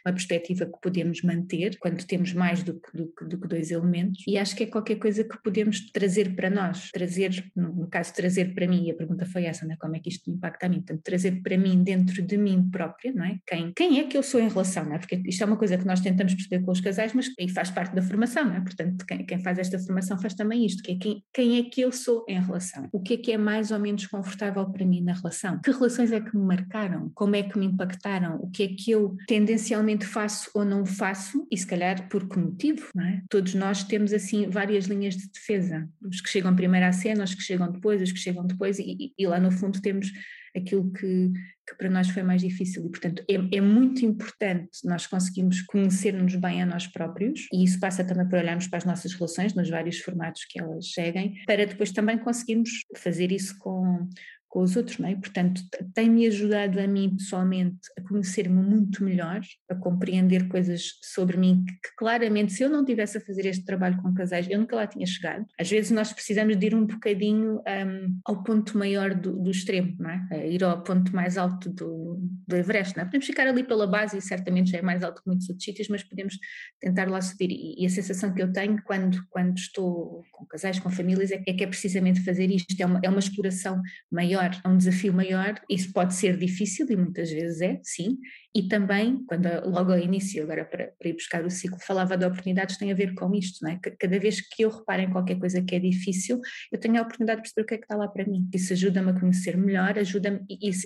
uma 0.04 0.12
perspectiva 0.12 0.66
que 0.66 0.80
podemos 0.80 1.22
manter 1.22 1.76
quando 1.78 2.04
temos 2.04 2.32
mais 2.32 2.62
do 2.62 2.80
que, 2.80 2.96
do, 2.96 3.12
do 3.28 3.40
que 3.40 3.48
dois 3.48 3.70
elementos 3.70 4.22
e 4.26 4.38
acho 4.38 4.54
que 4.54 4.64
é 4.64 4.66
qualquer 4.66 4.96
coisa 4.96 5.24
que 5.24 5.42
podemos 5.42 5.90
trazer 5.90 6.35
para 6.35 6.50
nós, 6.50 6.90
trazer, 6.90 7.44
no 7.54 7.88
caso 7.88 8.14
trazer 8.14 8.54
para 8.54 8.66
mim, 8.66 8.87
e 8.87 8.90
a 8.90 8.94
pergunta 8.94 9.26
foi 9.26 9.44
essa, 9.44 9.64
não 9.66 9.74
é? 9.74 9.76
como 9.76 9.96
é 9.96 10.00
que 10.00 10.09
isto 10.09 10.30
impacta 10.30 10.66
a 10.66 10.68
mim, 10.68 10.76
portanto 10.76 11.02
trazer 11.02 11.42
para 11.42 11.56
mim 11.56 11.82
dentro 11.82 12.22
de 12.22 12.37
mim 12.37 12.68
própria, 12.70 13.12
não 13.12 13.24
é? 13.24 13.38
Quem, 13.46 13.72
quem 13.74 13.98
é 14.00 14.04
que 14.04 14.16
eu 14.16 14.22
sou 14.22 14.40
em 14.40 14.48
relação, 14.48 14.85
não 14.85 14.94
é? 14.94 14.98
Porque 14.98 15.20
isto 15.26 15.42
é 15.42 15.46
uma 15.46 15.56
coisa 15.56 15.78
que 15.78 15.87
nós 15.87 16.00
tentamos 16.00 16.35
perceber 16.35 16.64
com 16.64 16.72
os 16.72 16.80
casais, 16.80 17.12
mas 17.12 17.26
e 17.38 17.48
faz 17.48 17.70
parte 17.70 17.94
da 17.94 18.02
formação, 18.02 18.44
não 18.44 18.56
é? 18.56 18.61
Portanto, 18.61 19.04
quem, 19.06 19.24
quem 19.24 19.38
faz 19.38 19.59
esta 19.59 19.78
formação 19.78 20.18
faz 20.18 20.35
também 20.35 20.64
isto, 20.64 20.82
que 20.82 20.92
é 20.92 20.96
quem, 20.96 21.24
quem 21.32 21.59
é 21.59 21.62
que 21.64 21.80
eu 21.80 21.92
sou 21.92 22.24
em 22.28 22.40
relação, 22.40 22.88
o 22.92 23.00
que 23.00 23.14
é 23.14 23.16
que 23.16 23.32
é 23.32 23.38
mais 23.38 23.70
ou 23.70 23.78
menos 23.78 23.95
desconfortável 23.96 24.64
para 24.70 24.85
mim 24.85 25.00
na 25.00 25.12
relação? 25.12 25.61
Que 25.61 25.70
relações 25.70 26.12
é 26.12 26.20
que 26.20 26.37
me 26.37 26.44
marcaram? 26.44 27.11
Como 27.14 27.35
é 27.35 27.42
que 27.42 27.59
me 27.59 27.66
impactaram? 27.66 28.37
O 28.37 28.50
que 28.50 28.62
é 28.62 28.68
que 28.68 28.90
eu 28.90 29.16
tendencialmente 29.26 30.06
faço 30.06 30.50
ou 30.54 30.64
não 30.64 30.87
faço? 30.87 31.46
E 31.50 31.56
se 31.56 31.66
calhar 31.66 32.09
por 32.09 32.28
que 32.28 32.38
motivo? 32.38 32.88
É? 32.98 33.22
Todos 33.28 33.54
nós 33.54 33.82
temos 33.85 34.12
assim 34.12 34.48
várias 34.48 34.87
linhas 34.87 35.16
de 35.16 35.28
defesa. 35.28 35.88
Os 36.02 36.20
que 36.20 36.28
chegam 36.28 36.54
primeiro 36.54 36.87
à 36.87 36.92
cena, 36.92 37.24
os 37.24 37.35
que 37.35 37.42
chegam 37.42 37.70
depois, 37.72 38.00
os 38.00 38.12
que 38.12 38.18
chegam 38.18 38.46
depois, 38.46 38.78
e, 38.78 39.12
e 39.18 39.26
lá 39.26 39.40
no 39.40 39.50
fundo 39.50 39.80
temos 39.80 40.12
aquilo 40.57 40.90
que, 40.92 41.33
que 41.69 41.77
para 41.77 41.90
nós 41.90 42.09
foi 42.09 42.23
mais 42.23 42.40
difícil. 42.40 42.87
E, 42.87 42.88
portanto, 42.88 43.23
é, 43.29 43.57
é 43.57 43.61
muito 43.61 44.05
importante 44.05 44.69
nós 44.85 45.07
conseguirmos 45.07 45.62
conhecer-nos 45.62 46.35
bem 46.37 46.62
a 46.62 46.66
nós 46.66 46.87
próprios, 46.87 47.47
e 47.53 47.64
isso 47.64 47.79
passa 47.79 48.05
também 48.05 48.29
por 48.29 48.38
olharmos 48.38 48.66
para 48.69 48.79
as 48.79 48.85
nossas 48.85 49.12
relações, 49.12 49.55
nos 49.55 49.69
vários 49.69 49.99
formatos 49.99 50.45
que 50.49 50.61
elas 50.61 50.92
seguem, 50.92 51.35
para 51.47 51.66
depois 51.66 51.92
também 51.92 52.19
conseguirmos 52.19 52.71
fazer 52.97 53.33
isso 53.33 53.57
com, 53.59 54.09
com 54.57 54.62
os 54.62 54.75
outros, 54.75 54.97
não 54.97 55.07
é? 55.07 55.14
Portanto, 55.14 55.61
tem-me 55.92 56.27
ajudado 56.27 56.81
a 56.81 56.87
mim 56.87 57.14
pessoalmente 57.14 57.77
a 57.99 58.01
conhecer-me 58.01 58.59
muito 58.62 59.05
melhor, 59.05 59.42
a 59.69 59.75
compreender 59.75 60.49
coisas 60.49 60.92
sobre 61.03 61.37
mim 61.37 61.62
que, 61.62 61.75
que, 61.75 61.95
claramente 61.99 62.55
se 62.55 62.62
eu 62.62 62.71
não 62.71 62.83
tivesse 62.83 63.19
a 63.19 63.21
fazer 63.21 63.45
este 63.45 63.66
trabalho 63.66 64.01
com 64.01 64.14
casais, 64.14 64.49
eu 64.49 64.59
nunca 64.59 64.75
lá 64.75 64.87
tinha 64.87 65.07
chegado. 65.07 65.45
Às 65.61 65.69
vezes 65.69 65.90
nós 65.90 66.11
precisamos 66.11 66.57
de 66.57 66.69
ir 66.69 66.75
um 66.75 66.87
bocadinho 66.87 67.57
um, 67.57 68.19
ao 68.25 68.42
ponto 68.42 68.79
maior 68.79 69.12
do, 69.12 69.38
do 69.38 69.51
extremo, 69.51 69.95
não 69.99 70.09
é? 70.09 70.27
A 70.31 70.47
ir 70.47 70.64
ao 70.64 70.83
ponto 70.83 71.14
mais 71.14 71.37
alto 71.37 71.69
do, 71.69 72.19
do 72.49 72.57
Everest, 72.57 72.97
não 72.97 73.03
é? 73.03 73.05
Podemos 73.05 73.27
ficar 73.27 73.47
ali 73.47 73.62
pela 73.62 73.87
base 73.87 74.16
e 74.16 74.23
certamente 74.23 74.71
já 74.71 74.79
é 74.79 74.83
mais 74.83 75.05
alto 75.05 75.23
que 75.23 75.29
muitos 75.29 75.51
outros 75.51 75.66
sítios, 75.66 75.88
mas 75.88 76.03
podemos 76.03 76.38
tentar 76.81 77.11
lá 77.11 77.21
subir. 77.21 77.51
E, 77.51 77.83
e 77.83 77.85
a 77.85 77.90
sensação 77.90 78.33
que 78.33 78.40
eu 78.40 78.51
tenho 78.51 78.83
quando, 78.85 79.23
quando 79.29 79.59
estou 79.59 80.25
com 80.33 80.47
casais, 80.47 80.81
com 80.81 80.88
famílias, 80.88 81.31
é, 81.31 81.42
é 81.47 81.53
que 81.53 81.62
é 81.62 81.66
precisamente 81.66 82.25
fazer 82.25 82.51
isto, 82.51 82.75
é 82.81 82.87
uma, 82.87 83.01
é 83.03 83.11
uma 83.11 83.19
exploração 83.19 83.83
maior 84.11 84.45
maior, 84.46 84.61
a 84.64 84.68
um 84.68 84.76
desafio 84.76 85.12
maior, 85.12 85.61
isso 85.68 85.92
pode 85.92 86.14
ser 86.14 86.37
difícil 86.37 86.87
e 86.88 86.96
muitas 86.96 87.30
vezes 87.30 87.61
é, 87.61 87.80
sim, 87.82 88.18
e 88.54 88.68
também, 88.68 89.24
quando 89.26 89.46
logo 89.66 89.92
ao 89.92 89.98
início, 89.98 90.42
agora 90.42 90.64
para, 90.64 90.92
para 90.98 91.09
ir 91.09 91.12
buscar 91.12 91.44
o 91.44 91.50
ciclo, 91.50 91.78
falava 91.78 92.16
de 92.16 92.24
oportunidades, 92.24 92.78
tem 92.78 92.90
a 92.90 92.94
ver 92.94 93.14
com 93.14 93.35
isto, 93.35 93.62
não 93.62 93.70
é? 93.70 93.78
Cada 93.98 94.18
vez 94.18 94.40
que 94.40 94.64
eu 94.64 94.70
reparo 94.70 95.02
em 95.02 95.11
qualquer 95.11 95.38
coisa 95.38 95.62
que 95.62 95.74
é 95.74 95.78
difícil, 95.78 96.40
eu 96.72 96.78
tenho 96.78 96.98
a 96.98 97.02
oportunidade 97.02 97.38
de 97.38 97.42
perceber 97.42 97.62
o 97.62 97.66
que 97.66 97.74
é 97.74 97.78
que 97.78 97.85
está 97.85 97.96
lá 97.96 98.09
para 98.09 98.24
mim. 98.24 98.48
Isso 98.54 98.72
ajuda-me 98.72 99.11
a 99.11 99.20
conhecer 99.20 99.56
melhor, 99.59 99.98
ajuda-me 99.98 100.40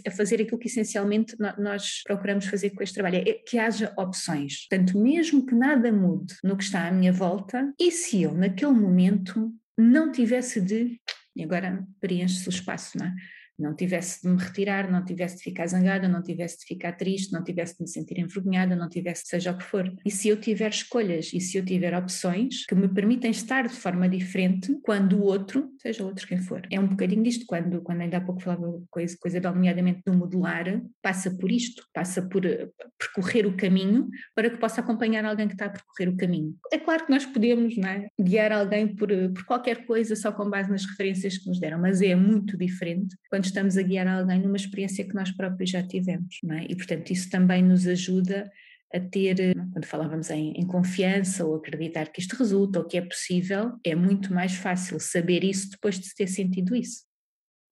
a 0.06 0.10
fazer 0.10 0.42
aquilo 0.42 0.58
que 0.58 0.66
essencialmente 0.66 1.36
nós 1.58 2.02
procuramos 2.04 2.46
fazer 2.46 2.70
com 2.70 2.82
este 2.82 2.94
trabalho, 2.94 3.18
é 3.18 3.34
que 3.34 3.56
haja 3.56 3.92
opções. 3.96 4.66
Portanto, 4.68 4.98
mesmo 4.98 5.46
que 5.46 5.54
nada 5.54 5.92
mude 5.92 6.34
no 6.42 6.56
que 6.56 6.64
está 6.64 6.88
à 6.88 6.90
minha 6.90 7.12
volta, 7.12 7.72
e 7.78 7.92
se 7.92 8.22
eu, 8.22 8.34
naquele 8.34 8.72
momento, 8.72 9.52
não 9.78 10.10
tivesse 10.10 10.60
de 10.60 10.98
e 11.34 11.44
agora 11.44 11.86
preenche-se 12.00 12.48
o 12.48 12.50
espaço, 12.50 12.98
não 12.98 13.06
é? 13.06 13.14
Não 13.60 13.74
tivesse 13.74 14.22
de 14.22 14.28
me 14.28 14.38
retirar, 14.40 14.90
não 14.90 15.04
tivesse 15.04 15.38
de 15.38 15.42
ficar 15.42 15.66
zangada, 15.66 16.08
não 16.08 16.22
tivesse 16.22 16.60
de 16.60 16.66
ficar 16.66 16.92
triste, 16.92 17.32
não 17.32 17.44
tivesse 17.44 17.76
de 17.76 17.82
me 17.82 17.88
sentir 17.88 18.18
envergonhada, 18.18 18.74
não 18.74 18.88
tivesse 18.88 19.24
seja 19.26 19.52
o 19.52 19.58
que 19.58 19.64
for. 19.64 19.92
E 20.04 20.10
se 20.10 20.28
eu 20.28 20.36
tiver 20.40 20.70
escolhas 20.70 21.30
e 21.32 21.40
se 21.40 21.58
eu 21.58 21.64
tiver 21.64 21.96
opções 21.96 22.64
que 22.66 22.74
me 22.74 22.88
permitem 22.88 23.30
estar 23.30 23.66
de 23.66 23.74
forma 23.74 24.08
diferente 24.08 24.76
quando 24.82 25.18
o 25.18 25.22
outro, 25.22 25.70
seja 25.80 26.02
o 26.02 26.06
outro 26.06 26.26
quem 26.26 26.38
for. 26.38 26.62
É 26.70 26.78
um 26.80 26.86
bocadinho 26.86 27.22
disto, 27.22 27.44
quando, 27.46 27.80
quando 27.82 28.00
ainda 28.00 28.18
há 28.18 28.20
pouco 28.20 28.40
falava 28.42 28.82
coisa, 28.90 29.16
coisa 29.20 29.40
nomeadamente 29.40 30.02
do 30.04 30.12
modular, 30.12 30.80
passa 31.02 31.30
por 31.30 31.50
isto, 31.50 31.84
passa 31.92 32.22
por 32.22 32.44
uh, 32.44 32.72
percorrer 32.98 33.46
o 33.46 33.56
caminho 33.56 34.08
para 34.34 34.50
que 34.50 34.58
possa 34.58 34.80
acompanhar 34.80 35.24
alguém 35.24 35.46
que 35.46 35.54
está 35.54 35.66
a 35.66 35.70
percorrer 35.70 36.08
o 36.08 36.16
caminho. 36.16 36.54
É 36.72 36.78
claro 36.78 37.04
que 37.06 37.10
nós 37.10 37.26
podemos 37.26 37.76
não 37.76 37.88
é, 37.88 38.08
guiar 38.20 38.52
alguém 38.52 38.94
por, 38.94 39.10
uh, 39.10 39.32
por 39.32 39.44
qualquer 39.44 39.86
coisa 39.86 40.14
só 40.16 40.32
com 40.32 40.48
base 40.48 40.70
nas 40.70 40.84
referências 40.84 41.38
que 41.38 41.48
nos 41.48 41.60
deram, 41.60 41.80
mas 41.80 42.00
é 42.02 42.14
muito 42.14 42.56
diferente 42.56 43.16
quando 43.28 43.44
estamos 43.50 43.76
a 43.76 43.82
guiar 43.82 44.06
alguém 44.06 44.40
numa 44.40 44.56
experiência 44.56 45.04
que 45.04 45.14
nós 45.14 45.30
próprios 45.30 45.70
já 45.70 45.82
tivemos, 45.82 46.38
não 46.42 46.56
é? 46.56 46.66
E 46.68 46.74
portanto 46.74 47.10
isso 47.10 47.28
também 47.28 47.62
nos 47.62 47.86
ajuda 47.86 48.50
a 48.92 48.98
ter, 48.98 49.38
eh, 49.40 49.54
quando 49.72 49.84
falávamos 49.86 50.30
em, 50.30 50.52
em, 50.52 50.66
confiança 50.66 51.44
ou 51.46 51.54
acreditar 51.54 52.06
que 52.06 52.20
isto 52.20 52.34
resulta 52.36 52.80
ou 52.80 52.84
que 52.84 52.96
é 52.96 53.00
possível, 53.00 53.72
é 53.84 53.94
muito 53.94 54.34
mais 54.34 54.54
fácil 54.54 54.98
saber 54.98 55.44
isso 55.44 55.70
depois 55.70 55.98
de 55.98 56.12
ter 56.14 56.26
sentido 56.26 56.74
isso. 56.74 57.04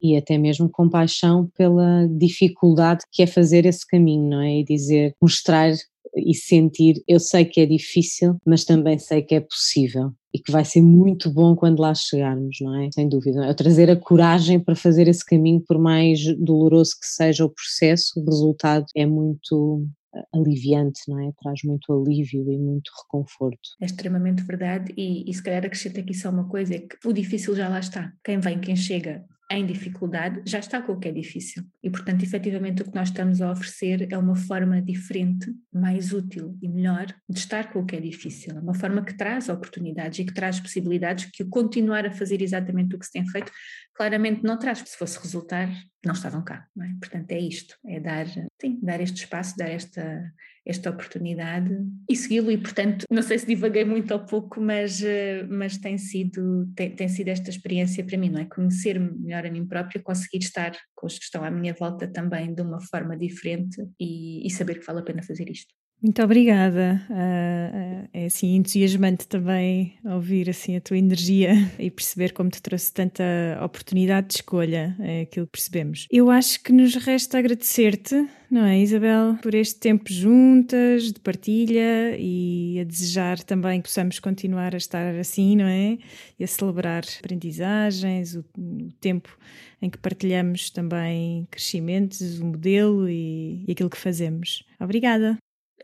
E 0.01 0.17
até 0.17 0.39
mesmo 0.39 0.71
compaixão 0.71 1.51
pela 1.57 2.07
dificuldade 2.07 3.05
que 3.11 3.23
é 3.23 3.27
fazer 3.27 3.67
esse 3.67 3.85
caminho, 3.85 4.31
não 4.31 4.41
é? 4.41 4.61
E 4.61 4.65
dizer, 4.65 5.17
mostrar 5.21 5.73
e 6.17 6.35
sentir, 6.35 7.03
eu 7.07 7.21
sei 7.21 7.45
que 7.45 7.61
é 7.61 7.67
difícil, 7.67 8.37
mas 8.47 8.65
também 8.65 8.99
sei 8.99 9.23
que 9.23 9.35
é 9.35 9.41
possível 9.41 10.13
e 10.33 10.39
que 10.39 10.53
vai 10.53 10.65
ser 10.65 10.83
muito 10.83 11.31
bom 11.31 11.57
quando 11.57 11.81
lá 11.81 11.95
chegarmos, 11.95 12.59
não 12.61 12.75
é? 12.75 12.91
Sem 12.93 13.09
dúvida. 13.09 13.47
É? 13.47 13.55
Trazer 13.55 13.91
a 13.91 13.97
coragem 13.97 14.61
para 14.61 14.77
fazer 14.77 15.09
esse 15.09 15.25
caminho, 15.25 15.63
por 15.67 15.79
mais 15.79 16.21
doloroso 16.39 16.93
que 17.01 17.07
seja 17.07 17.45
o 17.45 17.51
processo, 17.51 18.21
o 18.21 18.25
resultado 18.25 18.85
é 18.95 19.07
muito 19.07 19.87
eh, 20.15 20.23
aliviante, 20.35 21.01
não 21.09 21.19
é? 21.19 21.33
Traz 21.41 21.61
muito 21.65 21.93
alívio 21.93 22.51
e 22.53 22.59
muito 22.59 22.91
reconforto. 23.03 23.71
É 23.81 23.87
extremamente 23.87 24.43
verdade 24.43 24.93
e, 24.97 25.29
e 25.29 25.35
se 25.35 25.43
calhar 25.43 25.65
acrescento 25.65 26.01
aqui 26.01 26.15
só 26.15 26.31
uma 26.31 26.49
coisa, 26.49 26.75
é 26.75 26.79
que 26.79 26.97
o 27.07 27.13
difícil 27.13 27.57
já 27.57 27.69
lá 27.69 27.81
está. 27.81 28.13
Quem 28.23 28.39
vem, 28.39 28.61
quem 28.61 28.77
chega, 28.77 29.25
em 29.51 29.65
dificuldade 29.65 30.43
já 30.45 30.59
está 30.59 30.83
com 30.83 30.93
o 30.93 30.99
que 31.01 31.09
é 31.09 31.13
difícil. 31.13 31.65
E, 31.83 31.89
portanto, 31.89 32.23
efetivamente, 32.23 32.83
o 32.83 32.85
que 32.85 32.95
nós 32.95 33.09
estamos 33.09 33.41
a 33.41 33.51
oferecer 33.51 34.07
é 34.13 34.19
uma 34.19 34.37
forma 34.37 34.81
diferente, 34.83 35.51
mais 35.73 36.13
útil 36.13 36.59
e 36.61 36.69
melhor 36.69 37.07
de 37.29 37.39
estar 37.39 37.73
com 37.73 37.81
o 37.81 37.87
que 37.87 37.97
é 37.97 38.01
difícil. 38.01 38.57
É 38.57 38.61
uma 38.61 38.75
forma 38.75 39.03
que 39.03 39.17
traz 39.17 39.49
oportunidades 39.49 40.19
e 40.19 40.25
que 40.25 40.35
traz 40.35 40.61
possibilidades 40.61 41.31
que 41.33 41.43
o 41.43 41.49
continuar 41.49 42.05
a 42.05 42.11
fazer 42.11 42.43
exatamente 42.43 42.95
o 42.95 42.99
que 42.99 43.07
se 43.07 43.13
tem 43.13 43.27
feito 43.27 43.51
claramente 43.95 44.45
não 44.45 44.59
traz. 44.59 44.79
Se 44.79 44.97
fosse 44.97 45.19
resultar, 45.19 45.69
não 46.05 46.13
estavam 46.13 46.45
cá. 46.45 46.67
Não 46.77 46.85
é? 46.85 46.95
Portanto, 47.01 47.33
é 47.33 47.39
isto: 47.41 47.75
é 47.87 47.99
dar, 47.99 48.27
sim, 48.61 48.79
dar 48.83 49.01
este 49.01 49.25
espaço, 49.25 49.57
dar 49.57 49.69
esta 49.69 50.33
esta 50.67 50.91
oportunidade 50.91 51.75
e 52.09 52.17
segui-lo 52.17 52.51
e 52.51 52.59
portanto 52.59 53.05
não 53.11 53.23
sei 53.23 53.39
se 53.39 53.47
divaguei 53.47 53.85
muito 53.85 54.13
ou 54.13 54.21
pouco 54.21 54.61
mas, 54.61 55.03
eh, 55.03 55.45
mas 55.49 55.79
tem 55.79 55.97
sido 55.99 56.67
tem, 56.75 56.91
tem 56.95 57.09
sido 57.09 57.29
esta 57.29 57.51
experiência 57.51 58.05
para 58.05 58.19
mim, 58.19 58.31
não 58.31 58.41
é? 58.41 58.45
Conhecer-me 58.45 59.11
melhor 59.19 59.47
a 59.47 59.51
mim 59.51 59.67
própria, 59.67 60.03
conseguir 60.03 60.39
estar 60.39 60.73
com 60.95 61.07
os 61.07 61.19
que 61.19 61.25
estão 61.25 61.45
à 61.45 61.51
minha 61.51 61.75
volta 61.75 62.07
também 62.07 62.55
de 62.55 62.63
uma 62.63 62.81
forma 62.81 63.17
diferente 63.17 63.77
e, 63.99 64.47
e 64.47 64.51
saber 64.51 64.79
que 64.79 64.87
vale 64.87 65.01
a 65.01 65.03
pena 65.03 65.23
fazer 65.23 65.49
isto. 65.49 65.78
Muito 66.01 66.23
obrigada. 66.23 67.03
Uh, 67.11 68.09
é 68.13 68.27
assim 68.27 68.55
entusiasmante 68.55 69.27
também 69.27 69.95
ouvir 70.05 70.49
assim 70.49 70.77
a 70.77 70.81
tua 70.81 70.97
energia 70.97 71.53
e 71.77 71.91
perceber 71.91 72.33
como 72.33 72.49
te 72.49 72.63
trouxe 72.63 72.93
tanta 72.93 73.25
oportunidade 73.61 74.29
de 74.29 74.35
escolha, 74.35 74.97
é 75.01 75.23
aquilo 75.23 75.47
que 75.47 75.53
percebemos. 75.53 76.07
Eu 76.09 76.31
acho 76.31 76.63
que 76.63 76.73
nos 76.73 76.95
resta 76.95 77.39
agradecer-te, 77.39 78.29
não 78.49 78.65
é, 78.65 78.79
Isabel, 78.79 79.37
por 79.43 79.55
este 79.55 79.81
tempo 79.81 80.13
juntas, 80.13 81.13
de 81.13 81.19
partilha 81.19 82.17
e 82.17 82.79
a 82.81 82.85
desejar 82.85 83.43
também 83.43 83.83
que 83.83 83.89
possamos 83.89 84.21
continuar 84.21 84.75
a 84.75 84.79
estar 84.79 85.17
assim, 85.17 85.57
não 85.57 85.67
é? 85.67 85.99
E 86.39 86.45
a 86.45 86.47
celebrar 86.47 87.03
aprendizagens, 87.19 88.37
o, 88.37 88.45
o 88.57 88.93
tempo 89.01 89.37
em 89.83 89.91
que 89.91 89.99
partilhamos 89.99 90.71
também 90.71 91.47
crescimentos, 91.51 92.39
o 92.39 92.47
modelo 92.47 93.09
e, 93.09 93.65
e 93.67 93.73
aquilo 93.73 93.91
que 93.91 93.99
fazemos. 93.99 94.65
Obrigada. 94.81 95.37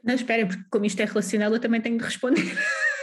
Não, 0.05 0.15
espera, 0.15 0.47
porque 0.47 0.65
como 0.71 0.85
isto 0.85 1.01
é 1.01 1.05
relacional, 1.05 1.53
eu 1.53 1.61
também 1.61 1.81
tenho 1.81 1.99
de 1.99 2.05
responder. 2.05 2.43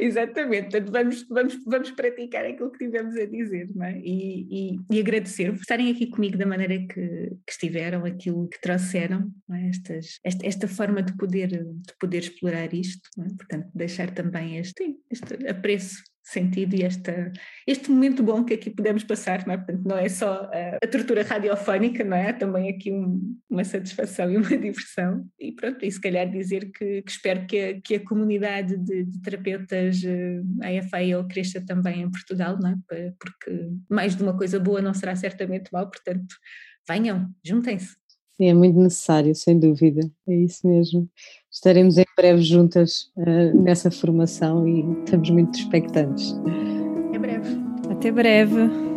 Exatamente, 0.00 0.70
portanto, 0.70 0.90
vamos, 0.90 1.26
vamos, 1.28 1.64
vamos 1.64 1.90
praticar 1.90 2.44
aquilo 2.44 2.70
que 2.70 2.78
tivemos 2.78 3.14
a 3.16 3.26
dizer 3.26 3.68
não 3.74 3.84
é? 3.84 3.98
e, 3.98 4.46
e, 4.50 4.80
e 4.90 5.00
agradecer 5.00 5.52
por 5.52 5.60
estarem 5.60 5.90
aqui 5.90 6.06
comigo 6.06 6.38
da 6.38 6.46
maneira 6.46 6.78
que, 6.78 7.30
que 7.46 7.52
estiveram, 7.52 8.04
aquilo 8.04 8.48
que 8.48 8.60
trouxeram, 8.60 9.30
é? 9.52 9.68
Estas, 9.68 10.18
esta, 10.24 10.46
esta, 10.46 10.68
forma 10.68 11.02
de 11.02 11.14
poder, 11.16 11.48
de 11.48 11.94
poder 11.98 12.18
explorar 12.18 12.72
isto, 12.72 13.08
é? 13.18 13.24
portanto, 13.36 13.68
deixar 13.74 14.10
também 14.10 14.56
este, 14.56 14.96
este 15.10 15.46
apreço 15.46 16.02
sentido 16.22 16.74
e 16.74 16.82
esta, 16.82 17.32
este 17.66 17.90
momento 17.90 18.22
bom 18.22 18.44
que 18.44 18.54
aqui 18.54 18.70
podemos 18.70 19.04
passar, 19.04 19.46
não 19.46 19.54
é? 19.54 19.56
Portanto, 19.56 19.82
não 19.84 19.96
é 19.96 20.08
só 20.08 20.50
a, 20.52 20.78
a 20.82 20.86
tortura 20.86 21.22
radiofónica, 21.22 22.04
não 22.04 22.16
é? 22.16 22.32
Também 22.32 22.70
aqui 22.70 22.92
um, 22.92 23.36
uma 23.48 23.64
satisfação 23.64 24.30
e 24.30 24.36
uma 24.36 24.48
diversão. 24.56 25.26
E 25.38 25.52
pronto, 25.52 25.84
e 25.84 25.90
se 25.90 26.00
calhar 26.00 26.30
dizer 26.30 26.70
que, 26.72 27.02
que 27.02 27.10
espero 27.10 27.46
que 27.46 27.58
a, 27.58 27.80
que 27.80 27.94
a 27.96 28.04
comunidade 28.04 28.76
de, 28.76 29.04
de 29.04 29.20
terapeutas 29.20 30.00
AFAL 30.62 31.26
cresça 31.28 31.64
também 31.64 32.02
em 32.02 32.10
Portugal, 32.10 32.58
não 32.60 32.70
é? 32.70 33.12
Porque 33.18 33.70
mais 33.88 34.14
de 34.14 34.22
uma 34.22 34.36
coisa 34.36 34.60
boa 34.60 34.80
não 34.80 34.94
será 34.94 35.16
certamente 35.16 35.72
mal, 35.72 35.90
portanto, 35.90 36.34
venham, 36.88 37.28
juntem-se. 37.44 38.00
É 38.40 38.54
muito 38.54 38.78
necessário, 38.78 39.34
sem 39.34 39.58
dúvida, 39.58 40.00
é 40.26 40.34
isso 40.34 40.66
mesmo. 40.66 41.10
Estaremos 41.50 41.98
em 41.98 42.04
breve 42.16 42.42
juntas 42.42 43.10
uh, 43.16 43.62
nessa 43.62 43.90
formação 43.90 44.66
e 44.68 44.80
estamos 45.04 45.30
muito 45.30 45.58
expectantes. 45.58 46.34
Até 47.08 47.18
breve. 47.18 47.58
Até 47.90 48.12
breve. 48.12 48.89